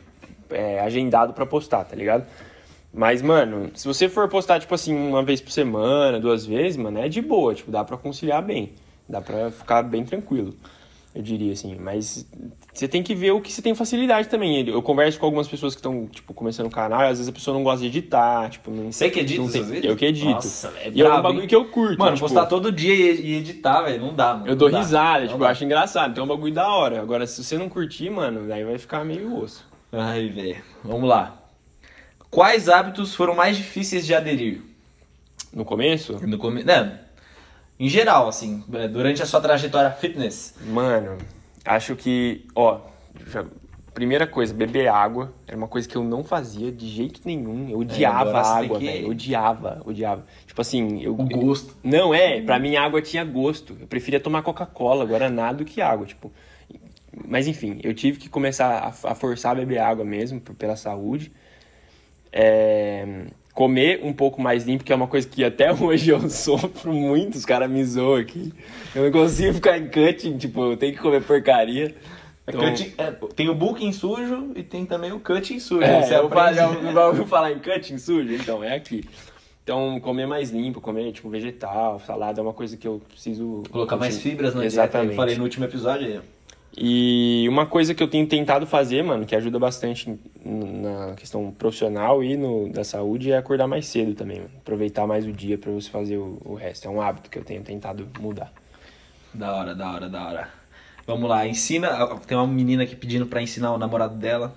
é, 0.49 0.79
agendado 0.79 1.33
pra 1.33 1.45
postar, 1.45 1.83
tá 1.83 1.95
ligado? 1.95 2.25
Mas, 2.93 3.21
mano, 3.21 3.71
se 3.73 3.87
você 3.87 4.07
for 4.07 4.29
postar, 4.29 4.59
tipo 4.59 4.73
assim, 4.73 4.95
uma 4.95 5.23
vez 5.23 5.41
por 5.41 5.51
semana, 5.51 6.19
duas 6.19 6.45
vezes, 6.45 6.77
mano, 6.77 6.99
é 6.99 7.09
de 7.09 7.21
boa, 7.21 7.53
tipo, 7.53 7.71
dá 7.71 7.83
pra 7.83 7.97
conciliar 7.97 8.41
bem. 8.41 8.73
Dá 9.09 9.19
pra 9.19 9.51
ficar 9.51 9.83
bem 9.83 10.05
tranquilo, 10.05 10.55
eu 11.15 11.21
diria 11.21 11.53
assim. 11.53 11.75
Mas 11.75 12.27
você 12.73 12.87
tem 12.87 13.03
que 13.03 13.13
ver 13.13 13.31
o 13.31 13.41
que 13.41 13.51
você 13.51 13.61
tem 13.61 13.75
facilidade 13.75 14.27
também. 14.29 14.67
Eu 14.67 14.81
converso 14.81 15.19
com 15.19 15.25
algumas 15.25 15.47
pessoas 15.47 15.75
que 15.75 15.79
estão, 15.79 16.07
tipo, 16.07 16.33
começando 16.33 16.67
o 16.67 16.71
canal, 16.71 17.01
e 17.01 17.03
às 17.05 17.17
vezes 17.19 17.27
a 17.27 17.31
pessoa 17.31 17.55
não 17.55 17.63
gosta 17.63 17.81
de 17.81 17.87
editar, 17.87 18.49
tipo, 18.49 18.71
não 18.71 18.91
Você 18.91 19.09
que 19.09 19.19
edita 19.19 19.41
não 19.41 19.47
tem- 19.47 19.61
seus 19.61 19.67
vídeos? 19.73 19.91
Eu 19.91 19.95
que 19.97 20.05
edito. 20.05 20.29
Nossa, 20.31 20.71
velho, 20.71 20.91
e 20.95 21.01
é 21.01 21.13
um 21.13 21.21
bagulho 21.21 21.41
hein? 21.43 21.47
que 21.47 21.55
eu 21.55 21.65
curto. 21.65 21.99
Mano, 21.99 22.15
tipo, 22.15 22.25
postar 22.27 22.45
todo 22.47 22.71
dia 22.71 22.93
e, 22.93 23.35
editar, 23.35 23.81
velho, 23.83 24.01
não 24.01 24.13
dá, 24.13 24.33
mano. 24.33 24.47
Eu 24.47 24.55
dou 24.55 24.69
dá. 24.71 24.79
risada, 24.79 25.27
tipo, 25.27 25.39
dá. 25.39 25.45
eu 25.45 25.49
acho 25.51 25.63
engraçado. 25.63 26.13
Tem 26.13 26.23
um 26.23 26.27
bagulho 26.27 26.53
da 26.53 26.67
hora. 26.67 27.01
Agora, 27.01 27.27
se 27.27 27.43
você 27.43 27.57
não 27.57 27.69
curtir, 27.69 28.09
mano, 28.09 28.47
daí 28.47 28.63
vai 28.63 28.77
ficar 28.77 29.05
meio 29.05 29.37
osso. 29.37 29.65
Ai, 29.91 30.29
velho. 30.29 30.57
Vamos 30.83 31.07
lá. 31.07 31.39
Quais 32.31 32.67
hábitos 32.67 33.13
foram 33.13 33.35
mais 33.35 33.55
difíceis 33.55 34.05
de 34.05 34.15
aderir? 34.15 34.61
No 35.53 35.63
começo, 35.63 36.19
No 36.25 36.39
come... 36.39 36.63
Não, 36.63 36.91
em 37.79 37.89
geral, 37.89 38.27
assim, 38.27 38.63
é, 38.73 38.87
durante 38.87 39.21
a 39.21 39.25
sua 39.25 39.41
trajetória 39.41 39.91
fitness. 39.91 40.53
mano, 40.65 41.17
acho 41.65 41.95
que, 41.95 42.45
ó, 42.55 42.79
já- 43.27 43.45
primeira 43.93 44.25
coisa, 44.25 44.51
beber 44.53 44.87
água 44.87 45.31
era 45.47 45.55
uma 45.55 45.67
coisa 45.67 45.87
que 45.87 45.95
eu 45.95 46.03
não 46.03 46.23
fazia 46.23 46.71
de 46.71 46.87
jeito 46.87 47.21
nenhum. 47.23 47.69
Eu 47.69 47.77
odiava 47.79 48.21
agora 48.29 48.43
você 48.43 48.53
tem 48.55 48.65
água, 48.65 48.79
que- 48.79 48.85
velho. 48.87 49.09
Odiava, 49.09 49.81
odiava. 49.85 50.25
Tipo 50.47 50.61
assim, 50.61 51.01
eu. 51.03 51.13
O 51.13 51.23
gosto. 51.29 51.77
Não, 51.83 52.11
é, 52.13 52.41
pra 52.41 52.57
mim 52.57 52.75
a 52.75 52.83
água 52.83 53.01
tinha 53.03 53.23
gosto. 53.23 53.77
Eu 53.79 53.85
preferia 53.85 54.19
tomar 54.19 54.41
Coca-Cola, 54.41 55.05
Guaraná 55.05 55.53
do 55.53 55.63
que 55.63 55.79
água, 55.79 56.07
tipo. 56.07 56.31
Mas 57.27 57.45
enfim, 57.47 57.79
eu 57.83 57.93
tive 57.93 58.17
que 58.17 58.27
começar 58.27 58.79
a, 58.79 58.87
a 59.11 59.13
forçar 59.15 59.51
a 59.51 59.55
beber 59.55 59.77
água 59.77 60.03
mesmo, 60.03 60.41
por- 60.41 60.55
pela 60.55 60.75
saúde. 60.75 61.31
É, 62.31 63.25
comer 63.53 63.99
um 64.03 64.11
pouco 64.11 64.41
mais 64.41 64.65
limpo, 64.65 64.83
que 64.83 64.91
é 64.91 64.95
uma 64.95 65.07
coisa 65.07 65.27
que 65.27 65.43
até 65.43 65.71
hoje 65.73 66.09
eu 66.09 66.29
sofro 66.29 66.91
muito, 66.93 67.35
os 67.35 67.45
caras 67.45 67.69
me 67.69 67.83
zoam 67.83 68.15
aqui. 68.15 68.51
Eu 68.95 69.03
não 69.03 69.11
consigo 69.11 69.53
ficar 69.53 69.77
em 69.77 69.87
cutting, 69.87 70.37
tipo, 70.37 70.71
eu 70.71 70.77
tenho 70.77 70.93
que 70.93 70.99
comer 70.99 71.21
porcaria. 71.23 71.95
Então, 72.45 72.59
Cutting- 72.59 72.93
é, 72.97 73.09
tem 73.35 73.47
o 73.47 73.55
booking 73.55 73.93
sujo 73.93 74.51
e 74.53 74.63
tem 74.63 74.85
também 74.85 75.13
o 75.13 75.19
cutting 75.19 75.59
sujo. 75.59 75.81
é, 75.81 76.01
Você 76.03 76.13
eu 76.15 76.25
aprende- 76.27 76.55
já 76.55 76.67
não 76.91 77.07
ouviu 77.07 77.25
falar 77.25 77.53
em 77.53 77.59
cutting 77.59 77.97
sujo? 77.97 78.33
Então, 78.33 78.61
é 78.61 78.75
aqui. 78.75 79.05
Então, 79.63 79.97
comer 80.01 80.25
mais 80.27 80.49
limpo, 80.51 80.81
comer, 80.81 81.09
tipo, 81.13 81.29
vegetal, 81.29 82.01
salada, 82.05 82.41
é 82.41 82.43
uma 82.43 82.51
coisa 82.51 82.75
que 82.75 82.85
eu 82.85 83.01
preciso... 83.07 83.63
Colocar 83.71 83.95
mais 83.95 84.17
fibras 84.19 84.53
na 84.53 84.59
dieta, 84.59 84.75
Exatamente. 84.75 85.11
eu 85.11 85.15
falei 85.15 85.35
no 85.37 85.43
último 85.43 85.63
episódio 85.63 86.05
aí. 86.05 86.19
E 86.75 87.45
uma 87.49 87.65
coisa 87.67 87.93
que 87.93 88.01
eu 88.01 88.07
tenho 88.07 88.25
tentado 88.27 88.65
fazer, 88.65 89.03
mano, 89.03 89.25
que 89.25 89.35
ajuda 89.35 89.59
bastante 89.59 90.19
na 90.43 91.13
questão 91.15 91.51
profissional 91.51 92.23
e 92.23 92.35
no, 92.35 92.67
da 92.69 92.83
saúde, 92.83 93.31
é 93.31 93.37
acordar 93.37 93.67
mais 93.67 93.85
cedo 93.85 94.15
também, 94.15 94.37
mano. 94.37 94.49
Aproveitar 94.57 95.05
mais 95.05 95.25
o 95.27 95.31
dia 95.31 95.57
pra 95.57 95.71
você 95.71 95.89
fazer 95.89 96.17
o, 96.17 96.41
o 96.43 96.55
resto. 96.55 96.87
É 96.87 96.89
um 96.91 96.99
hábito 96.99 97.29
que 97.29 97.37
eu 97.37 97.43
tenho 97.43 97.61
tentado 97.61 98.07
mudar. 98.19 98.51
Da 99.33 99.55
hora, 99.55 99.75
da 99.75 99.91
hora, 99.91 100.09
da 100.09 100.27
hora. 100.27 100.49
Vamos 101.05 101.29
lá, 101.29 101.45
ensina. 101.47 102.07
Tem 102.25 102.35
uma 102.37 102.47
menina 102.47 102.83
aqui 102.83 102.95
pedindo 102.95 103.25
pra 103.27 103.41
ensinar 103.41 103.71
o 103.73 103.77
namorado 103.77 104.15
dela. 104.15 104.55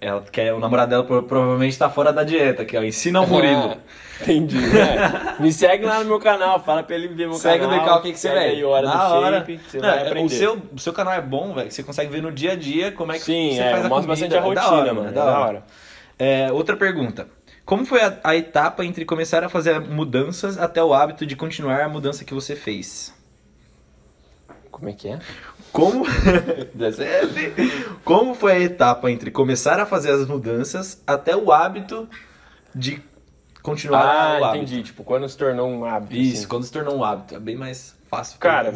Ela 0.00 0.22
quer, 0.22 0.52
o 0.54 0.58
namorado 0.60 0.90
dela 0.90 1.04
pro- 1.04 1.22
provavelmente 1.24 1.78
tá 1.78 1.88
fora 1.90 2.12
da 2.12 2.24
dieta, 2.24 2.64
que 2.64 2.76
é 2.76 2.80
o 2.80 2.84
ensina 2.84 3.20
o 3.20 3.26
Murilo. 3.26 3.76
Entendi. 4.20 4.56
né? 4.58 5.36
Me 5.38 5.52
segue 5.52 5.84
lá 5.84 6.00
no 6.00 6.06
meu 6.06 6.18
canal, 6.18 6.62
fala 6.64 6.82
pra 6.82 6.96
ele 6.96 7.08
ver 7.08 7.28
meu 7.28 7.34
Segue 7.34 7.64
o 7.64 7.68
canal. 7.68 7.80
Decal, 7.84 7.98
o 7.98 8.02
que, 8.02 8.12
que 8.12 8.18
você 8.18 8.28
segue 8.28 8.56
vê? 8.56 8.64
Hora 8.64 8.86
Na 8.86 9.08
do 9.08 9.14
hora. 9.14 9.38
Shape, 9.38 9.60
você 9.68 9.78
Não, 9.78 9.88
vai 9.88 9.98
é, 9.98 10.06
aprender. 10.06 10.26
o, 10.26 10.28
seu, 10.28 10.62
o 10.74 10.78
seu 10.78 10.92
canal 10.92 11.14
é 11.14 11.20
bom, 11.20 11.54
velho. 11.54 11.70
Você 11.70 11.82
consegue 11.82 12.10
ver 12.10 12.22
no 12.22 12.32
dia 12.32 12.52
a 12.52 12.56
dia 12.56 12.90
como 12.92 13.12
é 13.12 13.18
que 13.18 13.24
Sim, 13.24 13.54
você 13.54 13.60
é, 13.60 13.70
faz 13.70 13.84
a 13.84 13.88
mostra 13.88 14.06
comida. 14.06 14.08
bastante 14.08 14.34
a 14.34 14.36
É 14.36 14.40
da 14.54 14.60
rotina, 14.62 14.76
hora, 14.82 14.94
mano. 14.94 15.06
é 15.06 15.10
É 15.10 15.14
da 15.14 15.24
da 15.24 15.30
hora. 15.32 15.40
hora. 15.48 15.64
É, 16.18 16.52
outra 16.52 16.76
pergunta. 16.76 17.28
Como 17.64 17.84
foi 17.84 18.00
a, 18.00 18.18
a 18.24 18.34
etapa 18.34 18.84
entre 18.84 19.04
começar 19.04 19.44
a 19.44 19.48
fazer 19.48 19.78
mudanças 19.80 20.58
até 20.58 20.82
o 20.82 20.92
hábito 20.94 21.24
de 21.26 21.36
continuar 21.36 21.82
a 21.82 21.88
mudança 21.88 22.24
que 22.24 22.32
você 22.34 22.56
fez? 22.56 23.14
Como 24.70 24.88
é 24.88 24.92
que 24.92 25.08
é? 25.08 25.18
Como... 25.72 26.04
Como 28.04 28.34
foi 28.34 28.52
a 28.52 28.60
etapa 28.60 29.10
entre 29.10 29.30
começar 29.30 29.78
a 29.80 29.86
fazer 29.86 30.10
as 30.12 30.26
mudanças 30.26 31.02
até 31.06 31.36
o 31.36 31.52
hábito 31.52 32.08
de 32.74 33.02
continuar 33.62 34.00
Ah, 34.04 34.38
o 34.40 34.44
hábito? 34.44 34.64
entendi. 34.64 34.82
Tipo, 34.82 35.04
quando 35.04 35.28
se 35.28 35.36
tornou 35.36 35.68
um 35.68 35.84
hábito. 35.84 36.14
Isso, 36.16 36.38
assim. 36.38 36.48
quando 36.48 36.64
se 36.64 36.72
tornou 36.72 36.96
um 36.96 37.04
hábito. 37.04 37.34
É 37.34 37.40
bem 37.40 37.56
mais 37.56 37.94
fácil. 38.08 38.38
Cara, 38.38 38.72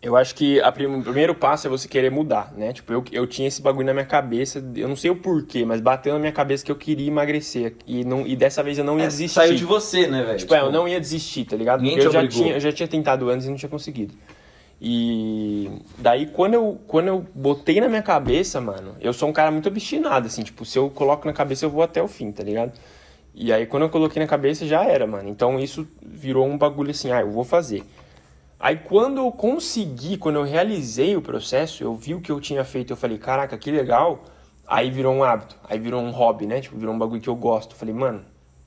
Eu 0.00 0.16
acho 0.16 0.32
que 0.36 0.60
a 0.60 0.70
prim- 0.70 1.00
o 1.00 1.02
primeiro 1.02 1.34
passo 1.34 1.66
é 1.66 1.70
você 1.70 1.88
querer 1.88 2.08
mudar, 2.08 2.52
né? 2.56 2.72
Tipo, 2.72 2.92
eu, 2.92 3.04
eu 3.10 3.26
tinha 3.26 3.48
esse 3.48 3.60
bagulho 3.60 3.84
na 3.86 3.92
minha 3.92 4.06
cabeça, 4.06 4.64
eu 4.76 4.86
não 4.86 4.94
sei 4.94 5.10
o 5.10 5.16
porquê, 5.16 5.64
mas 5.64 5.80
bateu 5.80 6.12
na 6.14 6.20
minha 6.20 6.30
cabeça 6.30 6.64
que 6.64 6.70
eu 6.70 6.76
queria 6.76 7.08
emagrecer. 7.08 7.74
E, 7.84 8.04
não, 8.04 8.24
e 8.24 8.36
dessa 8.36 8.62
vez 8.62 8.78
eu 8.78 8.84
não 8.84 8.96
ia 8.96 9.06
É, 9.06 9.08
desistir. 9.08 9.34
saiu 9.34 9.56
de 9.56 9.64
você, 9.64 10.06
né, 10.06 10.22
velho? 10.22 10.38
Tipo, 10.38 10.54
é, 10.54 10.60
eu 10.60 10.70
não 10.70 10.86
ia 10.86 11.00
desistir, 11.00 11.44
tá 11.46 11.56
ligado? 11.56 11.80
Ninguém 11.80 11.96
Porque 11.96 12.06
eu 12.06 12.10
te 12.10 12.14
já, 12.14 12.20
obrigou. 12.20 12.42
tinha, 12.44 12.54
eu 12.54 12.60
já 12.60 12.70
tinha 12.72 12.86
tentado 12.86 13.28
antes 13.28 13.46
e 13.48 13.50
não 13.50 13.56
tinha 13.56 13.68
conseguido. 13.68 14.14
E 14.80 15.68
daí, 15.98 16.26
quando 16.26 16.54
eu, 16.54 16.78
quando 16.86 17.08
eu 17.08 17.26
botei 17.34 17.80
na 17.80 17.88
minha 17.88 18.02
cabeça, 18.02 18.60
mano, 18.60 18.94
eu 19.00 19.12
sou 19.12 19.28
um 19.28 19.32
cara 19.32 19.50
muito 19.50 19.68
obstinado, 19.68 20.28
assim, 20.28 20.44
tipo, 20.44 20.64
se 20.64 20.78
eu 20.78 20.88
coloco 20.90 21.26
na 21.26 21.32
cabeça, 21.32 21.64
eu 21.66 21.70
vou 21.70 21.82
até 21.82 22.00
o 22.00 22.06
fim, 22.06 22.30
tá 22.30 22.44
ligado? 22.44 22.72
E 23.40 23.52
aí, 23.52 23.66
quando 23.66 23.84
eu 23.84 23.88
coloquei 23.88 24.20
na 24.20 24.26
cabeça, 24.28 24.66
já 24.66 24.84
era, 24.84 25.06
mano. 25.06 25.28
Então, 25.28 25.60
isso 25.60 25.86
virou 26.04 26.44
um 26.44 26.58
bagulho 26.58 26.90
assim, 26.90 27.12
ah, 27.12 27.20
eu 27.20 27.30
vou 27.30 27.44
fazer. 27.44 27.84
Aí, 28.58 28.76
quando 28.76 29.18
eu 29.18 29.30
consegui, 29.30 30.16
quando 30.16 30.36
eu 30.36 30.42
realizei 30.42 31.16
o 31.16 31.22
processo, 31.22 31.84
eu 31.84 31.94
vi 31.94 32.16
o 32.16 32.20
que 32.20 32.32
eu 32.32 32.40
tinha 32.40 32.64
feito, 32.64 32.92
eu 32.92 32.96
falei, 32.96 33.16
caraca, 33.16 33.56
que 33.56 33.70
legal. 33.70 34.24
Aí 34.66 34.90
virou 34.90 35.14
um 35.14 35.22
hábito, 35.22 35.54
aí 35.68 35.78
virou 35.78 36.02
um 36.02 36.10
hobby, 36.10 36.46
né? 36.46 36.60
Tipo, 36.60 36.76
virou 36.76 36.92
um 36.92 36.98
bagulho 36.98 37.20
que 37.20 37.28
eu 37.28 37.36
gosto. 37.36 37.72
Eu 37.74 37.76
falei, 37.78 37.94
mano, 37.94 38.22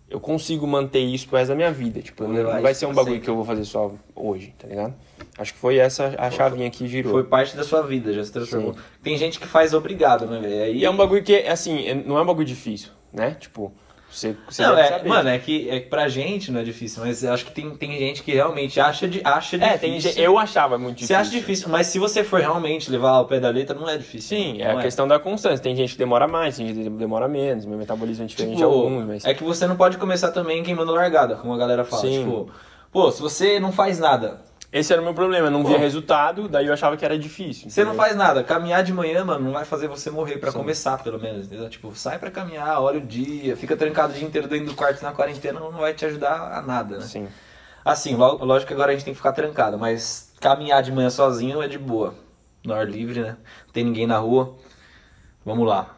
eu 0.10 0.22
consigo 0.22 0.66
manter 0.66 1.00
isso 1.00 1.28
pro 1.28 1.38
resto 1.38 1.50
da 1.50 1.56
minha 1.56 1.72
vida. 1.72 2.02
Tipo, 2.02 2.24
não, 2.24 2.42
não 2.54 2.62
vai 2.62 2.74
ser 2.74 2.86
um 2.86 2.94
bagulho 2.94 3.16
sempre. 3.16 3.26
que 3.26 3.30
eu 3.30 3.36
vou 3.36 3.44
fazer 3.44 3.66
só 3.66 3.92
hoje, 4.16 4.56
tá 4.58 4.68
ligado? 4.70 4.94
Acho 5.38 5.54
que 5.54 5.60
foi 5.60 5.78
essa 5.78 6.16
a 6.18 6.32
chavinha 6.32 6.70
que 6.72 6.88
girou. 6.88 7.12
Foi 7.12 7.24
parte 7.26 7.58
da 7.58 7.64
sua 7.66 7.82
vida, 7.82 8.14
já 8.14 8.24
se 8.24 8.32
transformou. 8.32 8.74
Sim. 8.74 8.80
Tem 9.04 9.18
gente 9.18 9.38
que 9.38 9.46
faz 9.48 9.74
obrigado, 9.74 10.26
né, 10.28 10.40
velho? 10.40 10.64
Aí 10.64 10.78
E 10.78 10.86
é 10.86 10.90
um 10.90 10.96
bagulho 10.96 11.22
que, 11.24 11.36
assim, 11.46 11.86
é- 11.86 11.94
não 11.94 12.18
é 12.18 12.22
um 12.22 12.26
bagulho 12.26 12.48
difícil, 12.48 12.90
né? 13.12 13.36
Tipo, 13.40 13.72
você, 14.12 14.36
você 14.50 14.62
Não, 14.64 14.76
deve 14.76 14.88
é, 14.88 14.90
saber. 14.92 15.10
mano, 15.10 15.30
é 15.30 15.40
que, 15.40 15.70
é 15.70 15.80
que 15.80 15.88
pra 15.90 16.08
gente 16.10 16.52
não 16.52 16.60
é 16.60 16.64
difícil, 16.64 17.04
mas 17.06 17.24
acho 17.24 17.46
que 17.46 17.52
tem, 17.52 17.70
tem 17.76 17.98
gente 17.98 18.22
que 18.24 18.32
realmente 18.34 18.80
acha, 18.80 19.08
de, 19.08 19.22
acha 19.24 19.56
É, 19.56 19.78
difícil. 19.78 20.14
tem, 20.14 20.24
eu 20.24 20.38
achava 20.38 20.78
muito 20.78 20.98
Você 21.00 21.14
difícil. 21.14 21.16
acha 21.18 21.30
difícil, 21.32 21.70
mas 21.70 21.88
se 21.88 21.98
você 22.00 22.24
for 22.24 22.40
realmente 22.40 22.92
levar 22.92 23.12
ao 23.12 23.26
pé 23.26 23.40
da 23.40 23.50
letra, 23.50 23.76
não 23.78 23.88
é 23.90 23.98
difícil. 23.98 24.38
Sim, 24.38 24.62
é 24.62 24.72
a 24.72 24.82
questão 24.82 25.08
da 25.08 25.18
constância. 25.20 25.60
Tem 25.60 25.76
gente 25.76 25.94
que 25.94 25.98
demora 25.98 26.28
mais, 26.28 26.58
tem 26.58 26.68
gente 26.68 26.84
que 26.84 26.90
demora 26.90 27.28
menos. 27.28 27.66
Meu 27.66 27.78
metabolismo 27.78 28.24
é 28.26 28.28
diferente 28.28 28.52
de 28.58 28.58
Tipo, 28.58 28.70
alguns, 28.72 29.06
mas... 29.06 29.26
É 29.26 29.34
que 29.34 29.44
você 29.44 29.66
não 29.66 29.76
pode 29.76 29.98
começar 29.98 30.32
também 30.32 30.62
queimando 30.64 30.92
largada, 30.92 31.36
como 31.36 31.54
a 31.54 31.58
galera 31.58 31.84
fala. 31.86 32.02
Sim. 32.02 32.20
Tipo, 32.24 32.50
pô, 32.92 33.12
se 33.12 33.22
você 33.22 33.60
não 33.60 33.72
faz 33.72 33.98
nada, 34.00 34.42
Esse 34.72 34.94
era 34.94 35.02
o 35.02 35.06
meu 35.06 35.14
problema, 35.14 35.48
eu 35.48 35.52
não 35.52 35.66
via 35.66 35.76
Pô. 35.76 35.82
resultado, 35.82 36.48
daí 36.48 36.68
eu 36.68 36.74
achava 36.74 36.96
que 36.96 37.04
era 37.04 37.20
difícil. 37.20 37.70
você 37.70 37.84
não 37.84 37.94
faz 37.94 38.16
nada, 38.16 38.42
caminhar 38.42 38.84
de 38.84 38.94
manhã, 38.94 39.26
mano, 39.26 39.44
não 39.44 39.52
vai 39.52 39.66
fazer 39.66 39.90
você 39.90 40.10
morrer 40.10 40.38
pra 40.38 40.50
Sim. 40.50 40.60
começar, 40.60 40.98
pelo 41.04 41.20
menos. 41.20 41.48
Entendeu? 41.48 41.70
Tipo, 41.70 41.94
sai 41.94 42.18
pra 42.18 42.32
caminhar, 42.32 42.82
olha 42.82 43.00
o 43.00 43.06
dia, 43.06 43.58
fica 43.58 43.76
trancado 43.76 44.14
o 44.14 44.16
dia 44.16 44.26
inteiro 44.26 44.48
dentro 44.48 44.68
do 44.68 44.74
quarto 44.74 45.04
na 45.04 45.12
quarentena, 45.12 45.60
não 45.60 45.74
vai 45.74 45.94
te 45.94 46.06
ajudar 46.06 46.58
a 46.58 46.62
nada, 46.62 47.00
né? 47.00 47.04
Sim. 47.06 47.28
Assim, 47.84 48.16
lógico 48.16 48.68
que 48.68 48.74
agora 48.74 48.92
a 48.92 48.96
gente 48.96 49.04
tem 49.04 49.14
que 49.14 49.18
ficar 49.18 49.34
trancado, 49.34 49.78
mas 49.78 50.32
caminhar 50.40 50.82
de 50.82 50.92
manhã 50.92 51.10
sozinho 51.10 51.62
é 51.62 51.68
de 51.68 51.78
boa. 51.78 52.16
No 52.64 52.74
ar 52.74 52.88
livre, 52.88 53.20
né? 53.20 53.38
Não 53.66 53.74
tem 53.74 53.84
ninguém 53.84 54.08
na 54.08 54.20
rua. 54.20 54.56
Vamos 55.44 55.68
lá. 55.68 55.98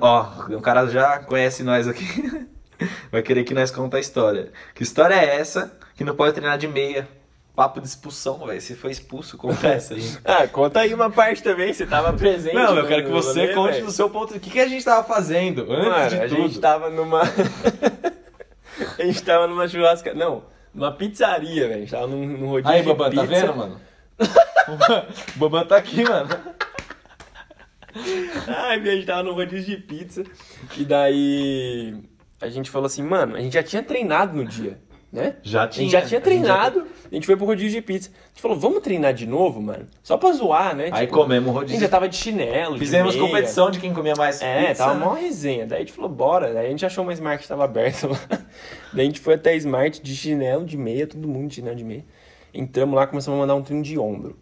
Ó, 0.00 0.54
o 0.54 0.60
cara 0.60 0.86
já 0.86 1.18
conhece 1.18 1.62
nós 1.62 1.86
aqui. 1.86 2.48
Vai 3.10 3.22
querer 3.22 3.44
que 3.44 3.52
nós 3.54 3.70
conta 3.70 3.96
a 3.96 4.00
história. 4.00 4.52
Que 4.74 4.82
história 4.82 5.14
é 5.14 5.38
essa 5.40 5.76
que 5.96 6.04
não 6.04 6.14
pode 6.14 6.34
treinar 6.34 6.58
de 6.58 6.68
meia? 6.68 7.08
Papo 7.56 7.80
de 7.80 7.88
expulsão, 7.88 8.46
velho. 8.46 8.60
Você 8.60 8.76
foi 8.76 8.90
expulso, 8.90 9.38
conta 9.38 9.68
essa 9.68 9.94
aí. 9.94 10.02
Ah, 10.24 10.46
conta 10.46 10.80
aí 10.80 10.92
uma 10.92 11.10
parte 11.10 11.42
também, 11.42 11.72
você 11.72 11.86
tava 11.86 12.12
presente. 12.12 12.54
Não, 12.54 12.76
eu 12.76 12.86
quero 12.86 13.04
que 13.04 13.10
você 13.10 13.40
rolê, 13.40 13.54
conte 13.54 13.72
velho. 13.72 13.86
do 13.86 13.92
seu 13.92 14.10
ponto. 14.10 14.36
O 14.36 14.40
que, 14.40 14.50
que 14.50 14.60
a 14.60 14.68
gente 14.68 14.84
tava 14.84 15.02
fazendo 15.02 15.62
antes 15.72 15.88
Mano, 15.88 16.08
de 16.10 16.16
a 16.16 16.28
tudo? 16.28 16.42
gente 16.42 16.60
tava 16.60 16.90
numa... 16.90 17.22
a 18.98 19.02
gente 19.02 19.22
tava 19.22 19.46
numa 19.46 19.66
churrasca... 19.66 20.12
Não, 20.12 20.44
numa 20.74 20.92
pizzaria, 20.92 21.66
velho. 21.66 21.76
A 21.76 21.80
gente 21.80 21.90
tava 21.90 22.06
num, 22.06 22.26
num 22.26 22.48
rodízio 22.48 22.76
Aí, 22.76 22.82
Baban, 22.82 23.10
tá 23.10 23.22
vendo, 23.22 23.56
mano? 23.56 23.80
o 24.68 25.38
Bambam 25.38 25.66
tá 25.66 25.76
aqui, 25.76 26.04
mano. 26.04 26.28
Ai, 28.46 28.78
a 28.78 28.84
gente 28.84 29.06
tava 29.06 29.22
no 29.22 29.32
rodízio 29.32 29.76
de 29.76 29.82
pizza. 29.82 30.22
E 30.76 30.84
daí 30.84 31.94
a 32.40 32.48
gente 32.48 32.70
falou 32.70 32.86
assim, 32.86 33.02
mano, 33.02 33.36
a 33.36 33.40
gente 33.40 33.54
já 33.54 33.62
tinha 33.62 33.82
treinado 33.82 34.36
no 34.36 34.44
dia, 34.44 34.78
né? 35.12 35.36
Já 35.42 35.64
A 35.64 35.70
gente 35.70 35.90
já 35.90 35.98
tinha 35.98 35.98
A 35.98 36.02
gente 36.02 36.10
já- 36.10 36.20
treinado, 36.20 36.86
a 37.10 37.14
gente 37.14 37.24
foi 37.26 37.36
pro 37.36 37.46
rodízio 37.46 37.80
de 37.80 37.82
pizza. 37.86 38.10
A 38.10 38.28
gente 38.28 38.42
falou, 38.42 38.58
vamos 38.58 38.80
treinar 38.82 39.14
de 39.14 39.26
novo, 39.26 39.62
mano? 39.62 39.86
Só 40.02 40.16
pra 40.16 40.32
zoar, 40.32 40.74
né? 40.76 40.90
Aí 40.92 41.06
Tipo, 41.06 41.18
comemos 41.20 41.48
A 41.48 41.52
gente 41.52 41.58
rodízio. 41.60 41.80
já 41.80 41.88
tava 41.88 42.08
de 42.08 42.16
chinelo, 42.16 42.74
de 42.74 42.80
Fizemos 42.80 43.14
meia. 43.14 43.26
competição 43.26 43.70
de 43.70 43.78
quem 43.78 43.94
comia 43.94 44.14
mais 44.16 44.42
É, 44.42 44.66
pizza. 44.66 44.84
tava 44.84 44.94
mó 44.98 45.12
resenha. 45.14 45.66
Daí 45.66 45.78
a 45.78 45.80
gente 45.80 45.92
falou, 45.92 46.10
bora. 46.10 46.52
Daí 46.52 46.66
a 46.66 46.70
gente 46.70 46.84
achou 46.84 47.02
uma 47.04 47.12
Smart 47.12 47.42
que 47.42 47.48
tava 47.48 47.64
aberta 47.64 48.08
lá. 48.08 48.18
Daí 48.92 49.02
a 49.02 49.04
gente 49.04 49.20
foi 49.20 49.34
até 49.34 49.50
a 49.52 49.56
Smart 49.56 50.02
de 50.02 50.14
chinelo, 50.16 50.64
de 50.64 50.76
meia, 50.76 51.06
todo 51.06 51.26
mundo 51.26 51.48
de 51.48 51.54
chinelo 51.56 51.76
de 51.76 51.84
meia. 51.84 52.04
Entramos 52.52 52.94
lá, 52.96 53.06
começamos 53.06 53.38
a 53.38 53.40
mandar 53.40 53.54
um 53.54 53.62
treino 53.62 53.82
de 53.82 53.98
ombro. 53.98 54.36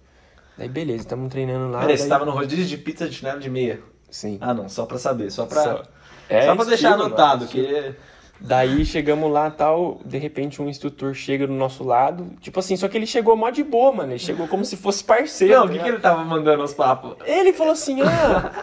Daí 0.57 0.69
beleza, 0.69 1.01
estamos 1.01 1.29
treinando 1.31 1.71
lá. 1.71 1.81
Peraí, 1.81 1.99
você 1.99 2.09
tava 2.09 2.25
no 2.25 2.31
rodízio 2.33 2.65
de 2.65 2.77
pizza 2.79 3.09
de 3.09 3.15
chinelo 3.17 3.41
de 3.41 3.51
meia. 3.51 3.81
Sim. 4.11 4.39
Ah, 4.41 4.55
não, 4.55 4.69
só 4.69 4.87
pra 4.87 4.99
saber, 4.99 5.31
só 5.31 5.47
pra... 5.47 5.63
Só- 5.63 5.83
É, 6.29 6.43
só 6.47 6.55
pra 6.55 6.65
deixar 6.65 6.91
estilo, 6.91 7.07
anotado, 7.07 7.41
mano, 7.45 7.51
que... 7.51 7.95
Daí 8.41 8.85
chegamos 8.85 9.31
lá 9.33 9.51
tal, 9.51 10.01
de 10.05 10.19
repente 10.19 10.61
um 10.61 10.69
instrutor 10.69 11.15
chega 11.15 11.47
do 11.47 11.53
nosso 11.53 11.83
lado. 11.83 12.31
Tipo 12.41 12.61
assim, 12.61 12.77
só 12.77 12.89
que 12.89 12.97
ele 12.97 13.07
chegou 13.07 13.35
mó 13.37 13.49
de 13.49 13.63
boa, 13.63 13.93
mano. 13.93 14.13
Ele 14.13 14.19
chegou 14.19 14.47
como 14.47 14.65
se 14.65 14.77
fosse 14.77 15.03
parceiro. 15.03 15.55
Não, 15.55 15.63
tá 15.63 15.67
o 15.67 15.69
que, 15.69 15.73
que 15.73 15.85
ligado? 15.85 15.95
ele 15.95 16.03
tava 16.03 16.25
mandando 16.25 16.63
os 16.63 16.75
papos? 16.75 17.17
Ele 17.25 17.53
falou 17.53 17.73
assim: 17.73 18.03
ah, 18.03 18.63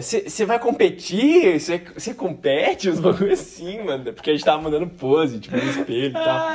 você 0.00 0.44
vai 0.44 0.58
competir? 0.58 1.60
Você 1.60 2.14
compete? 2.14 2.88
Os 2.88 2.98
bagulho 2.98 3.32
assim, 3.32 3.84
mano. 3.84 4.12
Porque 4.12 4.30
a 4.30 4.32
gente 4.32 4.44
tava 4.44 4.60
mandando 4.60 4.88
pose, 4.88 5.38
tipo, 5.38 5.56
no 5.56 5.62
espelho 5.62 6.10
e 6.10 6.12
tal. 6.12 6.48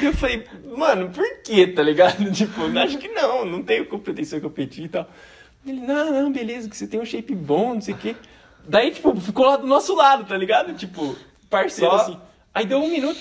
E 0.00 0.04
eu 0.04 0.12
falei, 0.12 0.44
mano, 0.76 1.10
por 1.10 1.24
que, 1.44 1.66
tá 1.68 1.82
ligado? 1.82 2.30
Tipo, 2.32 2.62
acho 2.78 2.98
que 2.98 3.08
não, 3.08 3.44
não 3.44 3.62
tenho 3.62 3.86
competência 3.86 4.38
de 4.38 4.42
competir 4.42 4.86
e 4.86 4.88
tal. 4.88 5.06
Ele, 5.66 5.80
não, 5.80 6.10
não, 6.10 6.32
beleza, 6.32 6.68
que 6.68 6.76
você 6.76 6.86
tem 6.86 6.98
um 6.98 7.04
shape 7.04 7.34
bom, 7.34 7.74
não 7.74 7.80
sei 7.80 7.94
o 7.94 7.98
quê. 7.98 8.16
Daí, 8.66 8.90
tipo, 8.90 9.14
ficou 9.20 9.46
lá 9.46 9.56
do 9.56 9.66
nosso 9.66 9.94
lado, 9.94 10.24
tá 10.24 10.36
ligado? 10.36 10.72
Tipo, 10.74 11.14
parceiro 11.50 11.90
Só- 11.90 12.02
assim. 12.02 12.18
Aí 12.54 12.64
deu 12.66 12.78
um 12.82 12.88
minuto. 12.88 13.18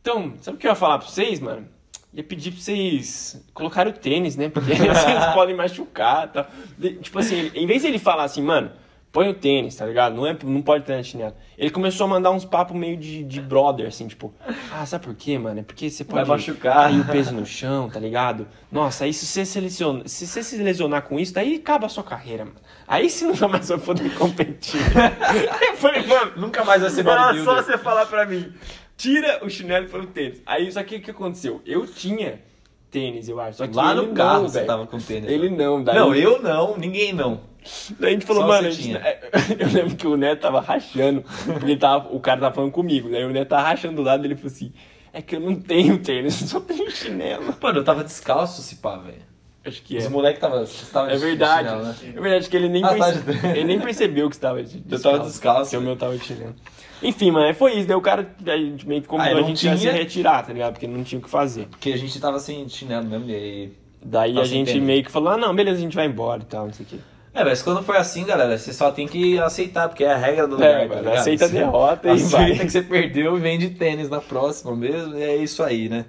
Então, 0.00 0.34
sabe 0.40 0.56
o 0.56 0.60
que 0.60 0.66
eu 0.66 0.70
ia 0.70 0.74
falar 0.76 0.98
pra 0.98 1.08
vocês, 1.08 1.40
mano? 1.40 1.66
Ia 2.14 2.22
pedir 2.22 2.52
pra 2.52 2.60
vocês 2.60 3.44
colocarem 3.52 3.92
o 3.92 3.96
tênis, 3.96 4.36
né? 4.36 4.48
Porque 4.48 4.72
vocês 4.74 5.26
podem 5.34 5.54
machucar 5.54 6.26
e 6.26 6.28
tal. 6.28 6.46
De- 6.78 6.94
Tipo 6.98 7.18
assim, 7.18 7.50
em 7.54 7.66
vez 7.66 7.82
de 7.82 7.88
ele 7.88 7.98
falar 7.98 8.24
assim, 8.24 8.42
mano, 8.42 8.70
põe 9.16 9.30
o 9.30 9.34
tênis, 9.34 9.74
tá 9.74 9.86
ligado? 9.86 10.14
Não, 10.14 10.26
é, 10.26 10.36
não 10.44 10.60
pode 10.60 10.84
de 10.84 11.02
chinelo. 11.02 11.32
Ele 11.56 11.70
começou 11.70 12.04
a 12.04 12.08
mandar 12.08 12.30
uns 12.32 12.44
papos 12.44 12.76
meio 12.76 12.98
de, 12.98 13.24
de 13.24 13.40
brother, 13.40 13.86
assim, 13.86 14.06
tipo, 14.06 14.34
ah, 14.70 14.84
sabe 14.84 15.06
por 15.06 15.14
quê, 15.14 15.38
mano? 15.38 15.60
É 15.60 15.62
porque 15.62 15.88
você 15.88 16.04
Vai 16.04 16.22
pode 16.22 16.28
machucar. 16.28 16.74
cair 16.74 17.00
o 17.00 17.04
peso 17.06 17.32
no 17.32 17.46
chão, 17.46 17.88
tá 17.88 17.98
ligado? 17.98 18.46
Nossa, 18.70 19.06
aí 19.06 19.14
se 19.14 19.24
você 19.24 19.46
seleciona, 19.46 20.06
se 20.06 20.26
você 20.26 20.42
se 20.42 20.58
lesionar 20.58 21.00
com 21.00 21.18
isso, 21.18 21.32
daí 21.32 21.54
acaba 21.54 21.86
a 21.86 21.88
sua 21.88 22.04
carreira, 22.04 22.44
mano. 22.44 22.58
Aí 22.86 23.08
você 23.08 23.24
nunca 23.26 23.48
mais 23.48 23.66
vai 23.70 23.78
poder 23.78 24.14
competir. 24.16 24.82
eu 25.66 25.76
falei, 25.78 26.06
mano, 26.06 26.32
Nunca 26.36 26.62
mais 26.62 26.82
vai 26.82 26.90
ser 26.90 27.00
era 27.00 27.28
bodybuilder. 27.32 27.54
só 27.54 27.62
você 27.62 27.78
falar 27.78 28.04
pra 28.04 28.26
mim, 28.26 28.52
tira 28.98 29.42
o 29.42 29.48
chinelo 29.48 29.86
e 29.86 29.88
põe 29.88 30.00
o 30.02 30.06
tênis. 30.08 30.42
Aí, 30.44 30.70
só 30.70 30.82
que 30.82 30.96
o 30.96 31.00
que 31.00 31.10
aconteceu? 31.10 31.62
Eu 31.64 31.86
tinha 31.86 32.42
tênis, 32.90 33.30
eu 33.30 33.40
acho. 33.40 33.56
Só 33.56 33.66
que 33.66 33.74
Lá 33.74 33.94
no 33.94 34.08
carro 34.08 34.42
não, 34.42 34.48
você 34.50 34.62
tava 34.62 34.86
com 34.86 34.98
tênis. 34.98 35.30
Ele 35.30 35.48
não, 35.48 35.82
daí... 35.82 35.96
Não, 35.96 36.14
eu 36.14 36.42
não, 36.42 36.76
ninguém 36.76 37.14
não. 37.14 37.55
Daí 37.98 38.10
a 38.10 38.12
gente 38.14 38.26
falou, 38.26 38.42
Só 38.42 38.48
mano, 38.48 38.70
gente- 38.70 38.82
tinha. 38.82 38.98
eu 39.58 39.68
lembro 39.72 39.96
que 39.96 40.06
o 40.06 40.16
Neto 40.16 40.40
tava 40.40 40.60
rachando, 40.60 41.22
porque 41.44 41.76
tava, 41.76 42.08
o 42.14 42.20
cara 42.20 42.40
tava 42.40 42.54
falando 42.54 42.72
comigo, 42.72 43.08
daí 43.10 43.24
o 43.24 43.30
Neto 43.30 43.48
tava 43.48 43.62
rachando 43.68 43.96
do 43.96 44.02
lado, 44.02 44.24
ele 44.24 44.34
falou 44.36 44.52
assim, 44.52 44.72
é 45.12 45.20
que 45.22 45.36
eu 45.36 45.40
não 45.40 45.54
tenho 45.56 45.98
tênis, 45.98 46.34
só 46.48 46.60
tenho 46.60 46.90
chinelo. 46.90 47.54
Mano, 47.60 47.78
eu 47.80 47.84
tava 47.84 48.04
descalço 48.04 48.62
se 48.62 48.76
pá, 48.76 48.96
velho. 48.98 49.18
Acho 49.64 49.82
que 49.82 49.96
Os 49.96 50.04
é. 50.04 50.08
moleques 50.08 50.40
tava, 50.40 50.64
tava 50.92 51.10
É 51.10 51.14
de 51.16 51.20
verdade. 51.20 51.68
chinelo, 51.68 51.84
né? 51.88 51.94
É 52.14 52.20
verdade 52.20 52.48
que 52.48 52.56
ele 52.56 52.68
nem, 52.68 52.84
Ah, 52.84 52.88
perce- 52.94 53.20
tá 53.22 53.32
de- 53.32 53.46
ele 53.48 53.64
nem 53.64 53.80
percebeu 53.80 54.28
que 54.28 54.36
estava 54.36 54.62
de 54.62 54.80
Eu 54.88 55.02
tava 55.02 55.18
descalço. 55.20 55.70
Que 55.70 55.76
o 55.76 55.80
meu 55.80 55.96
tava 55.96 56.16
de 56.16 56.24
chinelo. 56.24 56.54
Enfim, 57.02 57.32
mano, 57.32 57.52
foi 57.52 57.74
isso. 57.74 57.88
Daí 57.88 57.96
o 57.96 58.00
cara 58.00 58.30
a 58.46 58.56
gente 58.56 58.86
meio 58.86 59.00
que 59.02 59.08
Ah, 59.08 59.10
combinou 59.10 59.38
eu 59.38 59.44
a 59.44 59.48
gente 59.48 59.66
ia 59.66 59.72
se 59.74 59.80
tinha? 59.80 59.92
retirar, 59.92 60.46
tá 60.46 60.52
ligado? 60.52 60.74
Porque 60.74 60.86
não 60.86 61.02
tinha 61.02 61.18
o 61.18 61.22
que 61.22 61.28
fazer. 61.28 61.66
Porque 61.66 61.90
a 61.92 61.96
gente 61.96 62.18
tava 62.20 62.38
sem 62.38 62.66
chinelo 62.68 63.04
mesmo, 63.06 63.28
e 63.28 63.34
aí... 63.34 63.72
Daí 64.08 64.34
Tava 64.34 64.44
a 64.46 64.48
gente 64.48 64.78
meio 64.80 65.02
que 65.02 65.10
falou, 65.10 65.30
ah, 65.30 65.36
não, 65.36 65.52
beleza, 65.52 65.78
a 65.78 65.80
gente 65.80 65.96
vai 65.96 66.06
embora 66.06 66.42
e 66.42 66.46
tal, 66.46 66.66
não 66.66 66.72
sei 66.72 66.86
o 66.86 66.88
quê. 66.88 66.96
É, 67.36 67.44
mas 67.44 67.60
quando 67.60 67.82
for 67.82 67.94
assim, 67.96 68.24
galera, 68.24 68.56
você 68.56 68.72
só 68.72 68.90
tem 68.90 69.06
que 69.06 69.38
aceitar, 69.38 69.88
porque 69.90 70.02
é 70.04 70.12
a 70.12 70.16
regra 70.16 70.46
do 70.48 70.54
lugar, 70.54 70.70
É, 70.70 70.82
tá 70.82 70.88
mano, 70.88 71.00
ligado? 71.02 71.18
aceita 71.18 71.44
a 71.44 71.48
Você 71.48 71.54
derrota 71.54 72.08
e 72.08 72.10
aceita 72.12 72.36
vai. 72.38 72.58
que 72.58 72.70
você 72.70 72.82
perdeu 72.82 73.36
e 73.36 73.40
vende 73.40 73.68
tênis 73.70 74.08
na 74.08 74.20
próxima 74.22 74.74
mesmo, 74.74 75.14
e 75.16 75.22
é 75.22 75.36
isso 75.36 75.62
aí, 75.62 75.88
né? 75.90 76.06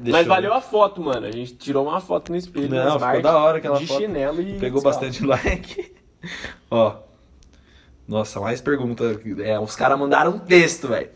Deixa 0.00 0.18
Mas 0.18 0.26
eu- 0.26 0.32
valeu 0.32 0.52
a 0.52 0.60
foto, 0.60 1.00
mano. 1.00 1.26
A 1.26 1.30
gente 1.32 1.54
tirou 1.54 1.86
uma 1.88 1.98
foto 2.00 2.30
no 2.30 2.36
espelho. 2.36 2.68
Não, 2.68 2.76
na 2.76 2.82
ficou 2.84 2.96
Smart, 2.98 3.22
da 3.22 3.36
hora 3.38 3.56
aquela 3.58 3.78
de 3.78 3.86
foto. 3.86 4.00
chinelo 4.00 4.40
e 4.42 4.58
Pegou 4.58 4.82
bastante 4.82 5.24
like. 5.26 5.94
Ó. 6.70 6.96
Nossa, 8.06 8.38
mais 8.40 8.60
pergunta. 8.60 9.18
É, 9.42 9.58
os 9.58 9.74
caras 9.74 9.98
mandaram 9.98 10.32
um 10.32 10.38
texto, 10.38 10.88
velho. 10.88 11.08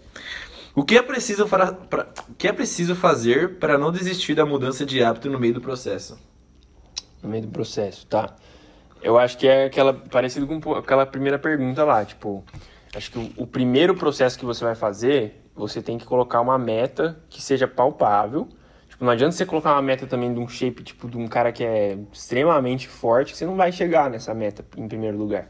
O 0.74 0.82
que 0.85 0.96
é 0.96 1.02
preciso 1.02 1.46
para, 1.46 1.72
pra- 1.72 2.06
o 2.30 2.35
que 2.35 2.48
é 2.48 2.52
preciso 2.52 2.94
fazer 2.94 3.59
para 3.59 3.76
não 3.76 3.92
desistir 3.92 4.35
da 4.35 4.46
mudança 4.46 4.85
de 4.87 5.02
hábito 5.04 5.28
no 5.30 5.38
meio 5.38 5.54
do 5.54 5.61
processo? 5.61 6.18
No 7.22 7.28
meio 7.28 7.42
do 7.42 7.48
processo, 7.48 8.06
tá? 8.06 8.35
Eu 9.02 9.18
acho 9.18 9.38
que 9.38 9.46
é 9.46 9.66
aquela 9.66 9.92
parecido 9.92 10.46
com 10.46 10.74
aquela 10.74 11.06
primeira 11.06 11.38
pergunta 11.38 11.85
lá, 11.85 12.04
tipo, 12.04 12.44
acho 12.94 13.11
que 13.11 13.18
o, 13.18 13.44
o 13.44 13.46
primeiro 13.46 13.94
processo 13.94 14.38
que 14.38 14.44
você 14.44 14.64
vai 14.64 14.74
fazer, 14.74 15.42
você 15.54 15.80
tem 15.80 15.98
que 15.98 16.04
colocar 16.04 16.40
uma 16.40 16.59
meta 16.59 17.18
que 17.28 17.42
seja 17.42 17.66
palpável. 17.68 18.48
Tipo, 18.88 19.04
não 19.04 19.12
adianta 19.12 19.32
você 19.32 19.44
colocar 19.44 19.72
uma 19.72 19.82
meta 19.82 20.06
também 20.06 20.32
de 20.32 20.40
um 20.40 20.48
shape, 20.48 20.82
tipo, 20.82 21.09
de 21.09 21.18
um 21.18 21.26
cara 21.26 21.52
que 21.52 21.64
é 21.64 21.98
extremamente 22.12 22.88
forte, 22.88 23.32
que 23.32 23.38
você 23.38 23.46
não 23.46 23.56
vai 23.56 23.70
chegar 23.70 24.11
nessa 24.11 24.32
meta 24.32 24.64
em 24.76 24.88
primeiro 24.88 25.16
lugar. 25.18 25.48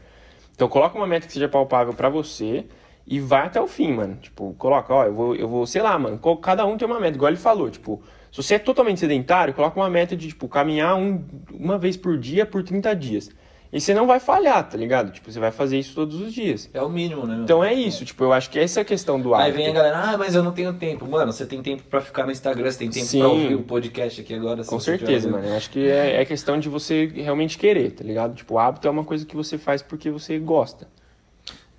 Então 0.53 0.67
coloca 0.67 0.97
uma 0.97 1.07
meta 1.07 1.27
que 1.27 1.33
seja 1.33 1.47
palpável 1.47 1.93
pra 1.93 2.09
você 2.09 2.65
e 3.05 3.19
vai 3.19 3.45
até 3.45 3.61
o 3.61 3.67
fim, 3.67 3.93
mano. 3.93 4.17
Tipo, 4.17 4.53
coloca, 4.57 4.93
ó, 4.93 5.05
eu 5.05 5.13
vou, 5.13 5.35
eu 5.35 5.47
vou, 5.47 5.65
sei 5.65 5.81
lá, 5.81 5.97
mano, 5.97 6.19
cada 6.41 6.65
um 6.65 6.77
tem 6.77 6.87
uma 6.87 6.99
meta, 6.99 7.15
igual 7.15 7.29
ele 7.29 7.37
falou, 7.37 7.69
tipo, 7.69 8.01
se 8.31 8.41
você 8.41 8.55
é 8.55 8.59
totalmente 8.59 8.99
sedentário, 8.99 9.53
coloca 9.53 9.79
uma 9.79 9.89
meta 9.89 10.15
de, 10.15 10.29
tipo, 10.29 10.47
caminhar 10.47 10.95
um, 10.95 11.23
uma 11.51 11.77
vez 11.77 11.97
por 11.97 12.17
dia 12.17 12.45
por 12.45 12.63
30 12.63 12.95
dias. 12.95 13.29
E 13.71 13.81
você 13.81 13.93
não 13.93 14.07
vai 14.07 14.19
falhar, 14.19 14.67
tá 14.67 14.77
ligado? 14.77 15.11
Tipo, 15.11 15.29
você 15.29 15.39
vai 15.39 15.51
fazer 15.51 15.77
isso 15.77 15.93
todos 15.93 16.21
os 16.21 16.33
dias. 16.33 16.69
É 16.73 16.81
o 16.81 16.89
mínimo, 16.89 17.27
né? 17.27 17.35
meu? 17.35 17.43
Então 17.43 17.63
é 17.63 17.73
isso, 17.73 18.05
tipo, 18.05 18.23
eu 18.23 18.31
acho 18.31 18.49
que 18.49 18.57
essa 18.57 18.79
é 18.79 18.81
a 18.81 18.85
questão 18.85 19.19
do 19.19 19.35
Aí 19.35 19.43
hábito. 19.43 19.57
vem 19.57 19.67
a 19.67 19.71
galera, 19.73 19.97
ah, 19.99 20.17
mas 20.17 20.35
eu 20.35 20.41
não 20.41 20.53
tenho 20.53 20.73
tempo. 20.73 21.05
Mano, 21.05 21.33
você 21.33 21.45
tem 21.45 21.61
tempo 21.61 21.83
pra 21.83 21.99
ficar 21.99 22.25
no 22.25 22.31
Instagram, 22.31 22.71
você 22.71 22.79
tem 22.79 22.89
tempo 22.89 23.05
Sim. 23.05 23.19
pra 23.19 23.27
ouvir 23.27 23.55
o 23.55 23.63
podcast 23.63 24.21
aqui 24.21 24.33
agora. 24.33 24.63
Com 24.63 24.79
certeza, 24.79 25.29
mano. 25.29 25.45
Eu 25.45 25.57
acho 25.57 25.69
que 25.69 25.85
é, 25.85 26.21
é 26.21 26.25
questão 26.25 26.57
de 26.57 26.69
você 26.69 27.07
realmente 27.13 27.57
querer, 27.57 27.91
tá 27.91 28.05
ligado? 28.05 28.35
Tipo, 28.35 28.53
o 28.53 28.59
hábito 28.59 28.87
é 28.87 28.91
uma 28.91 29.03
coisa 29.03 29.25
que 29.25 29.35
você 29.35 29.57
faz 29.57 29.81
porque 29.81 30.09
você 30.09 30.39
gosta. 30.39 30.87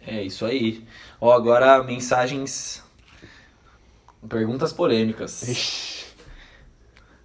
É 0.06 0.22
isso 0.22 0.44
aí. 0.44 0.84
Ó, 1.20 1.32
agora 1.32 1.82
mensagens. 1.82 2.82
Perguntas 4.28 4.72
polêmicas. 4.74 5.96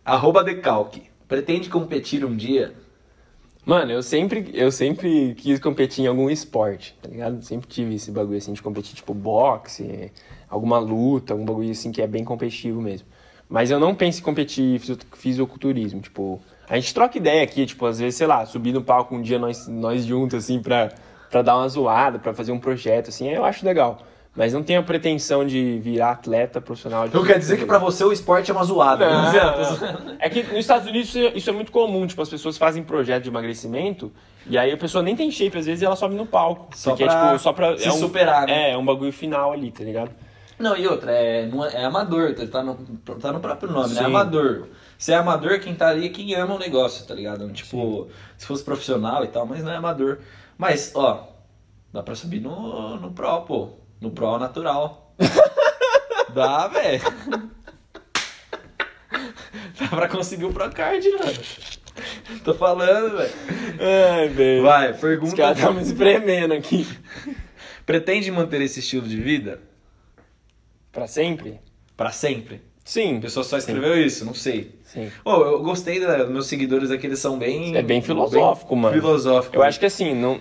Arroba 0.05 0.43
Decalque. 0.43 1.03
Pretende 1.29 1.69
competir 1.69 2.25
um 2.25 2.35
dia? 2.35 2.73
Mano, 3.65 3.93
eu 3.93 4.03
sempre, 4.03 4.51
eu 4.53 4.69
sempre 4.69 5.33
quis 5.35 5.57
competir 5.59 6.03
em 6.03 6.07
algum 6.07 6.29
esporte, 6.29 6.93
tá 7.01 7.07
ligado? 7.07 7.41
Sempre 7.41 7.69
tive 7.69 7.95
esse 7.95 8.11
bagulho 8.11 8.37
assim 8.37 8.51
de 8.51 8.61
competir, 8.61 8.95
tipo 8.95 9.13
boxe, 9.13 10.11
alguma 10.49 10.77
luta, 10.77 11.33
algum 11.33 11.45
bagulho 11.45 11.71
assim 11.71 11.89
que 11.89 12.01
é 12.01 12.07
bem 12.07 12.25
competitivo 12.25 12.81
mesmo. 12.81 13.07
Mas 13.47 13.71
eu 13.71 13.79
não 13.79 13.95
penso 13.95 14.19
em 14.19 14.23
competir 14.23 14.81
fisiculturismo, 15.13 16.01
tipo, 16.01 16.41
a 16.67 16.75
gente 16.75 16.93
troca 16.93 17.17
ideia 17.17 17.41
aqui, 17.41 17.65
tipo, 17.65 17.85
às 17.85 17.99
vezes, 17.99 18.15
sei 18.15 18.27
lá, 18.27 18.45
subir 18.45 18.73
no 18.73 18.83
palco 18.83 19.15
um 19.15 19.21
dia 19.21 19.39
nós, 19.39 19.69
nós 19.69 20.03
juntos, 20.03 20.43
assim, 20.43 20.61
pra, 20.61 20.91
pra 21.31 21.41
dar 21.41 21.55
uma 21.55 21.69
zoada, 21.69 22.19
pra 22.19 22.33
fazer 22.33 22.51
um 22.51 22.59
projeto, 22.59 23.07
assim, 23.07 23.29
eu 23.29 23.45
acho 23.45 23.65
legal. 23.65 24.01
Mas 24.36 24.52
não 24.52 24.63
tenho 24.63 24.80
a 24.80 24.84
pretensão 24.84 25.46
de 25.46 25.80
virar 25.80 26.12
atleta 26.12 26.60
profissional. 26.60 27.04
de 27.04 27.10
Então 27.10 27.24
quer 27.24 27.38
dizer 27.38 27.58
que 27.58 27.65
pra 27.65 27.78
você 27.78 28.04
o 28.04 28.12
esporte 28.12 28.50
é 28.50 28.54
uma 28.54 28.63
zoada. 28.63 29.08
não, 29.08 29.32
né? 29.32 30.00
não. 30.06 30.15
É 30.19 30.28
que 30.28 30.41
nos 30.41 30.58
Estados 30.58 30.88
Unidos 30.88 31.10
isso 31.10 31.19
é, 31.19 31.38
isso 31.38 31.50
é 31.50 31.54
muito 31.54 31.72
comum, 31.72 32.08
tipo, 32.08 32.19
as 32.22 32.30
pessoas 32.30 32.58
fazem 32.58 32.84
projeto 32.84 33.24
de 33.24 33.30
emagrecimento 33.30 34.12
e 34.48 34.58
aí 34.58 34.72
a 34.72 34.78
pessoa 34.78 35.04
nem 35.04 35.15
tem 35.15 35.30
shape, 35.30 35.58
às 35.58 35.67
vezes 35.67 35.84
ela 35.84 35.96
sobe 35.96 36.15
no 36.15 36.26
palco. 36.26 36.76
Só 36.76 36.91
porque 36.91 37.06
pra 37.06 37.13
é 37.13 37.26
tipo, 37.28 37.39
só 37.39 37.54
pra. 37.54 37.78
se 37.78 37.88
é 37.88 37.91
um, 37.93 37.98
superar, 37.98 38.48
né? 38.48 38.69
É, 38.69 38.72
é 38.72 38.78
um 38.78 38.84
bagulho 38.84 39.13
final 39.13 39.54
ali, 39.54 39.72
tá 39.72 39.84
ligado? 39.84 40.10
Não, 40.58 40.76
e 40.78 40.88
outra, 40.88 41.12
é, 41.12 41.46
não 41.46 41.63
é, 41.63 41.82
é 41.82 41.86
amador, 41.86 42.34
tá- 42.34 42.48
tá 42.48 42.63
no, 42.63 42.76
tá 43.19 43.32
no 43.32 43.39
próprio 43.39 43.72
nome, 43.72 43.89
né? 43.89 43.96
Sim. 43.96 44.04
É 44.04 44.06
amador. 44.06 44.67
Se 44.98 45.12
é 45.12 45.15
amador, 45.15 45.60
quem 45.60 45.76
tá 45.76 45.89
ali 45.89 46.06
é 46.08 46.10
quem 46.10 46.34
ama 46.36 46.56
o 46.56 46.60
negócio, 46.60 47.06
tá 47.06 47.13
ligado? 47.13 47.52
Tipo, 47.52 48.08
se 48.38 48.46
fosse 48.48 48.63
profissional 48.63 49.24
e 49.24 49.28
tal, 49.28 49.46
mas 49.46 49.63
não 49.63 49.72
é 49.72 49.76
amador. 49.76 50.19
Mas, 50.58 50.91
ó, 50.96 51.28
dá 51.91 52.02
pra 52.02 52.15
subir 52.15 52.39
no, 52.39 52.96
no 52.98 53.12
Pro, 53.12 53.41
pô. 53.41 53.69
No 54.03 54.11
Pro 54.11 54.37
natural. 54.37 55.15
dá, 56.35 56.67
velho. 56.67 57.01
dá 59.79 59.87
pra 59.87 60.09
conseguir 60.09 60.43
o 60.43 60.51
Pro 60.51 60.69
Card, 60.69 61.09
mano. 61.09 62.41
Tô 62.43 62.53
falando, 62.53 63.15
velho. 63.15 63.33
Ai, 63.79 64.27
velho. 64.27 64.63
Vai, 64.63 64.91
Os 64.91 64.99
pergunta. 64.99 65.37
caras 65.37 65.57
estão 65.57 65.73
me 65.73 65.81
espremendo 65.83 66.53
aqui. 66.53 66.85
Pretende 67.85 68.29
manter 68.29 68.59
esse 68.61 68.81
estilo 68.81 69.07
de 69.07 69.15
vida 69.15 69.61
Pra 70.91 71.07
sempre? 71.07 71.61
pra 71.95 72.11
sempre? 72.11 72.61
Sim. 72.84 73.17
A 73.17 73.22
pessoa 73.22 73.43
só 73.43 73.58
escreveu 73.58 74.00
isso, 74.04 74.26
não 74.26 74.34
sei. 74.34 74.72
Sim. 74.84 75.10
Ô, 75.24 75.32
eu 75.32 75.63
gostei 75.63 76.00
dos 76.00 76.30
meus 76.30 76.48
seguidores 76.48 76.91
aqui, 76.91 77.08
eles 77.08 77.19
são 77.19 77.38
bem. 77.39 77.76
É 77.76 77.82
bem 77.82 78.02
filosófico, 78.02 78.76
mano. 78.76 78.93
Filosófico. 78.93 79.56
Eu 79.56 79.63
acho 79.63 79.80
que 79.80 79.86
assim, 79.86 80.13
não, 80.13 80.39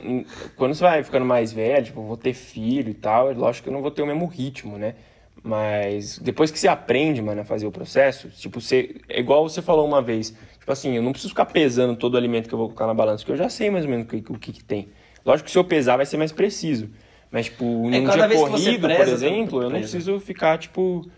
quando 0.56 0.74
você 0.74 0.82
vai 0.82 1.02
ficando 1.02 1.24
mais 1.24 1.52
velho, 1.52 1.84
tipo, 1.84 2.02
vou 2.02 2.16
ter 2.16 2.34
filho 2.34 2.90
e 2.90 2.94
tal, 2.94 3.30
é 3.30 3.34
lógico 3.34 3.64
que 3.64 3.68
eu 3.70 3.72
não 3.72 3.80
vou 3.80 3.90
ter 3.90 4.02
o 4.02 4.06
mesmo 4.06 4.26
ritmo, 4.26 4.76
né? 4.76 4.94
Mas 5.42 6.18
depois 6.18 6.50
que 6.50 6.58
você 6.58 6.68
aprende, 6.68 7.20
mano, 7.22 7.40
a 7.40 7.44
fazer 7.44 7.66
o 7.66 7.70
processo, 7.72 8.28
tipo, 8.28 8.60
você. 8.60 8.96
É 9.08 9.18
igual 9.20 9.48
você 9.48 9.62
falou 9.62 9.86
uma 9.86 10.02
vez, 10.02 10.34
tipo 10.58 10.70
assim, 10.70 10.94
eu 10.94 11.02
não 11.02 11.12
preciso 11.12 11.30
ficar 11.30 11.46
pesando 11.46 11.96
todo 11.96 12.14
o 12.14 12.16
alimento 12.16 12.48
que 12.48 12.54
eu 12.54 12.58
vou 12.58 12.68
colocar 12.68 12.86
na 12.86 12.94
balança, 12.94 13.18
porque 13.24 13.32
eu 13.32 13.36
já 13.36 13.48
sei 13.48 13.70
mais 13.70 13.84
ou 13.84 13.90
menos 13.90 14.06
o 14.06 14.08
que, 14.08 14.32
o 14.32 14.38
que, 14.38 14.52
que 14.52 14.62
tem. 14.64 14.88
Lógico 15.24 15.46
que 15.46 15.52
se 15.52 15.58
eu 15.58 15.64
pesar 15.64 15.96
vai 15.96 16.06
ser 16.06 16.16
mais 16.16 16.30
preciso. 16.32 16.88
Mas, 17.30 17.46
tipo, 17.46 17.64
num 17.64 17.94
É, 17.94 18.00
dia 18.00 18.28
corrido, 18.28 18.88
por 18.88 18.94
presa, 18.96 19.12
exemplo, 19.12 19.62
eu 19.62 19.70
não 19.70 19.78
preciso 19.78 20.20
ficar, 20.20 20.58
tipo. 20.58 21.08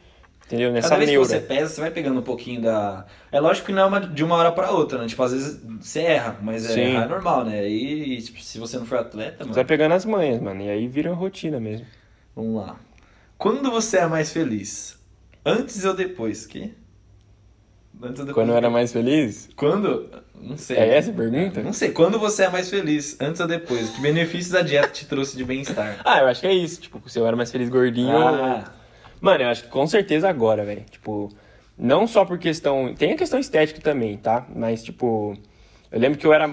Entendeu? 0.47 0.71
Nessa 0.73 0.91
Cada 0.91 0.99
vez 0.99 1.09
que 1.11 1.17
neura. 1.17 1.29
você 1.29 1.41
pesa, 1.41 1.75
você 1.75 1.81
vai 1.81 1.91
pegando 1.91 2.21
um 2.21 2.23
pouquinho 2.23 2.61
da. 2.61 3.07
É 3.33 3.41
lógico 3.41 3.67
que 3.67 3.73
não 3.73 3.83
é 3.83 3.87
uma- 3.87 4.01
de 4.01 4.23
uma 4.23 4.35
hora 4.37 4.53
pra 4.53 4.71
outra, 4.71 4.99
né? 4.99 5.07
Tipo, 5.07 5.23
às 5.23 5.33
vezes 5.33 5.61
você 5.81 6.01
erra, 6.01 6.37
mas 6.43 6.69
é, 6.69 6.91
errar 6.91 7.05
é 7.05 7.09
normal, 7.09 7.45
né? 7.47 7.67
E, 7.69 8.21
tipo, 8.21 8.41
se 8.43 8.59
você 8.59 8.77
não 8.79 8.85
for 8.85 8.99
atleta, 8.99 9.39
Você 9.39 9.45
mano, 9.45 9.55
vai 9.55 9.65
pegando 9.65 9.93
as 9.93 10.05
manhas, 10.05 10.41
mano, 10.43 10.61
e 10.63 10.69
aí 10.69 10.87
vira 10.87 11.13
rotina 11.15 11.59
mesmo. 11.59 11.87
vamos 12.37 12.57
lá. 12.63 12.77
Quando 13.39 13.71
você 13.71 13.97
é 13.99 14.07
mais 14.07 14.31
feliz? 14.33 14.99
Antes 15.47 15.85
ou 15.85 15.95
depois? 15.95 16.47
Que? 16.47 16.75
Antes 18.03 18.21
ou 18.21 18.27
depois? 18.27 18.35
Quando 18.35 18.51
eu 18.51 18.57
era 18.57 18.69
mais 18.69 18.93
feliz? 18.93 19.49
Quando? 19.57 20.11
Não 20.41 20.57
sei. 20.59 20.77
É 20.77 20.97
essa 20.97 21.11
a 21.11 21.15
pergunta? 21.15 21.63
Não 21.63 21.73
sei. 21.73 21.91
Quando 21.91 22.19
você 22.19 22.45
é 22.45 22.49
mais 22.51 22.69
feliz? 22.69 23.17
Antes 23.21 23.41
ou 23.41 23.47
depois? 23.47 23.89
Que 23.91 24.01
benefícios 24.03 24.55
a 24.55 24.63
dieta 24.63 24.89
te 24.89 25.07
trouxe 25.07 25.37
de 25.37 25.45
bem-estar? 25.45 26.01
Ah, 26.05 26.21
eu 26.21 26.27
acho 26.27 26.41
que 26.43 26.47
é 26.47 26.53
isso. 26.53 26.81
Tipo, 26.81 27.01
se 27.09 27.19
eu 27.19 27.27
era 27.27 27.37
mais 27.37 27.51
feliz 27.51 27.69
gordinho. 27.69 28.15
Ah, 28.17 28.65
Mano, 29.21 29.43
eu 29.45 29.49
acho 29.49 29.65
que 29.65 29.69
com 29.69 29.87
certeza 29.87 30.29
agora, 30.29 30.65
velho. 30.65 30.85
Tipo, 30.91 31.31
não 31.79 32.07
só 32.07 32.25
por 32.25 32.39
questão. 32.39 32.95
Tem 32.95 33.13
a 33.13 33.17
questão 33.17 33.39
estética 33.39 33.81
também, 33.81 34.17
tá? 34.17 34.47
Mas, 34.55 34.83
tipo. 34.83 35.37
Eu 35.91 36.01
lembro 36.01 36.19
que 36.19 36.27
eu 36.27 36.33
era. 36.33 36.49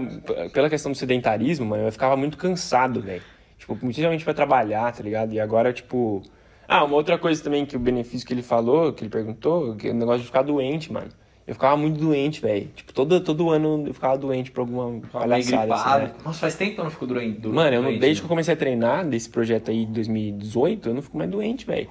Pela 0.53 0.69
questão 0.69 0.91
do 0.91 0.97
sedentarismo, 0.97 1.65
mano, 1.65 1.83
eu 1.87 1.91
ficava 1.91 2.15
muito 2.15 2.37
cansado, 2.37 3.01
velho. 3.01 3.23
Tipo, 3.57 3.75
principalmente 3.75 4.23
pra 4.23 4.33
trabalhar, 4.33 4.91
tá 4.93 5.03
ligado? 5.03 5.33
E 5.33 5.39
agora, 5.39 5.73
tipo. 5.73 6.21
Ah, 6.67 6.83
uma 6.85 6.95
outra 6.95 7.17
coisa 7.17 7.43
também 7.43 7.65
que 7.65 7.75
o 7.75 7.79
benefício 7.79 8.25
que 8.25 8.33
ele 8.33 8.41
falou, 8.41 8.93
que 8.93 9.03
ele 9.03 9.09
perguntou, 9.09 9.75
que 9.75 9.87
é 9.89 9.91
o 9.91 9.93
negócio 9.93 10.21
de 10.21 10.27
ficar 10.27 10.41
doente, 10.41 10.91
mano. 10.93 11.09
Eu 11.45 11.53
ficava 11.55 11.75
muito 11.75 11.99
doente, 11.99 12.39
velho. 12.39 12.67
Tipo, 12.73 12.93
todo, 12.93 13.19
todo 13.19 13.49
ano 13.49 13.83
eu 13.87 13.93
ficava 13.93 14.17
doente 14.17 14.51
por 14.51 14.61
alguma 14.61 15.01
palhaçada, 15.11 15.73
assim, 15.73 15.89
né? 16.05 16.11
Nossa, 16.23 16.39
faz 16.39 16.55
tempo 16.55 16.75
que 16.75 16.79
eu 16.79 16.83
não 16.85 16.91
fico 16.91 17.07
doente. 17.07 17.39
do- 17.41 17.51
Mano, 17.51 17.75
eu 17.75 17.81
não, 17.81 17.89
doente, 17.89 17.99
desde 17.99 18.21
que 18.21 18.23
né? 18.23 18.25
eu 18.25 18.29
comecei 18.29 18.53
a 18.53 18.57
treinar 18.57 19.05
desse 19.05 19.29
projeto 19.29 19.69
aí 19.69 19.85
de 19.85 19.91
2018, 19.91 20.87
eu 20.89 20.93
não 20.95 21.01
fico 21.01 21.17
mais 21.17 21.29
doente, 21.29 21.65
velho. 21.65 21.89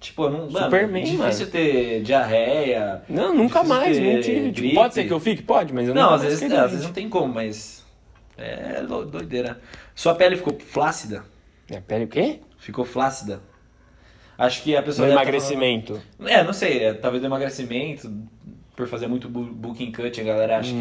Tipo, 0.00 0.24
eu 0.24 0.30
não. 0.30 0.50
Superman, 0.50 1.02
mano, 1.04 1.22
difícil 1.24 1.46
mano. 1.46 1.50
ter 1.50 2.02
diarreia. 2.02 3.02
Não, 3.08 3.34
nunca 3.34 3.64
mais, 3.64 3.98
não 3.98 4.20
tive. 4.20 4.52
Tipo, 4.52 4.74
pode 4.74 4.94
ser 4.94 5.04
que 5.04 5.12
eu 5.12 5.18
fique? 5.20 5.42
Pode, 5.42 5.72
mas 5.74 5.88
eu 5.88 5.94
Não, 5.94 6.14
às 6.14 6.22
vezes, 6.22 6.40
é, 6.42 6.56
às 6.56 6.70
vezes 6.70 6.86
não 6.86 6.92
tem 6.92 7.08
como, 7.08 7.34
mas. 7.34 7.84
É 8.36 8.82
do- 8.82 9.04
doideira. 9.04 9.60
Sua 9.96 10.14
pele 10.14 10.36
ficou 10.36 10.56
flácida? 10.60 11.24
Minha 11.68 11.82
pele 11.82 12.04
o 12.04 12.08
quê? 12.08 12.38
Ficou 12.58 12.84
flácida? 12.84 13.40
Acho 14.38 14.62
que 14.62 14.76
a 14.76 14.82
pessoa. 14.82 15.08
No 15.08 15.14
tá 15.14 15.20
emagrecimento. 15.22 16.00
falando- 16.16 16.32
É, 16.32 16.44
não 16.44 16.52
sei. 16.52 16.84
é, 16.84 16.94
talvez 16.94 17.20
do 17.20 17.26
emagrecimento, 17.26 18.08
por 18.76 18.86
fazer 18.86 19.08
muito 19.08 19.28
booking 19.28 19.90
cut, 19.90 20.20
a 20.20 20.24
galera 20.24 20.58
acha 20.58 20.70
que. 20.72 20.76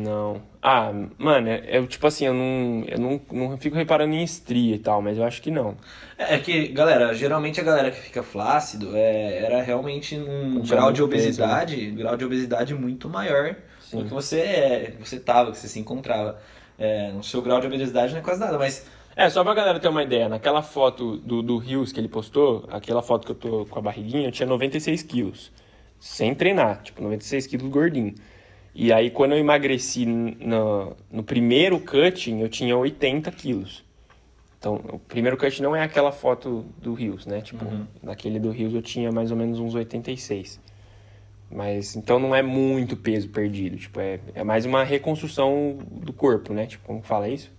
Não. 0.00 0.42
Ah, 0.62 0.92
mano, 1.18 1.48
é, 1.48 1.76
é 1.76 1.86
tipo 1.86 2.06
assim, 2.06 2.26
eu 2.26 2.34
não, 2.34 2.84
eu 2.86 2.98
não, 2.98 3.20
não 3.32 3.58
fico 3.58 3.76
reparando 3.76 4.14
em 4.14 4.22
estria 4.22 4.74
e 4.74 4.78
tal, 4.78 5.00
mas 5.02 5.18
eu 5.18 5.24
acho 5.24 5.40
que 5.42 5.50
não. 5.50 5.76
É 6.18 6.38
que, 6.38 6.68
galera, 6.68 7.14
geralmente 7.14 7.60
a 7.60 7.64
galera 7.64 7.90
que 7.90 8.00
fica 8.00 8.22
flácido 8.22 8.96
é, 8.96 9.38
era 9.44 9.62
realmente 9.62 10.16
num 10.16 10.62
grau 10.62 10.92
de 10.92 11.00
muito 11.00 11.12
peso, 11.12 11.24
obesidade, 11.24 11.90
grau 11.92 12.16
de 12.16 12.24
obesidade 12.24 12.74
muito 12.74 13.08
maior 13.08 13.56
do 13.92 14.02
Sim. 14.02 14.04
que 14.04 14.12
você 14.12 14.40
é, 14.40 14.94
que 14.96 15.08
você 15.08 15.18
tava, 15.18 15.50
que 15.50 15.58
você 15.58 15.68
se 15.68 15.78
encontrava. 15.78 16.38
É, 16.78 17.10
no 17.12 17.22
seu 17.22 17.42
grau 17.42 17.60
de 17.60 17.66
obesidade 17.66 18.12
não 18.12 18.20
é 18.20 18.22
quase 18.22 18.40
nada, 18.40 18.58
mas 18.58 18.86
É, 19.14 19.28
só 19.28 19.44
pra 19.44 19.52
galera 19.54 19.78
ter 19.80 19.88
uma 19.88 20.02
ideia, 20.02 20.28
naquela 20.28 20.62
foto 20.62 21.18
do, 21.18 21.42
do 21.42 21.58
Rios 21.58 21.92
que 21.92 22.00
ele 22.00 22.08
postou, 22.08 22.66
aquela 22.70 23.02
foto 23.02 23.26
que 23.26 23.32
eu 23.32 23.36
tô 23.36 23.66
com 23.66 23.78
a 23.78 23.82
barriguinha, 23.82 24.28
eu 24.28 24.32
tinha 24.32 24.46
96 24.46 25.02
quilos. 25.02 25.52
Sem 25.98 26.34
treinar, 26.34 26.82
tipo, 26.82 27.02
96 27.02 27.46
quilos 27.46 27.68
gordinho. 27.70 28.14
E 28.74 28.92
aí, 28.92 29.10
quando 29.10 29.32
eu 29.32 29.38
emagreci 29.38 30.06
no, 30.06 30.96
no 31.10 31.22
primeiro 31.22 31.80
cutting, 31.80 32.40
eu 32.40 32.48
tinha 32.48 32.76
80 32.76 33.30
quilos. 33.32 33.84
Então, 34.58 34.74
o 34.92 34.98
primeiro 34.98 35.36
cut 35.36 35.62
não 35.62 35.74
é 35.74 35.82
aquela 35.82 36.12
foto 36.12 36.66
do 36.76 36.92
Rios, 36.92 37.24
né? 37.24 37.40
Tipo, 37.40 37.64
naquele 38.02 38.38
do 38.38 38.50
Rios 38.50 38.74
eu 38.74 38.82
tinha 38.82 39.10
mais 39.10 39.30
ou 39.30 39.36
menos 39.36 39.58
uns 39.58 39.74
86. 39.74 40.60
Mas, 41.50 41.96
então 41.96 42.18
não 42.20 42.34
é 42.34 42.42
muito 42.42 42.96
peso 42.96 43.28
perdido. 43.30 43.76
Tipo, 43.76 44.00
é, 44.00 44.20
é 44.34 44.44
mais 44.44 44.66
uma 44.66 44.84
reconstrução 44.84 45.78
do 45.90 46.12
corpo, 46.12 46.52
né? 46.52 46.66
Tipo, 46.66 46.86
como 46.86 47.02
fala 47.02 47.28
isso? 47.28 47.50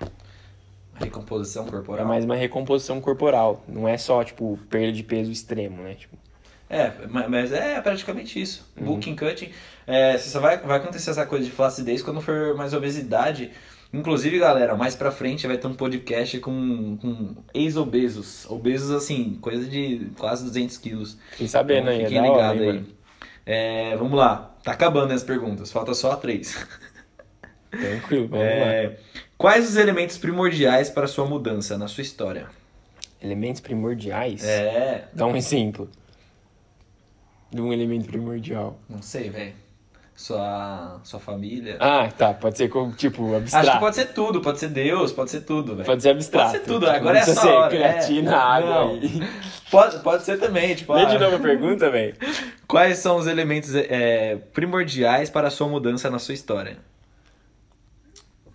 recomposição 1.00 1.66
É 1.66 1.70
corporal. 1.72 2.08
mais 2.08 2.24
uma 2.24 2.36
recomposição 2.36 3.02
corporal. 3.02 3.64
Não 3.68 3.88
é 3.88 3.98
só, 3.98 4.24
tipo, 4.24 4.58
perda 4.70 4.92
de 4.94 5.04
peso 5.04 5.32
extremo, 5.32 5.82
né? 5.82 5.96
Tipo, 5.96 6.16
É, 6.72 6.92
ma- 7.10 7.28
mas 7.28 7.52
é 7.52 7.82
praticamente 7.82 8.42
isso. 8.42 8.66
Uhum. 8.78 8.86
Booking 8.86 9.16
cutting. 9.16 9.50
É, 9.86 10.18
você 10.18 10.30
só 10.30 10.40
vai, 10.40 10.58
vai 10.58 10.78
acontecer 10.78 11.10
essa 11.12 11.26
coisa 11.26 11.44
de 11.44 11.52
flacidez 11.52 12.02
quando 12.02 12.22
for 12.22 12.56
mais 12.56 12.74
obesidade. 12.74 13.52
Inclusive, 13.94 14.40
galera, 14.40 14.74
mais 14.76 14.96
pra 14.96 15.12
frente 15.12 15.46
vai 15.46 15.58
ter 15.58 15.68
um 15.68 15.74
podcast 15.74 16.40
com, 16.40 16.96
com 17.02 17.36
ex-obesos. 17.54 18.46
Obesos, 18.50 18.90
assim, 18.92 19.38
coisa 19.42 19.66
de 19.70 20.08
quase 20.18 20.46
200 20.46 20.78
quilos. 20.78 21.18
fiquem 21.32 21.48
sabendo 21.48 21.92
Então, 21.92 21.94
aí, 21.94 22.02
é 22.02 22.06
fiquem 22.06 22.22
hora, 22.22 22.54
ligados 22.54 22.62
aí. 22.88 22.96
É, 23.46 23.98
vamos 23.98 24.14
lá. 24.18 24.56
Tá 24.64 24.72
acabando 24.72 25.12
as 25.12 25.24
perguntas. 25.24 25.72
Falta 25.74 25.94
só 25.94 26.16
três. 26.16 26.56
Tranquilo, 27.70 28.28
vamos 28.30 28.46
lá. 28.46 28.52
É, 28.74 28.98
quais 29.38 29.68
os 29.70 29.76
elementos 29.76 30.18
primordiais 30.18 30.90
para 30.90 31.04
a 31.06 31.08
sua 31.08 31.26
mudança 31.26 31.78
na 31.78 31.88
sua 31.90 32.02
história? 32.02 32.48
Elementos 33.22 33.62
primordiais? 33.62 34.44
É, 34.44 35.06
Dá 35.14 35.26
um 35.26 35.36
exemplo. 35.36 35.90
De 37.52 37.62
um 37.62 37.74
elemento 37.74 38.08
primordial. 38.08 38.80
não 38.90 39.02
sei, 39.02 39.30
velho. 39.30 39.54
Sua, 40.16 41.00
sua 41.04 41.20
família. 41.20 41.78
Ah, 41.80 42.08
tá. 42.16 42.34
Pode 42.34 42.58
ser 42.58 42.70
como, 42.70 42.92
tipo, 42.94 43.34
abstrato. 43.36 43.68
Acho 43.68 43.78
que 43.78 43.84
pode 43.84 43.96
ser 43.96 44.06
tudo, 44.14 44.40
pode 44.40 44.60
ser 44.60 44.68
Deus, 44.68 45.12
pode 45.12 45.32
ser 45.32 45.42
tudo, 45.42 45.74
velho. 45.76 45.86
Pode 45.86 46.04
ser 46.04 46.10
abstrato. 46.12 46.52
Pode 46.52 46.60
ser 46.60 46.68
tudo, 46.68 46.86
Tipo, 46.86 46.98
agora 46.98 47.18
é 47.18 47.22
essa 47.22 47.34
ser 47.34 47.48
hora, 47.48 47.70
creatina, 47.70 48.32
é. 48.32 48.36
água 48.36 48.70
Não. 48.70 48.98
e... 48.98 49.28
Pode, 49.72 50.00
pode 50.00 50.24
ser 50.24 50.38
também, 50.38 50.76
tipo, 50.76 50.94
Lê 50.94 51.04
ah, 51.04 51.06
de 51.06 51.18
novo 51.18 51.38
a 51.38 51.40
pergunta, 51.40 51.90
velho. 51.90 52.14
quais 52.68 52.98
são 52.98 53.16
os 53.16 53.26
elementos 53.26 53.74
é, 53.74 54.36
primordiais 54.54 55.30
para 55.30 55.48
a 55.48 55.50
sua 55.50 55.66
mudança 55.66 56.10
na 56.10 56.20
sua 56.20 56.34
história? 56.34 56.78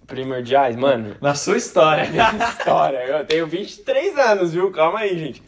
Primordiais, 0.07 0.77
mano. 0.77 1.17
Na 1.21 1.35
sua 1.35 1.57
história. 1.57 2.05
História. 2.59 2.99
Eu 2.99 3.27
tenho 3.27 3.47
23 3.47 4.17
anos, 4.19 4.53
viu? 4.53 4.71
Calma 4.71 5.01
aí, 5.01 5.19
gente. 5.19 5.43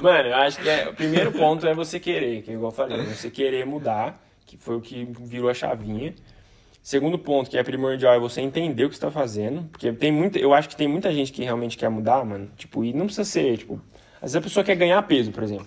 Mano, 0.00 0.28
eu 0.28 0.34
acho 0.34 0.60
que 0.60 0.68
é, 0.68 0.88
o 0.88 0.94
primeiro 0.94 1.32
ponto 1.32 1.66
é 1.66 1.74
você 1.74 1.98
querer, 1.98 2.42
que 2.42 2.50
é 2.50 2.54
igual 2.54 2.70
eu 2.70 2.76
falei, 2.76 3.02
você 3.04 3.30
querer 3.30 3.66
mudar, 3.66 4.22
que 4.46 4.56
foi 4.56 4.76
o 4.76 4.80
que 4.80 5.04
virou 5.20 5.50
a 5.50 5.54
chavinha. 5.54 6.14
Segundo 6.82 7.18
ponto, 7.18 7.50
que 7.50 7.58
é 7.58 7.62
primordial, 7.62 8.14
é 8.14 8.18
você 8.18 8.40
entender 8.40 8.84
o 8.84 8.88
que 8.88 8.94
você 8.94 9.00
tá 9.00 9.10
fazendo. 9.10 9.64
Porque 9.70 9.92
tem 9.92 10.10
muita, 10.10 10.38
eu 10.38 10.54
acho 10.54 10.68
que 10.68 10.76
tem 10.76 10.88
muita 10.88 11.12
gente 11.12 11.32
que 11.32 11.42
realmente 11.42 11.76
quer 11.76 11.90
mudar, 11.90 12.24
mano. 12.24 12.50
Tipo, 12.56 12.84
e 12.84 12.92
não 12.92 13.06
precisa 13.06 13.24
ser, 13.24 13.58
tipo. 13.58 13.80
Às 14.16 14.32
vezes 14.32 14.36
a 14.36 14.40
pessoa 14.40 14.64
quer 14.64 14.74
ganhar 14.74 15.02
peso, 15.02 15.30
por 15.30 15.42
exemplo. 15.42 15.66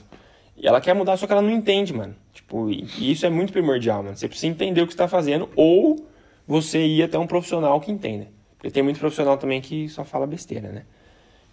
E 0.57 0.67
ela 0.67 0.81
quer 0.81 0.95
mudar, 0.95 1.17
só 1.17 1.27
que 1.27 1.31
ela 1.31 1.41
não 1.41 1.51
entende, 1.51 1.93
mano. 1.93 2.15
Tipo, 2.33 2.69
e, 2.69 3.11
isso 3.11 3.25
é 3.25 3.29
muito 3.29 3.53
primordial, 3.53 4.01
mano. 4.01 4.15
Você 4.15 4.27
precisa 4.27 4.47
entender 4.47 4.81
o 4.81 4.87
que 4.87 4.93
você 4.93 4.97
tá 4.97 5.07
fazendo 5.07 5.49
ou 5.55 6.07
você 6.47 6.85
ir 6.85 7.03
até 7.03 7.19
um 7.19 7.27
profissional 7.27 7.79
que 7.79 7.91
entenda. 7.91 8.27
Porque 8.57 8.71
tem 8.71 8.81
muito 8.81 8.99
profissional 8.99 9.37
também 9.37 9.61
que 9.61 9.89
só 9.89 10.03
fala 10.03 10.25
besteira, 10.25 10.69
né? 10.69 10.85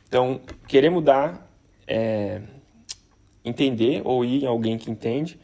Então, 0.08 0.40
querer 0.66 0.90
mudar 0.90 1.46
é 1.86 2.40
entender 3.48 4.02
ou 4.04 4.24
ir 4.24 4.44
em 4.44 4.46
alguém 4.46 4.78
que 4.78 4.90
entende 4.90 5.38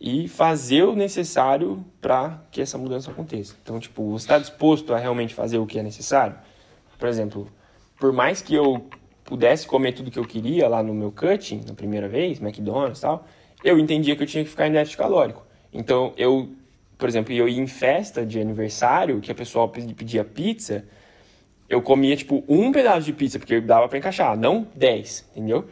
e 0.00 0.26
fazer 0.26 0.82
o 0.82 0.96
necessário 0.96 1.84
para 2.00 2.42
que 2.50 2.60
essa 2.60 2.76
mudança 2.76 3.10
aconteça. 3.10 3.54
Então, 3.62 3.78
tipo, 3.78 4.10
você 4.10 4.24
está 4.24 4.38
disposto 4.38 4.92
a 4.92 4.98
realmente 4.98 5.32
fazer 5.32 5.58
o 5.58 5.66
que 5.66 5.78
é 5.78 5.82
necessário? 5.82 6.34
Por 6.98 7.08
exemplo, 7.08 7.48
por 8.00 8.12
mais 8.12 8.42
que 8.42 8.54
eu 8.54 8.86
pudesse 9.24 9.66
comer 9.66 9.92
tudo 9.92 10.10
que 10.10 10.18
eu 10.18 10.24
queria 10.24 10.68
lá 10.68 10.82
no 10.82 10.92
meu 10.92 11.12
cutting, 11.12 11.62
na 11.66 11.74
primeira 11.74 12.08
vez, 12.08 12.40
McDonald's 12.40 12.98
e 12.98 13.02
tal, 13.02 13.26
eu 13.62 13.78
entendia 13.78 14.16
que 14.16 14.22
eu 14.24 14.26
tinha 14.26 14.42
que 14.42 14.50
ficar 14.50 14.66
em 14.66 14.72
déficit 14.72 14.98
calórico. 14.98 15.46
Então, 15.72 16.12
eu, 16.16 16.50
por 16.98 17.08
exemplo, 17.08 17.32
eu 17.32 17.48
ia 17.48 17.60
em 17.60 17.66
festa 17.68 18.26
de 18.26 18.40
aniversário, 18.40 19.20
que 19.20 19.30
a 19.30 19.34
pessoa 19.34 19.68
pedi- 19.68 19.94
pedia 19.94 20.24
pizza, 20.24 20.84
eu 21.68 21.80
comia, 21.80 22.16
tipo, 22.16 22.44
um 22.48 22.72
pedaço 22.72 23.06
de 23.06 23.12
pizza, 23.12 23.38
porque 23.38 23.60
dava 23.60 23.88
para 23.88 23.98
encaixar, 23.98 24.36
não 24.36 24.66
dez, 24.74 25.24
entendeu? 25.30 25.68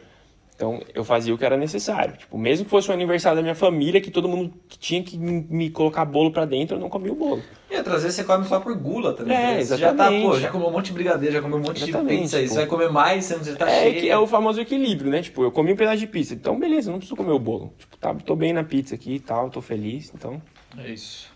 Então, 0.61 0.79
eu 0.93 1.03
fazia 1.03 1.33
o 1.33 1.37
que 1.39 1.43
era 1.43 1.57
necessário. 1.57 2.15
Tipo, 2.15 2.37
mesmo 2.37 2.65
que 2.65 2.69
fosse 2.69 2.87
o 2.87 2.93
aniversário 2.93 3.37
da 3.37 3.41
minha 3.41 3.55
família, 3.55 3.99
que 3.99 4.11
todo 4.11 4.29
mundo 4.29 4.53
tinha 4.79 5.01
que 5.01 5.17
me 5.17 5.71
colocar 5.71 6.05
bolo 6.05 6.31
pra 6.31 6.45
dentro, 6.45 6.75
eu 6.77 6.79
não 6.79 6.87
comia 6.87 7.11
o 7.11 7.15
bolo. 7.15 7.41
E 7.71 7.75
outras 7.77 8.03
vezes 8.03 8.17
você 8.17 8.23
come 8.23 8.45
só 8.45 8.59
por 8.59 8.75
gula 8.77 9.11
também. 9.13 9.35
É, 9.35 9.55
né? 9.55 9.63
Você 9.63 9.75
já 9.75 9.87
tá, 9.87 9.93
exatamente. 10.11 10.27
pô, 10.27 10.39
já 10.39 10.49
comeu 10.51 10.67
um 10.67 10.71
monte 10.71 10.85
de 10.85 10.93
brigadeiro, 10.93 11.33
já 11.33 11.41
comeu 11.41 11.57
um 11.57 11.61
monte 11.61 11.81
Exatamente, 11.83 12.13
de 12.13 12.21
pizza. 12.21 12.37
tipo- 12.37 12.49
Você 12.49 12.55
vai 12.59 12.65
comer 12.67 12.91
mais, 12.91 13.25
você 13.25 13.49
não 13.51 13.57
tá 13.57 13.67
É, 13.71 13.81
cheio. 13.89 14.01
que 14.01 14.09
é 14.11 14.15
o 14.19 14.27
famoso 14.27 14.61
equilíbrio, 14.61 15.09
né? 15.09 15.23
Tipo, 15.23 15.41
eu 15.41 15.51
comi 15.51 15.73
um 15.73 15.75
pedaço 15.75 15.97
de 15.97 16.05
pizza, 16.05 16.35
então 16.35 16.59
beleza, 16.59 16.91
não 16.91 16.99
preciso 16.99 17.15
comer 17.17 17.31
o 17.31 17.39
bolo. 17.39 17.73
Tipo, 17.79 17.97
tá, 17.97 18.13
tô 18.13 18.35
bem 18.35 18.53
na 18.53 18.63
pizza 18.63 18.93
aqui 18.93 19.15
e 19.15 19.19
tal, 19.19 19.49
tô 19.49 19.61
feliz, 19.61 20.11
então... 20.13 20.39
É 20.77 20.91
isso. 20.91 21.27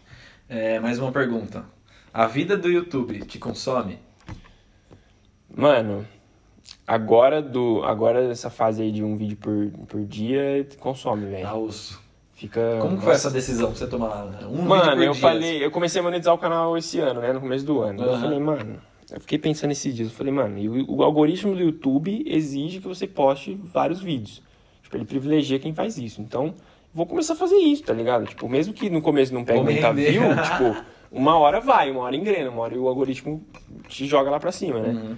É, 0.48 0.80
mais 0.80 1.00
uma 1.00 1.12
pergunta. 1.12 1.66
A 2.14 2.28
vida 2.28 2.56
do 2.56 2.70
YouTube 2.70 3.22
te 3.26 3.40
consome? 3.40 3.98
Mano, 5.50 6.06
agora 6.88 7.42
do 7.42 7.84
agora 7.84 8.28
dessa 8.28 8.50
fase 8.50 8.82
aí 8.82 8.92
de 8.92 9.04
um 9.04 9.16
vídeo 9.16 9.38
por, 9.38 9.70
por 9.88 10.06
dia, 10.06 10.68
consome, 10.80 11.26
velho. 11.28 11.48
Ah, 11.48 11.56
osso. 11.56 12.04
Fica... 12.34 12.80
Como 12.82 12.98
que 12.98 13.04
foi 13.04 13.14
essa 13.14 13.32
decisão 13.32 13.70
pra 13.70 13.78
você 13.78 13.88
tomar 13.88 14.26
um 14.26 14.32
vídeo 14.32 14.64
Mano, 14.64 14.92
por 14.92 15.04
eu 15.04 15.12
dia? 15.14 15.22
falei, 15.22 15.66
eu 15.66 15.72
comecei 15.72 16.02
a 16.02 16.04
monetizar 16.04 16.34
o 16.34 16.38
canal 16.38 16.78
esse 16.78 17.00
ano, 17.00 17.22
né? 17.22 17.32
No 17.32 17.40
começo 17.40 17.66
do 17.66 17.82
ano. 17.82 18.04
Eu 18.04 18.10
Aham. 18.12 18.22
falei, 18.22 18.40
mano, 18.40 18.82
eu 19.10 19.22
fiquei 19.22 19.38
pensando 19.38 19.72
esses 19.72 19.96
dias. 19.96 20.10
Eu 20.10 20.14
falei, 20.14 20.34
mano, 20.34 20.58
e 20.58 20.68
o, 20.68 20.98
o 20.98 21.04
algoritmo 21.04 21.56
do 21.56 21.62
YouTube 21.62 22.24
exige 22.28 22.82
que 22.82 22.88
você 22.88 23.08
poste 23.08 23.58
vários 23.64 24.02
vídeos. 24.02 24.42
Tipo, 24.84 24.98
ele 24.98 25.06
privilegia 25.06 25.60
quem 25.60 25.74
faz 25.74 25.98
isso. 25.98 26.22
Então, 26.22 26.54
vou 26.94 27.06
começar 27.06 27.34
a 27.34 27.38
fazer 27.38 27.56
isso, 27.56 27.84
tá 27.84 27.94
ligado? 27.94 28.26
Tipo, 28.26 28.50
mesmo 28.50 28.74
que 28.74 28.90
no 28.90 29.02
começo 29.02 29.34
não 29.34 29.46
pegue 29.46 29.64
muita 29.64 29.94
view, 29.94 30.24
tipo, 30.44 30.84
uma 31.10 31.38
hora 31.38 31.62
vai, 31.62 31.90
uma 31.90 32.02
hora 32.02 32.16
engrena, 32.18 32.50
uma 32.50 32.64
hora 32.64 32.78
o 32.78 32.88
algoritmo 32.90 33.42
te 33.88 34.06
joga 34.06 34.30
lá 34.30 34.40
pra 34.42 34.52
cima, 34.52 34.82
né? 34.82 34.90
Uhum. 34.90 35.16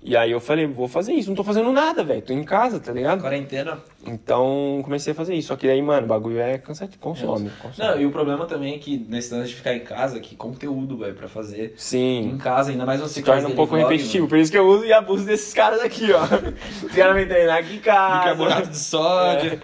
E 0.00 0.16
aí 0.16 0.30
eu 0.30 0.38
falei, 0.40 0.64
vou 0.64 0.86
fazer 0.86 1.12
isso. 1.12 1.28
Não 1.28 1.34
tô 1.36 1.42
fazendo 1.42 1.72
nada, 1.72 2.04
velho. 2.04 2.22
Tô 2.22 2.32
em 2.32 2.44
casa, 2.44 2.78
tá 2.78 2.92
ligado? 2.92 3.20
Quarentena. 3.20 3.78
Então, 4.06 4.80
comecei 4.84 5.12
a 5.12 5.14
fazer 5.14 5.34
isso. 5.34 5.48
Só 5.48 5.56
que 5.56 5.68
aí, 5.68 5.82
mano, 5.82 6.04
o 6.04 6.08
bagulho 6.08 6.38
é 6.38 6.56
cansativo. 6.56 7.00
Consome, 7.00 7.50
consome. 7.60 7.88
Não, 7.88 8.00
e 8.00 8.06
o 8.06 8.10
problema 8.12 8.46
também 8.46 8.74
é 8.76 8.78
que 8.78 8.96
nesse 9.08 9.34
lance 9.34 9.48
de 9.48 9.56
ficar 9.56 9.74
em 9.74 9.80
casa, 9.80 10.20
que 10.20 10.36
conteúdo, 10.36 10.96
velho, 10.98 11.14
pra 11.14 11.26
fazer 11.28 11.74
Sim. 11.76 12.30
em 12.30 12.38
casa, 12.38 12.70
ainda 12.70 12.86
mais 12.86 13.00
você 13.00 13.14
se 13.14 13.22
torna 13.22 13.48
um 13.48 13.56
pouco 13.56 13.74
vlog, 13.74 13.82
repetitivo. 13.90 14.18
mano. 14.22 14.28
Por 14.28 14.38
isso 14.38 14.52
que 14.52 14.58
eu 14.58 14.66
uso 14.68 14.84
e 14.84 14.92
abuso 14.92 15.24
desses 15.24 15.52
caras 15.52 15.80
aqui, 15.80 16.12
ó. 16.12 16.22
Os 16.86 16.92
caras 16.92 17.16
me 17.16 17.26
treinam 17.26 17.54
aqui 17.54 17.74
em 17.74 17.80
casa. 17.80 18.18
Bicarbonato 18.20 18.68
de 18.68 18.78
sódio. 18.78 19.52
É. 19.54 19.58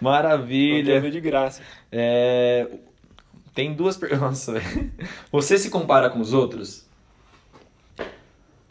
Maravilha. 0.00 0.94
Conteúdo 0.94 1.12
de 1.12 1.20
graça. 1.20 1.62
É, 1.90 2.68
Tem 3.54 3.74
duas 3.74 3.96
perguntas. 3.96 4.46
velho. 4.48 4.92
Você 5.32 5.58
se 5.58 5.68
compara 5.68 6.08
com 6.10 6.20
os 6.20 6.32
outros? 6.32 6.88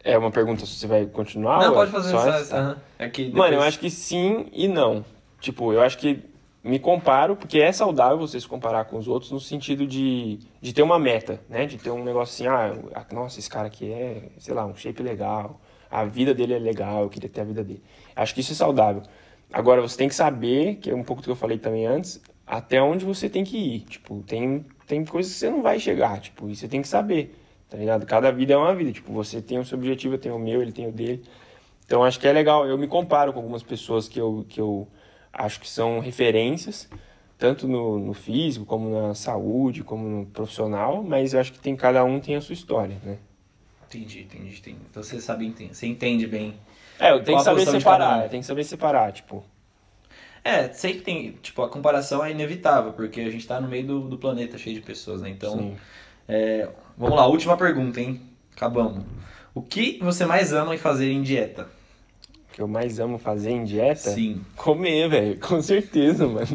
É 0.03 0.17
uma 0.17 0.31
pergunta 0.31 0.65
se 0.65 0.73
você 0.75 0.87
vai 0.87 1.05
continuar? 1.05 1.59
não, 1.59 1.69
ou 1.69 1.73
pode 1.75 1.91
fazer 1.91 2.11
só 2.11 2.27
essa? 2.29 2.57
aham. 2.57 2.77
É 2.97 3.09
que 3.09 3.25
Mano, 3.29 3.39
eu 3.39 3.49
depois- 3.51 3.67
acho 3.67 3.79
que 3.79 3.89
sim 3.89 4.47
e 4.53 4.67
não. 4.67 5.03
Tipo, 5.39 5.71
eu 5.73 5.81
acho 5.81 5.97
que 5.97 6.19
me 6.63 6.77
comparo, 6.79 7.35
porque 7.35 7.59
é 7.59 7.71
saudável 7.71 8.17
você 8.17 8.39
se 8.39 8.47
comparar 8.47 8.85
com 8.85 8.97
os 8.97 9.07
outros 9.07 9.31
no 9.31 9.39
sentido 9.39 9.87
de, 9.87 10.39
de 10.61 10.73
ter 10.73 10.81
uma 10.81 10.99
meta, 10.99 11.39
né? 11.49 11.65
De 11.65 11.77
ter 11.77 11.89
um 11.89 12.03
negócio 12.03 12.33
assim, 12.33 12.47
ah, 12.47 12.75
ah, 12.95 13.05
nossa, 13.13 13.39
esse 13.39 13.49
cara 13.49 13.67
aqui 13.67 13.91
é, 13.91 14.23
sei 14.37 14.53
lá, 14.53 14.65
um 14.65 14.75
shape 14.75 15.01
legal, 15.01 15.59
a 15.89 16.03
vida 16.05 16.33
dele 16.33 16.53
é 16.53 16.59
legal, 16.59 17.03
eu 17.03 17.09
queria 17.09 17.29
ter 17.29 17.41
a 17.41 17.45
vida 17.45 17.63
dele. 17.63 17.81
Acho 18.15 18.33
que 18.33 18.41
isso 18.41 18.51
é 18.51 18.55
saudável. 18.55 19.01
Agora, 19.51 19.81
você 19.81 19.97
tem 19.97 20.07
que 20.09 20.15
saber, 20.15 20.75
que 20.75 20.89
é 20.91 20.95
um 20.95 21.03
pouco 21.03 21.21
do 21.21 21.25
que 21.25 21.31
eu 21.31 21.35
falei 21.35 21.57
também 21.57 21.85
antes, 21.87 22.21
até 22.45 22.81
onde 22.81 23.03
você 23.05 23.29
tem 23.29 23.43
que 23.43 23.57
ir. 23.57 23.79
Tipo, 23.81 24.21
tem, 24.27 24.65
tem 24.85 25.03
coisas 25.05 25.31
que 25.33 25.39
você 25.39 25.49
não 25.49 25.61
vai 25.61 25.79
chegar, 25.79 26.19
tipo, 26.19 26.47
e 26.49 26.55
você 26.55 26.67
tem 26.67 26.81
que 26.81 26.87
saber, 26.87 27.33
tá 27.69 27.77
ligado? 27.77 28.05
Cada 28.05 28.31
vida 28.31 28.53
é 28.53 28.57
uma 28.57 28.73
vida, 28.75 28.91
tipo, 28.91 29.11
você 29.13 29.41
tem 29.41 29.59
o 29.59 29.65
seu 29.65 29.77
objetivo, 29.77 30.15
eu 30.15 30.19
tenho 30.19 30.35
o 30.35 30.39
meu, 30.39 30.61
ele 30.61 30.71
tem 30.71 30.87
o 30.87 30.91
dele. 30.91 31.23
Então 31.85 32.03
acho 32.03 32.19
que 32.19 32.27
é 32.27 32.31
legal. 32.33 32.67
Eu 32.67 32.77
me 32.77 32.87
comparo 32.87 33.33
com 33.33 33.39
algumas 33.39 33.63
pessoas 33.63 34.07
que 34.07 34.19
eu, 34.19 34.45
que 34.47 34.59
eu 34.61 34.87
acho 35.33 35.59
que 35.59 35.67
são 35.69 35.99
referências, 35.99 36.89
tanto 37.37 37.67
no, 37.67 37.99
no 37.99 38.13
físico, 38.13 38.65
como 38.65 38.89
na 38.89 39.15
saúde, 39.15 39.83
como 39.83 40.07
no 40.07 40.25
profissional, 40.25 41.03
mas 41.03 41.33
eu 41.33 41.39
acho 41.39 41.53
que 41.53 41.59
tem 41.59 41.75
cada 41.75 42.03
um 42.03 42.19
tem 42.19 42.35
a 42.35 42.41
sua 42.41 42.53
história, 42.53 42.97
né? 43.03 43.17
Entendi, 43.87 44.21
entendi, 44.21 44.57
entendi. 44.57 44.77
Então 44.89 45.01
você 45.01 45.19
sabe, 45.19 45.45
entende- 45.47 45.75
você 45.75 45.87
entende 45.87 46.27
bem. 46.27 46.53
É, 46.99 47.11
eu 47.11 47.23
tenho 47.23 47.37
que 47.37 47.43
saber 47.43 47.65
separar, 47.65 48.23
eu 48.25 48.29
tenho 48.29 48.41
que 48.41 48.47
saber 48.47 48.63
separar, 48.63 49.11
tipo. 49.11 49.43
É, 50.43 50.69
sempre 50.69 51.01
tem. 51.01 51.31
Tipo, 51.41 51.63
a 51.63 51.69
comparação 51.69 52.23
é 52.23 52.31
inevitável, 52.31 52.93
porque 52.93 53.21
a 53.21 53.29
gente 53.31 53.47
tá 53.47 53.59
no 53.59 53.67
meio 53.67 53.85
do, 53.87 53.99
do 54.09 54.17
planeta 54.17 54.57
cheio 54.57 54.75
de 54.75 54.81
pessoas, 54.81 55.21
né? 55.21 55.29
Então. 55.29 55.57
Sim. 55.57 55.77
É, 56.29 56.69
vamos 56.97 57.15
lá, 57.17 57.25
última 57.27 57.57
pergunta, 57.57 57.99
hein? 57.99 58.21
Acabamos. 58.55 59.03
O 59.53 59.61
que 59.61 59.99
você 60.01 60.25
mais 60.25 60.53
ama 60.53 60.75
em 60.75 60.77
fazer 60.77 61.11
em 61.11 61.21
dieta? 61.21 61.67
O 62.49 62.53
que 62.53 62.61
eu 62.61 62.67
mais 62.67 62.99
amo 62.99 63.17
fazer 63.17 63.51
em 63.51 63.63
dieta? 63.63 64.11
Sim. 64.11 64.41
Comer, 64.55 65.09
velho, 65.09 65.39
com 65.39 65.61
certeza, 65.61 66.27
mano. 66.27 66.47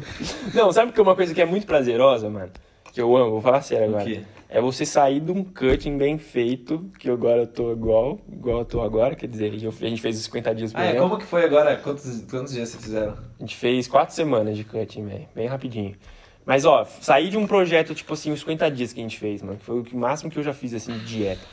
Não, 0.54 0.70
sabe 0.72 0.92
que 0.92 1.00
é 1.00 1.02
uma 1.02 1.14
coisa 1.16 1.34
que 1.34 1.40
é 1.42 1.44
muito 1.44 1.66
prazerosa, 1.66 2.28
mano? 2.30 2.50
Que 2.92 3.00
eu 3.00 3.16
amo, 3.16 3.32
vou 3.32 3.40
falar 3.40 3.62
sério 3.62 3.86
O 3.86 3.88
agora. 3.90 4.04
quê? 4.04 4.20
É 4.48 4.60
você 4.60 4.86
sair 4.86 5.18
de 5.18 5.32
um 5.32 5.42
cutting 5.42 5.98
bem 5.98 6.16
feito, 6.16 6.88
que 7.00 7.10
agora 7.10 7.42
eu 7.42 7.46
tô 7.46 7.72
igual, 7.72 8.20
igual 8.30 8.60
eu 8.60 8.64
tô 8.64 8.80
agora, 8.82 9.16
quer 9.16 9.26
dizer, 9.26 9.52
a 9.52 9.58
gente 9.88 10.00
fez 10.00 10.16
os 10.16 10.24
50 10.24 10.54
dias 10.54 10.72
por 10.72 10.80
Ah, 10.80 10.84
é, 10.84 10.94
como 10.94 11.18
que 11.18 11.24
foi 11.24 11.44
agora? 11.44 11.76
Quantos, 11.76 12.22
quantos 12.30 12.52
dias 12.52 12.68
vocês 12.68 12.84
fizeram? 12.84 13.14
A 13.14 13.40
gente 13.42 13.56
fez 13.56 13.88
quatro 13.88 14.14
semanas 14.14 14.56
de 14.56 14.62
cutting, 14.62 15.06
velho, 15.06 15.26
bem 15.34 15.48
rapidinho. 15.48 15.96
Mas, 16.46 16.64
ó, 16.64 16.84
sair 16.84 17.30
de 17.30 17.38
um 17.38 17.46
projeto, 17.46 17.94
tipo 17.94 18.12
assim, 18.12 18.30
os 18.32 18.40
50 18.40 18.70
dias 18.70 18.92
que 18.92 19.00
a 19.00 19.02
gente 19.02 19.18
fez, 19.18 19.42
mano, 19.42 19.56
que 19.58 19.64
foi 19.64 19.80
o 19.80 19.96
máximo 19.96 20.30
que 20.30 20.38
eu 20.38 20.42
já 20.42 20.52
fiz, 20.52 20.74
assim, 20.74 20.92
de 20.98 21.04
dieta. 21.04 21.46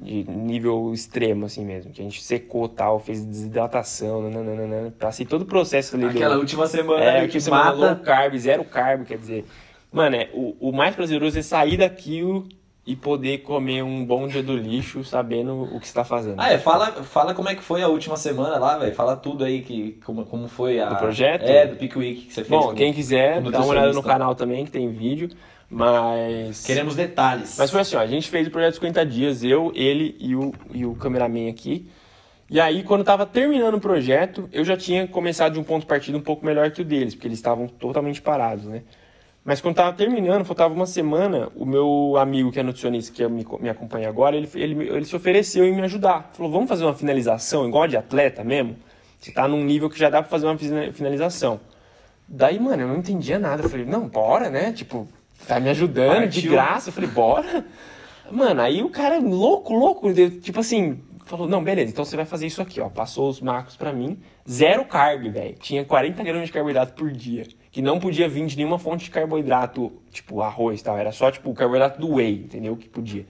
De 0.00 0.24
nível 0.24 0.92
extremo, 0.92 1.46
assim 1.46 1.64
mesmo. 1.64 1.92
Que 1.92 2.00
a 2.00 2.04
gente 2.04 2.22
secou 2.22 2.68
tal, 2.68 3.00
fez 3.00 3.24
desidratação, 3.24 4.22
nananana. 4.30 4.92
Passei 4.98 5.26
todo 5.26 5.42
o 5.42 5.46
processo 5.46 5.96
ali 5.96 6.04
do- 6.04 6.10
Aquela 6.10 6.36
última 6.36 6.66
semana 6.68 7.04
É, 7.04 7.26
que 7.28 7.40
você 7.40 7.50
mata... 7.50 7.72
low 7.72 7.96
carb, 7.96 8.36
zero 8.36 8.64
carb, 8.64 9.04
quer 9.06 9.18
dizer. 9.18 9.44
Mano, 9.90 10.16
é, 10.16 10.28
o, 10.32 10.56
o 10.68 10.72
mais 10.72 10.94
prazeroso 10.94 11.38
é 11.38 11.42
sair 11.42 11.76
daquilo 11.78 12.48
e 12.88 12.96
poder 12.96 13.42
comer 13.42 13.82
um 13.82 14.02
bom 14.02 14.26
dia 14.26 14.42
do 14.42 14.56
lixo 14.56 15.04
sabendo 15.04 15.64
o 15.64 15.78
que 15.78 15.86
você 15.86 15.92
tá 15.92 16.04
fazendo. 16.04 16.40
Ah, 16.40 16.50
é, 16.50 16.56
fala, 16.56 16.86
fala 17.04 17.34
como 17.34 17.50
é 17.50 17.54
que 17.54 17.62
foi 17.62 17.82
a 17.82 17.88
última 17.88 18.16
semana 18.16 18.56
lá, 18.56 18.78
velho. 18.78 18.94
Fala 18.94 19.14
tudo 19.14 19.44
aí, 19.44 19.60
que, 19.60 20.00
como, 20.06 20.24
como 20.24 20.48
foi 20.48 20.80
a... 20.80 20.88
Do 20.88 20.96
projeto? 20.96 21.42
É, 21.42 21.66
do 21.66 21.76
Peak 21.76 21.98
Week 21.98 22.22
que 22.22 22.32
você 22.32 22.42
fez. 22.42 22.48
Bom, 22.48 22.72
quem 22.72 22.94
quiser, 22.94 23.42
dá 23.42 23.60
uma 23.60 23.66
olhada 23.68 23.92
no 23.92 24.02
canal 24.02 24.34
também, 24.34 24.64
que 24.64 24.70
tem 24.70 24.90
vídeo. 24.90 25.28
Mas. 25.68 26.64
Queremos 26.64 26.96
detalhes. 26.96 27.56
Mas 27.58 27.70
foi 27.70 27.82
assim, 27.82 27.94
ó, 27.94 28.00
a 28.00 28.06
gente 28.06 28.30
fez 28.30 28.48
o 28.48 28.50
projeto 28.50 28.76
50 28.76 29.04
dias, 29.04 29.44
eu, 29.44 29.70
ele 29.74 30.16
e 30.18 30.34
o, 30.34 30.54
e 30.72 30.86
o 30.86 30.94
cameraman 30.94 31.50
aqui. 31.50 31.90
E 32.48 32.58
aí, 32.58 32.82
quando 32.82 33.04
tava 33.04 33.26
terminando 33.26 33.74
o 33.74 33.80
projeto, 33.80 34.48
eu 34.50 34.64
já 34.64 34.78
tinha 34.78 35.06
começado 35.06 35.52
de 35.52 35.58
um 35.60 35.62
ponto 35.62 35.82
de 35.82 35.88
partida 35.88 36.16
um 36.16 36.22
pouco 36.22 36.46
melhor 36.46 36.70
que 36.70 36.80
o 36.80 36.84
deles, 36.86 37.14
porque 37.14 37.28
eles 37.28 37.38
estavam 37.38 37.68
totalmente 37.68 38.22
parados, 38.22 38.64
né? 38.64 38.82
Mas 39.48 39.62
quando 39.62 39.76
tava 39.76 39.96
terminando, 39.96 40.44
faltava 40.44 40.74
uma 40.74 40.84
semana, 40.84 41.48
o 41.56 41.64
meu 41.64 42.18
amigo 42.18 42.52
que 42.52 42.60
é 42.60 42.62
nutricionista, 42.62 43.14
que 43.16 43.26
me, 43.28 43.46
me 43.60 43.70
acompanha 43.70 44.06
agora, 44.06 44.36
ele, 44.36 44.46
ele, 44.54 44.88
ele 44.90 45.04
se 45.06 45.16
ofereceu 45.16 45.64
em 45.64 45.74
me 45.74 45.80
ajudar. 45.80 46.28
Falou, 46.34 46.52
vamos 46.52 46.68
fazer 46.68 46.84
uma 46.84 46.92
finalização, 46.92 47.66
igual 47.66 47.88
de 47.88 47.96
atleta 47.96 48.44
mesmo? 48.44 48.76
Você 49.18 49.32
tá 49.32 49.48
num 49.48 49.64
nível 49.64 49.88
que 49.88 49.98
já 49.98 50.10
dá 50.10 50.20
pra 50.20 50.30
fazer 50.30 50.44
uma 50.44 50.58
fina- 50.58 50.92
finalização. 50.92 51.58
Daí, 52.28 52.60
mano, 52.60 52.82
eu 52.82 52.88
não 52.88 52.96
entendia 52.98 53.38
nada. 53.38 53.62
Eu 53.62 53.70
falei, 53.70 53.86
não, 53.86 54.06
bora, 54.06 54.50
né? 54.50 54.70
Tipo, 54.70 55.08
tá 55.46 55.58
me 55.58 55.70
ajudando 55.70 56.28
de 56.28 56.42
Partiu. 56.42 56.50
graça. 56.52 56.90
Eu 56.90 56.92
falei, 56.92 57.08
bora. 57.08 57.64
Mano, 58.30 58.60
aí 58.60 58.82
o 58.82 58.90
cara, 58.90 59.18
louco, 59.18 59.72
louco, 59.72 60.12
tipo 60.42 60.60
assim, 60.60 61.00
falou, 61.24 61.48
não, 61.48 61.64
beleza, 61.64 61.90
então 61.90 62.04
você 62.04 62.16
vai 62.16 62.26
fazer 62.26 62.46
isso 62.46 62.60
aqui, 62.60 62.82
ó. 62.82 62.90
Passou 62.90 63.30
os 63.30 63.40
macros 63.40 63.78
pra 63.78 63.94
mim. 63.94 64.18
Zero 64.46 64.84
carb, 64.84 65.26
velho. 65.32 65.54
Tinha 65.58 65.86
40 65.86 66.22
gramas 66.22 66.48
de 66.48 66.52
carboidrato 66.52 66.92
por 66.92 67.10
dia. 67.10 67.46
Que 67.70 67.82
não 67.82 67.98
podia 67.98 68.28
vir 68.28 68.46
de 68.46 68.56
nenhuma 68.56 68.78
fonte 68.78 69.04
de 69.04 69.10
carboidrato, 69.10 69.92
tipo 70.10 70.40
arroz 70.40 70.80
e 70.80 70.84
tal. 70.84 70.96
Era 70.96 71.12
só, 71.12 71.30
tipo, 71.30 71.50
o 71.50 71.54
carboidrato 71.54 72.00
do 72.00 72.14
whey, 72.14 72.44
entendeu? 72.44 72.76
Que 72.76 72.88
podia. 72.88 73.26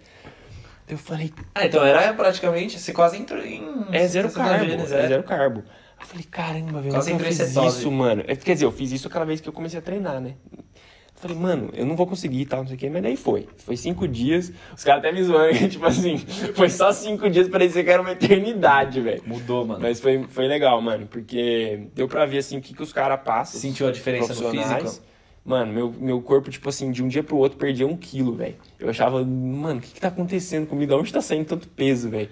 Eu 0.88 0.96
falei, 0.96 1.32
Ah, 1.54 1.66
então 1.66 1.84
era 1.84 2.14
praticamente, 2.14 2.78
você 2.78 2.92
quase 2.92 3.18
entrou 3.18 3.44
em... 3.44 3.62
é 3.92 4.06
zero 4.06 4.30
carbo, 4.30 4.64
é. 4.64 4.74
é 4.74 4.86
zero 4.86 5.22
carbo. 5.22 5.62
Eu 6.00 6.06
falei, 6.06 6.24
caramba, 6.30 6.80
velho, 6.80 6.94
Quase 6.94 7.10
eu 7.10 7.18
fiz 7.18 7.38
isso, 7.56 7.90
mano. 7.90 8.22
Quer 8.22 8.54
dizer, 8.54 8.64
eu 8.64 8.72
fiz 8.72 8.92
isso 8.92 9.08
aquela 9.08 9.26
vez 9.26 9.40
que 9.40 9.48
eu 9.48 9.52
comecei 9.52 9.78
a 9.78 9.82
treinar, 9.82 10.20
né? 10.20 10.34
Eu 11.18 11.22
falei, 11.22 11.36
mano, 11.36 11.70
eu 11.74 11.84
não 11.84 11.96
vou 11.96 12.06
conseguir 12.06 12.42
e 12.42 12.46
tal, 12.46 12.60
não 12.60 12.68
sei 12.68 12.76
o 12.76 12.78
quê, 12.78 12.88
mas 12.88 13.02
daí 13.02 13.16
foi. 13.16 13.48
Foi 13.56 13.76
cinco 13.76 14.06
dias, 14.06 14.52
os 14.76 14.84
caras 14.84 15.00
até 15.00 15.10
me 15.10 15.20
zoando, 15.20 15.52
tipo 15.68 15.84
assim, 15.84 16.16
foi 16.54 16.70
só 16.70 16.92
cinco 16.92 17.28
dias, 17.28 17.48
parecia 17.48 17.82
que 17.82 17.90
era 17.90 18.00
uma 18.00 18.12
eternidade, 18.12 19.00
velho. 19.00 19.20
Mudou, 19.26 19.66
mano. 19.66 19.80
Mas 19.82 19.98
foi, 19.98 20.24
foi 20.28 20.46
legal, 20.46 20.80
mano, 20.80 21.08
porque 21.08 21.88
deu 21.92 22.06
pra 22.06 22.24
ver, 22.24 22.38
assim, 22.38 22.58
o 22.58 22.60
que, 22.60 22.72
que 22.72 22.82
os 22.82 22.92
caras 22.92 23.20
passam. 23.24 23.60
Sentiu 23.60 23.88
a 23.88 23.90
diferença 23.90 24.32
no 24.32 24.50
físico? 24.50 25.08
Mano, 25.44 25.72
meu, 25.72 25.92
meu 25.98 26.22
corpo, 26.22 26.50
tipo 26.50 26.68
assim, 26.68 26.92
de 26.92 27.02
um 27.02 27.08
dia 27.08 27.24
pro 27.24 27.36
outro 27.36 27.58
perdia 27.58 27.86
um 27.86 27.96
quilo, 27.96 28.34
velho. 28.36 28.54
Eu 28.78 28.88
achava, 28.88 29.24
mano, 29.24 29.80
o 29.80 29.82
que, 29.82 29.94
que 29.94 30.00
tá 30.00 30.08
acontecendo 30.08 30.68
comigo? 30.68 30.92
De 30.92 31.00
onde 31.00 31.12
tá 31.12 31.20
saindo 31.20 31.46
tanto 31.46 31.66
peso, 31.68 32.10
velho? 32.10 32.28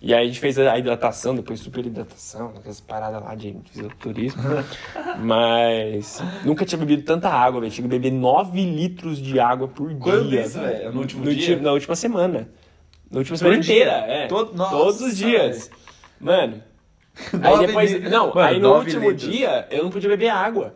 E 0.00 0.12
aí 0.14 0.24
a 0.24 0.26
gente 0.26 0.38
fez 0.38 0.58
a 0.58 0.78
hidratação, 0.78 1.34
depois 1.34 1.58
super 1.58 1.84
hidratação, 1.84 2.52
aquelas 2.56 2.80
paradas 2.80 3.22
lá 3.22 3.34
de 3.34 3.56
fisiculturismo. 3.70 4.42
Mas 5.18 6.22
nunca 6.44 6.64
tinha 6.64 6.78
bebido 6.78 7.02
tanta 7.02 7.28
água, 7.30 7.60
velho. 7.60 7.72
Tinha 7.72 7.82
que 7.84 7.88
beber 7.88 8.12
9 8.12 8.62
litros 8.64 9.18
de 9.18 9.40
água 9.40 9.66
por 9.68 9.92
Quando 9.96 10.28
dia. 10.28 10.42
isso, 10.42 10.60
velho? 10.60 10.92
No 10.92 11.00
último 11.00 11.24
No 11.24 11.34
dia? 11.34 11.56
Na 11.60 11.72
última 11.72 11.96
semana. 11.96 12.48
Na 13.10 13.18
última 13.18 13.36
semana 13.36 13.58
dia? 13.58 13.74
inteira, 13.74 13.92
é. 14.06 14.26
Todo- 14.26 14.54
nossa, 14.54 14.70
Todos 14.76 15.00
os 15.00 15.16
dias. 15.16 15.70
Mano, 16.20 16.62
Aí 17.42 17.66
depois. 17.66 17.92
litros. 17.92 18.10
Não, 18.12 18.26
Mano, 18.28 18.40
aí 18.40 18.58
no 18.60 18.74
último 18.76 19.10
litros. 19.10 19.30
dia 19.30 19.66
eu 19.70 19.84
não 19.84 19.90
podia 19.90 20.08
beber 20.08 20.28
água. 20.28 20.74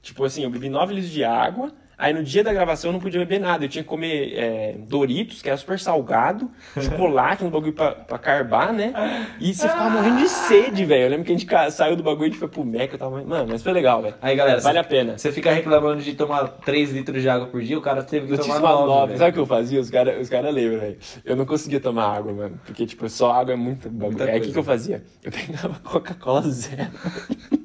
Tipo 0.00 0.24
assim, 0.24 0.42
eu 0.44 0.50
bebi 0.50 0.68
9 0.70 0.94
litros 0.94 1.12
de 1.12 1.22
água. 1.24 1.70
Aí 1.98 2.12
no 2.12 2.22
dia 2.22 2.44
da 2.44 2.52
gravação 2.52 2.90
eu 2.90 2.92
não 2.92 3.00
podia 3.00 3.18
beber 3.18 3.40
nada. 3.40 3.64
Eu 3.64 3.68
tinha 3.68 3.82
que 3.82 3.88
comer 3.88 4.32
é, 4.36 4.76
Doritos, 4.78 5.42
que 5.42 5.48
era 5.48 5.56
super 5.58 5.80
salgado, 5.80 6.48
chocolate, 6.80 7.42
um 7.42 7.50
bagulho 7.50 7.72
pra, 7.72 7.90
pra 7.90 8.18
carbar, 8.18 8.72
né? 8.72 8.92
E 9.40 9.52
você 9.52 9.68
ficava 9.68 9.90
morrendo 9.90 10.18
de 10.18 10.28
sede, 10.28 10.84
velho. 10.84 11.02
Eu 11.04 11.10
lembro 11.10 11.24
que 11.24 11.32
a 11.32 11.36
gente 11.36 11.72
saiu 11.72 11.96
do 11.96 12.02
bagulho 12.04 12.26
e 12.26 12.26
a 12.26 12.28
gente 12.30 12.38
foi 12.38 12.48
pro 12.48 12.64
Mac. 12.64 12.92
Eu 12.92 12.98
tava. 12.98 13.22
Mano, 13.24 13.46
mas 13.48 13.62
foi 13.62 13.72
legal, 13.72 14.00
velho. 14.00 14.14
Aí, 14.22 14.36
galera, 14.36 14.60
Vale 14.60 14.78
você, 14.78 14.80
a 14.80 14.84
pena. 14.84 15.18
Você 15.18 15.32
fica 15.32 15.50
reclamando 15.50 16.00
de 16.00 16.14
tomar 16.14 16.46
3 16.46 16.92
litros 16.92 17.20
de 17.20 17.28
água 17.28 17.48
por 17.48 17.60
dia, 17.62 17.76
o 17.76 17.82
cara 17.82 18.02
teve 18.04 18.28
que 18.28 18.32
Eu 18.34 18.38
tomar 18.38 18.58
uma 18.58 18.70
9. 18.70 18.86
nove. 18.86 19.16
Sabe 19.18 19.30
o 19.30 19.32
que 19.32 19.40
eu 19.40 19.46
fazia? 19.46 19.80
Os 19.80 19.90
caras 19.90 20.20
os 20.20 20.28
cara 20.28 20.50
lembram, 20.50 20.78
velho. 20.80 20.98
Eu 21.24 21.34
não 21.34 21.44
conseguia 21.44 21.80
tomar 21.80 22.16
água, 22.16 22.32
mano. 22.32 22.60
Porque, 22.64 22.86
tipo, 22.86 23.08
só 23.08 23.32
água 23.32 23.54
é 23.54 23.56
muito 23.56 23.88
bagulho. 23.90 24.18
Muita 24.18 24.30
Aí 24.30 24.38
o 24.38 24.42
que, 24.42 24.52
que 24.52 24.58
eu 24.58 24.62
fazia? 24.62 25.02
Eu 25.24 25.32
pegava 25.32 25.74
Coca-Cola 25.82 26.42
zero. 26.42 26.90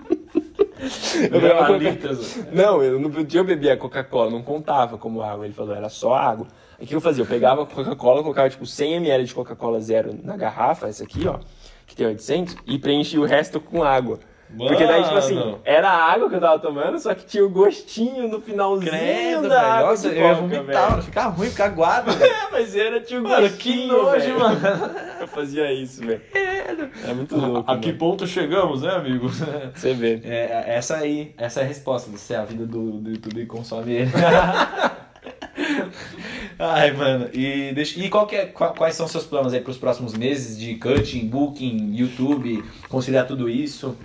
Eu 1.32 1.42
pegava 1.42 1.68
Coca- 1.68 1.78
litros. 1.78 2.38
Não, 2.52 2.84
eu 2.84 3.00
não 3.00 3.10
podia 3.10 3.44
beber 3.44 3.72
a 3.72 3.78
Coca-Cola, 3.78 4.30
não 4.32 4.42
contava 4.42 4.98
como 4.98 5.22
água. 5.22 5.46
Ele 5.46 5.54
falou, 5.54 5.76
era 5.76 5.90
só 5.90 6.14
água. 6.14 6.48
Aí 6.80 6.86
o 6.86 6.88
que 6.88 6.96
eu 6.96 7.02
fazia? 7.02 7.24
Eu 7.24 7.28
pegava 7.28 7.64
a 7.64 7.66
Coca-Cola, 7.66 8.22
colocava 8.22 8.50
tipo 8.50 8.66
100ml 8.66 9.24
de 9.24 9.34
Coca-Cola 9.34 9.80
zero 9.80 10.18
na 10.24 10.36
garrafa, 10.36 10.88
essa 10.88 11.04
aqui, 11.04 11.28
ó, 11.28 11.40
que 11.88 11.96
tem 11.96 12.06
800, 12.08 12.56
e 12.66 12.78
preenchia 12.80 13.20
o 13.22 13.26
resto 13.26 13.60
com 13.60 13.84
água. 13.84 14.20
Porque 14.58 14.86
daí, 14.86 15.04
tipo 15.04 15.16
assim, 15.16 15.36
Mano. 15.36 15.60
era 15.66 15.90
a 15.90 16.12
água 16.14 16.30
que 16.30 16.36
eu 16.36 16.40
tava 16.40 16.60
tomando, 16.60 17.00
só 17.00 17.14
que 17.16 17.26
tinha 17.26 17.44
o 17.46 17.50
gostinho 17.50 18.28
no 18.28 18.40
finalzinho 18.40 18.92
Credo, 18.92 19.50
da 19.50 19.62
velho. 19.62 19.74
água 19.74 19.90
Nossa, 19.90 20.08
eu 20.10 20.14
ia 20.28 20.34
vomitar, 20.36 20.92
mano. 20.92 21.02
Ficar 21.04 21.28
ruim, 21.28 21.50
ficar 21.50 21.66
aguado. 21.66 22.12
É, 22.24 22.52
mas 22.52 22.76
era, 22.76 23.02
tinha 23.02 23.20
o 23.20 23.24
Mano, 23.24 23.42
gostinho, 23.50 23.82
que 23.82 23.88
nojo, 23.88 24.40
mano. 24.40 24.60
Eu 25.22 25.28
fazia 25.28 25.72
isso, 25.74 26.06
velho. 26.06 26.22
É 26.34 27.14
muito 27.14 27.36
louco, 27.36 27.72
A 27.72 27.78
que 27.78 27.88
mano. 27.88 27.98
ponto 28.00 28.28
chegamos, 28.28 28.82
né, 28.84 28.92
amigo? 28.92 29.28
Você 29.74 29.94
vê. 29.94 30.22
É, 30.24 30.64
essa 30.76 30.98
aí, 30.98 31.34
essa 31.38 31.62
é 31.62 31.64
a 31.64 31.68
resposta. 31.68 32.12
Você 32.12 32.34
é 32.34 32.38
a 32.38 32.46
vida 32.46 32.66
do, 32.66 33.00
do 33.00 33.10
YouTube 33.10 33.46
consome 33.48 33.94
ele. 33.94 34.12
Ai, 36.60 36.92
mano. 36.92 37.30
E, 37.34 37.72
deixa, 37.74 38.00
e 38.00 38.10
qual 38.10 38.28
é- 38.32 38.46
qua- 38.46 38.70
quais 38.74 38.96
são 38.96 39.08
seus 39.08 39.24
planos 39.26 39.54
aí 39.54 39.62
pros 39.62 39.78
próximos 39.78 40.14
meses 40.14 40.58
de 40.58 40.76
cutting, 40.76 41.28
booking, 41.28 41.94
YouTube, 41.96 42.64
conciliar 42.90 43.26
tudo 43.28 43.50
isso? 43.50 43.98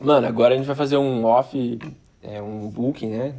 Mano, 0.00 0.26
agora 0.26 0.54
a 0.54 0.56
gente 0.56 0.66
vai 0.66 0.74
fazer 0.76 0.96
um 0.96 1.24
off, 1.24 1.78
é, 2.22 2.40
um 2.40 2.68
booking, 2.68 3.08
né? 3.10 3.34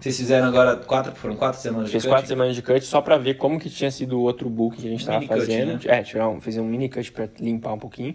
Vocês 0.00 0.16
fizeram 0.16 0.48
agora 0.48 0.76
quatro, 0.76 1.14
foram 1.14 1.36
quatro 1.36 1.60
semanas 1.60 1.90
Fez 1.90 2.02
de 2.02 2.08
quatro 2.08 2.22
cutting? 2.22 2.28
semanas 2.34 2.54
de 2.54 2.62
cut 2.62 2.84
só 2.84 3.00
pra 3.00 3.16
ver 3.18 3.34
como 3.34 3.58
que 3.58 3.68
tinha 3.70 3.90
sido 3.90 4.18
o 4.18 4.22
outro 4.22 4.48
book 4.48 4.76
que 4.76 4.86
a 4.86 4.90
gente 4.90 5.04
tava 5.04 5.18
Mini 5.20 5.28
cut, 5.28 5.40
fazendo. 5.40 5.72
né? 5.74 5.80
É, 5.84 6.02
tirar 6.02 6.28
um, 6.28 6.40
fazer 6.40 6.60
um 6.60 6.64
mini 6.66 6.88
cut 6.88 7.12
pra 7.12 7.28
limpar 7.40 7.72
um 7.74 7.78
pouquinho. 7.78 8.14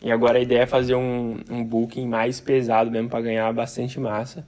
E 0.00 0.10
agora 0.10 0.38
a 0.38 0.42
ideia 0.42 0.60
é 0.62 0.66
fazer 0.66 0.94
um, 0.94 1.36
um 1.50 1.62
booking 1.64 2.06
mais 2.06 2.40
pesado 2.40 2.90
mesmo 2.90 3.08
pra 3.08 3.20
ganhar 3.20 3.52
bastante 3.52 4.00
massa. 4.00 4.44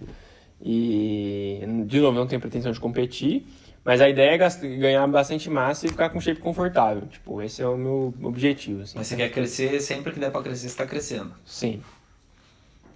E, 0.61 1.61
de 1.87 2.01
novo, 2.01 2.19
não 2.19 2.27
tenho 2.27 2.41
pretensão 2.41 2.73
de 2.73 2.81
competir, 2.81 3.47
mas 3.85 4.01
a 4.01 4.09
ideia 4.09 4.31
é 4.31 4.79
ganhar 4.79 5.07
bastante 5.07 5.49
massa 5.51 5.87
e 5.87 5.91
ficar 5.91 6.09
com 6.11 6.21
shape 6.21 6.41
confortável. 6.41 7.03
Tipo, 7.07 7.43
esse 7.43 7.63
é 7.63 7.69
o 7.69 7.77
meu 7.77 8.15
objetivo, 8.23 8.83
assim. 8.83 8.97
Mas 8.97 9.07
você 9.07 9.17
quer 9.17 9.29
crescer, 9.31 9.81
sempre 9.81 10.13
que 10.13 10.19
der 10.19 10.31
pra 10.31 10.43
crescer, 10.43 10.69
você 10.69 10.77
tá 10.77 10.87
crescendo. 10.87 11.33
Sim. 11.45 11.81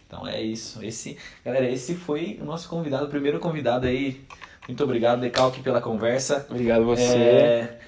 Então 0.09 0.27
é 0.27 0.43
isso. 0.43 0.85
Esse, 0.85 1.17
galera, 1.45 1.71
esse 1.71 1.95
foi 1.95 2.39
o 2.43 2.45
nosso 2.45 2.69
convidado, 2.69 3.05
o 3.05 3.09
primeiro 3.09 3.39
convidado 3.39 3.87
aí. 3.87 4.25
Muito 4.67 4.83
obrigado, 4.83 5.21
Decalque, 5.21 5.63
pela 5.63 5.81
conversa. 5.81 6.47
Obrigado 6.51 6.83
a 6.83 6.85
você. 6.85 7.17
É, 7.17 7.79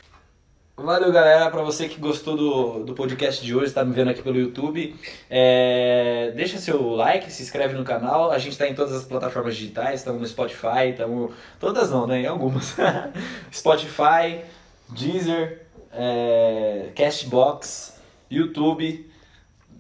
Valeu, 0.83 1.13
galera. 1.13 1.51
Pra 1.51 1.63
você 1.63 1.89
que 1.89 2.01
gostou 2.01 2.37
do, 2.37 2.85
do 2.85 2.95
podcast 2.95 3.45
de 3.45 3.55
hoje, 3.55 3.73
tá 3.73 3.85
me 3.85 3.93
vendo 3.93 4.11
aqui 4.11 4.23
pelo 4.23 4.39
YouTube, 4.39 4.97
é, 5.29 6.33
deixa 6.35 6.59
seu 6.59 6.91
like, 6.91 7.31
se 7.31 7.43
inscreve 7.43 7.75
no 7.75 7.85
canal. 7.85 8.31
A 8.31 8.39
gente 8.39 8.57
tá 8.57 8.67
em 8.67 8.75
todas 8.75 8.95
as 8.95 9.05
plataformas 9.05 9.57
digitais, 9.57 10.01
estamos 10.01 10.21
no 10.21 10.27
Spotify, 10.27 10.91
estamos. 10.91 11.33
Todas 11.59 11.91
não, 11.91 12.07
né? 12.07 12.23
Em 12.23 12.27
algumas. 12.27 12.77
Spotify, 13.53 14.41
Deezer, 14.89 15.67
é, 15.93 16.89
Castbox, 16.97 18.01
YouTube. 18.31 19.11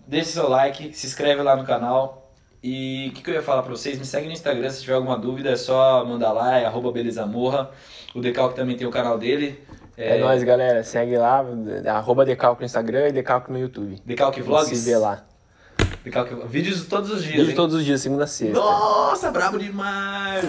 Deixa 0.07 0.32
seu 0.32 0.49
like, 0.49 0.93
se 0.93 1.07
inscreve 1.07 1.43
lá 1.43 1.57
no 1.57 1.64
canal. 1.64 2.20
E 2.63 3.09
o 3.09 3.13
que, 3.15 3.23
que 3.23 3.31
eu 3.31 3.35
ia 3.35 3.43
falar 3.43 3.63
pra 3.63 3.71
vocês? 3.71 3.99
Me 3.99 4.05
segue 4.05 4.27
no 4.27 4.33
Instagram 4.33 4.69
se 4.69 4.83
tiver 4.83 4.95
alguma 4.95 5.17
dúvida, 5.17 5.51
é 5.51 5.57
só 5.57 6.05
mandar 6.05 6.33
lá, 6.33 6.59
é 6.59 6.67
arroba 6.67 6.93
belezamorra. 6.93 7.71
O 8.15 8.21
Decalque 8.21 8.55
também 8.55 8.77
tem 8.77 8.87
o 8.87 8.91
canal 8.91 9.17
dele. 9.17 9.63
É, 9.97 10.19
nóis, 10.19 10.43
galera. 10.43 10.83
Segue 10.83 11.17
lá, 11.17 11.45
arroba 11.87 12.25
Decalco 12.25 12.61
no 12.61 12.67
Instagram 12.67 13.09
e 13.09 13.13
Decalco 13.13 13.53
no 13.53 13.59
YouTube. 13.59 14.01
Decalque 14.05 14.43
Vlogs? 14.43 14.79
Se 14.79 14.91
vê 14.91 14.97
lá. 14.97 15.25
Decalque... 16.05 16.35
Vídeos 16.47 16.87
todos 16.87 17.11
os 17.11 17.23
dias, 17.23 17.37
Vídeo 17.37 17.51
hein? 17.51 17.57
todos 17.57 17.77
os 17.77 17.85
dias, 17.85 18.01
segunda 18.01 18.25
a 18.25 18.27
sexta. 18.27 18.59
Nossa, 18.59 19.31
brabo 19.31 19.59
demais! 19.59 20.45